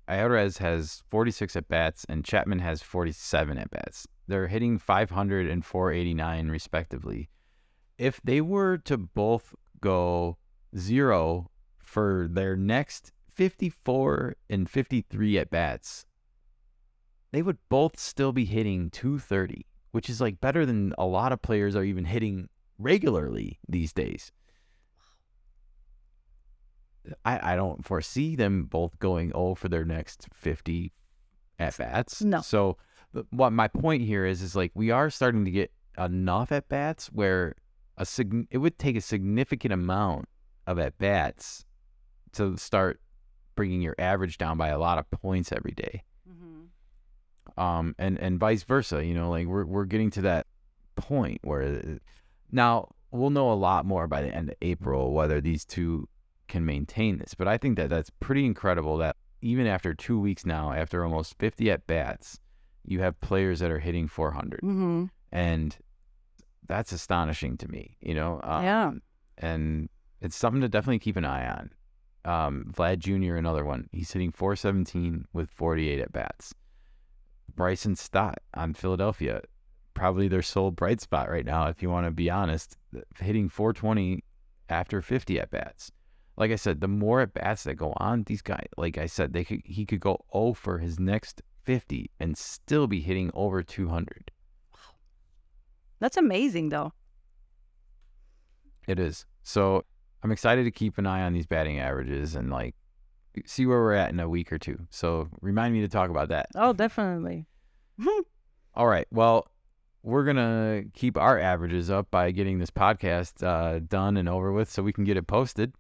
Arraez 0.08 0.60
has 0.60 1.02
46 1.10 1.56
at 1.56 1.68
bats 1.68 2.06
and 2.08 2.24
Chapman 2.24 2.60
has 2.60 2.84
47 2.84 3.58
at 3.58 3.72
bats. 3.72 4.08
They're 4.28 4.50
hitting 4.50 4.78
500 4.78 5.50
and 5.50 5.66
489 5.66 6.50
respectively. 6.50 7.32
If 7.98 8.22
they 8.24 8.40
were 8.40 8.78
to 8.78 8.98
both 8.98 9.56
go 9.82 10.38
zero 10.78 11.50
for 11.80 12.28
their 12.30 12.56
next 12.56 13.12
54 13.34 14.36
and 14.48 14.70
53 14.70 15.40
at 15.40 15.50
bats, 15.50 16.06
they 17.32 17.42
would 17.42 17.58
both 17.68 18.00
still 18.00 18.32
be 18.32 18.46
hitting 18.46 18.92
230, 18.92 19.66
which 19.90 20.08
is 20.08 20.22
like 20.22 20.40
better 20.40 20.68
than 20.68 20.94
a 21.00 21.06
lot 21.08 21.32
of 21.32 21.42
players 21.42 21.76
are 21.76 21.84
even 21.84 22.06
hitting 22.06 22.48
regularly 22.78 23.60
these 23.68 23.94
days. 23.94 24.32
I, 27.26 27.54
I 27.54 27.56
don't 27.56 27.86
foresee 27.86 28.36
them 28.36 28.66
both 28.66 28.98
going 29.00 29.32
oh 29.36 29.56
for 29.56 29.68
their 29.68 29.84
next 29.84 30.28
50 30.34 30.94
at 31.60 31.78
bats. 31.78 32.22
No. 32.22 32.42
So 32.42 32.78
what 33.30 33.52
my 33.52 33.68
point 33.68 34.04
here 34.04 34.26
is 34.26 34.42
is 34.42 34.56
like 34.56 34.72
we 34.74 34.92
are 34.92 35.10
starting 35.10 35.46
to 35.46 35.52
get 35.52 35.72
enough 35.98 36.52
at 36.52 36.70
bats 36.70 37.08
where 37.08 37.56
a 37.98 38.06
sig- 38.06 38.48
it 38.50 38.58
would 38.58 38.80
take 38.80 38.96
a 38.96 39.02
significant 39.02 39.74
amount 39.74 40.28
of 40.66 40.80
at 40.80 40.98
bats 40.98 41.66
to 42.34 42.58
start 42.58 43.00
bringing 43.56 43.82
your 43.82 43.96
average 44.00 44.38
down 44.38 44.58
by 44.58 44.70
a 44.70 44.80
lot 44.80 44.98
of 44.98 45.10
points 45.12 45.52
every 45.52 45.74
day. 45.74 46.04
Mm-hmm. 46.28 47.60
Um, 47.60 47.96
and 48.00 48.18
and 48.18 48.40
vice 48.40 48.64
versa. 48.64 49.06
You 49.06 49.14
know, 49.14 49.30
like 49.30 49.48
we're 49.48 49.66
we're 49.66 49.86
getting 49.86 50.10
to 50.12 50.22
that 50.22 50.48
point 50.96 51.40
where 51.44 52.00
now 52.54 52.88
we'll 53.12 53.30
know 53.30 53.52
a 53.52 53.54
lot 53.54 53.86
more 53.86 54.08
by 54.08 54.22
the 54.22 54.34
end 54.34 54.50
of 54.50 54.56
April 54.62 55.12
whether 55.14 55.42
these 55.42 55.66
two 55.66 56.08
can 56.48 56.66
maintain 56.66 57.18
this. 57.18 57.34
But 57.34 57.48
I 57.48 57.58
think 57.58 57.76
that 57.78 57.90
that's 57.90 58.10
pretty 58.20 58.46
incredible 58.46 58.98
that 58.98 59.16
even 59.42 59.68
after 59.68 59.94
two 59.94 60.20
weeks 60.20 60.46
now, 60.46 60.72
after 60.72 61.04
almost 61.04 61.38
50 61.40 61.70
at 61.70 61.86
bats, 61.86 62.40
you 62.86 63.02
have 63.02 63.20
players 63.22 63.60
that 63.60 63.72
are 63.72 63.80
hitting 63.80 64.08
400, 64.08 64.62
Mm-hmm. 64.62 65.06
and 65.32 65.78
that's 66.68 66.92
astonishing 66.94 67.58
to 67.58 67.68
me. 67.68 67.98
You 68.02 68.16
know, 68.16 68.40
um, 68.44 68.64
Yeah. 68.64 68.92
and 69.38 69.90
it's 70.22 70.36
something 70.36 70.62
to 70.62 70.70
definitely 70.70 71.00
keep 71.00 71.18
an 71.18 71.26
eye 71.26 71.48
on. 71.48 71.72
Um, 72.26 72.72
Vlad 72.74 73.00
Jr. 73.00 73.36
another 73.36 73.66
one. 73.66 73.90
He's 73.92 74.12
hitting 74.14 74.32
417 74.32 75.26
with 75.34 75.50
48 75.50 76.00
at 76.00 76.14
bats. 76.14 76.54
Bryson 77.54 77.96
Stott 77.96 78.38
on 78.54 78.74
Philadelphia, 78.74 79.42
probably 79.94 80.28
their 80.28 80.42
sole 80.42 80.72
bright 80.72 81.02
spot 81.02 81.30
right 81.30 81.46
now, 81.46 81.68
if 81.68 81.82
you 81.82 81.90
want 81.90 82.06
to 82.08 82.12
be 82.12 82.30
honest, 82.30 82.78
hitting 83.20 83.50
420 83.50 84.24
after 84.70 85.02
50 85.02 85.40
at 85.40 85.52
bats. 85.52 85.92
Like 86.36 86.52
I 86.52 86.56
said, 86.56 86.82
the 86.82 86.88
more 86.88 87.22
at 87.22 87.34
bats 87.34 87.64
that 87.64 87.76
go 87.76 87.94
on, 87.98 88.24
these 88.24 88.42
guys, 88.42 88.68
like 88.78 88.98
I 88.98 89.06
said, 89.06 89.34
they 89.34 89.44
could 89.44 89.62
he 89.66 89.86
could 89.86 90.00
go 90.00 90.26
0 90.34 90.54
for 90.54 90.80
his 90.80 91.00
next 91.00 91.42
50 91.64 92.10
and 92.20 92.38
still 92.38 92.88
be 92.88 93.02
hitting 93.02 93.30
over 93.34 93.62
200. 93.62 94.32
That's 96.00 96.18
amazing, 96.18 96.70
though. 96.70 96.92
It 98.88 99.00
is. 99.00 99.26
So 99.44 99.86
I'm 100.24 100.32
excited 100.32 100.64
to 100.64 100.72
keep 100.72 100.98
an 100.98 101.06
eye 101.06 101.22
on 101.22 101.34
these 101.34 101.46
batting 101.46 101.80
averages 101.80 102.36
and 102.36 102.50
like 102.50 102.76
see 103.46 103.66
where 103.66 103.80
we're 103.80 103.94
at 103.94 104.12
in 104.12 104.20
a 104.20 104.28
week 104.28 104.52
or 104.52 104.58
two. 104.58 104.80
So 104.90 105.30
remind 105.42 105.74
me 105.74 105.82
to 105.82 105.88
talk 105.88 106.10
about 106.10 106.30
that. 106.30 106.48
Oh, 106.56 106.74
definitely. 106.74 107.46
All 108.76 108.88
right. 108.88 109.08
Well, 109.12 109.48
we're 110.04 110.24
gonna 110.26 110.84
keep 110.94 111.18
our 111.18 111.40
averages 111.40 111.90
up 111.90 112.12
by 112.12 112.32
getting 112.32 112.60
this 112.60 112.70
podcast 112.70 113.44
uh, 113.44 113.80
done 113.80 114.18
and 114.18 114.30
over 114.30 114.52
with, 114.52 114.70
so 114.70 114.84
we 114.84 114.94
can 114.94 115.04
get 115.04 115.18
it 115.18 115.28
posted 115.28 115.74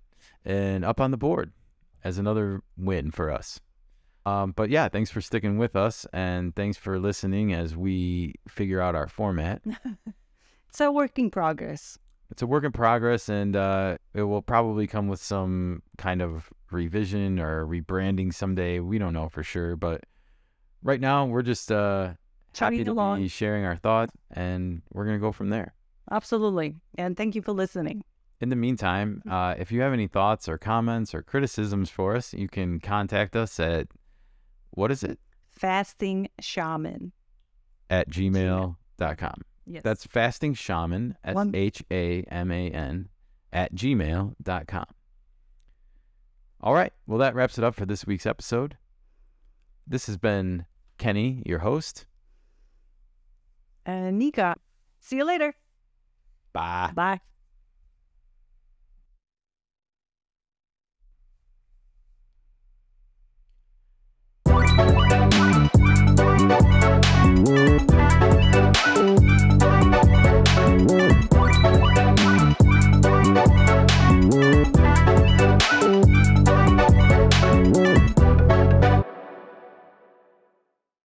and 0.45 0.83
up 0.83 0.99
on 0.99 1.11
the 1.11 1.17
board 1.17 1.51
as 2.03 2.17
another 2.17 2.61
win 2.77 3.11
for 3.11 3.29
us. 3.31 3.59
Um, 4.25 4.53
but 4.53 4.69
yeah, 4.69 4.87
thanks 4.87 5.11
for 5.11 5.19
sticking 5.21 5.57
with 5.57 5.75
us, 5.75 6.05
and 6.13 6.55
thanks 6.55 6.77
for 6.77 6.97
listening 6.97 7.53
as 7.53 7.75
we 7.75 8.35
figure 8.47 8.79
out 8.81 8.95
our 8.95 9.07
format. 9.07 9.61
It's 10.69 10.81
a 10.81 10.91
work 10.91 11.19
in 11.19 11.29
progress. 11.29 11.99
it's 12.31 12.41
a 12.41 12.47
work 12.47 12.63
in 12.63 12.71
progress 12.71 13.29
and 13.29 13.55
uh, 13.55 13.95
it 14.15 14.23
will 14.23 14.41
probably 14.41 14.87
come 14.87 15.07
with 15.07 15.21
some 15.21 15.83
kind 15.99 16.19
of 16.19 16.49
revision 16.71 17.39
or 17.39 17.63
rebranding 17.67 18.33
someday. 18.33 18.79
We 18.79 18.97
don't 18.97 19.13
know 19.13 19.29
for 19.29 19.43
sure, 19.43 19.75
but 19.75 20.01
right 20.81 20.99
now 20.99 21.27
we're 21.27 21.43
just 21.43 21.71
uh, 21.71 22.13
Chugging 22.53 22.87
along. 22.87 23.21
be 23.21 23.27
sharing 23.27 23.65
our 23.65 23.75
thoughts 23.75 24.13
and 24.31 24.81
we're 24.91 25.05
going 25.05 25.17
to 25.17 25.21
go 25.21 25.31
from 25.31 25.49
there. 25.49 25.73
Absolutely. 26.11 26.75
And 26.97 27.17
thank 27.17 27.35
you 27.35 27.41
for 27.41 27.51
listening. 27.51 28.03
In 28.41 28.49
the 28.49 28.55
meantime, 28.55 29.21
uh, 29.29 29.55
if 29.57 29.71
you 29.71 29.81
have 29.81 29.93
any 29.93 30.07
thoughts 30.07 30.49
or 30.49 30.57
comments 30.57 31.15
or 31.15 31.21
criticisms 31.21 31.89
for 31.89 32.15
us, 32.15 32.33
you 32.33 32.47
can 32.47 32.79
contact 32.79 33.35
us 33.35 33.59
at 33.59 33.87
what 34.71 34.91
is 34.91 35.03
it? 35.03 35.19
Fasting 35.51 36.27
shaman. 36.39 37.13
At 37.89 38.09
gmail.com. 38.09 39.41
Yes. 39.65 39.83
That's 39.83 40.05
fasting 40.05 40.55
shaman, 40.55 41.15
S 41.23 41.37
H 41.53 41.83
A 41.89 42.23
M 42.23 42.51
A 42.51 42.69
N, 42.69 43.07
at 43.53 43.73
gmail.com. 43.73 44.85
All 46.61 46.73
right. 46.73 46.91
Well, 47.07 47.19
that 47.19 47.35
wraps 47.35 47.57
it 47.57 47.63
up 47.63 47.75
for 47.75 47.85
this 47.85 48.05
week's 48.05 48.25
episode. 48.25 48.77
This 49.87 50.07
has 50.07 50.17
been 50.17 50.65
Kenny, 50.97 51.43
your 51.45 51.59
host 51.59 52.07
and 53.85 54.19
Nikka. 54.19 54.55
See 54.99 55.17
you 55.17 55.25
later. 55.25 55.53
Bye. 56.53 56.91
Bye. 56.93 57.19
Thank 67.45 68.97
you. 68.97 69.12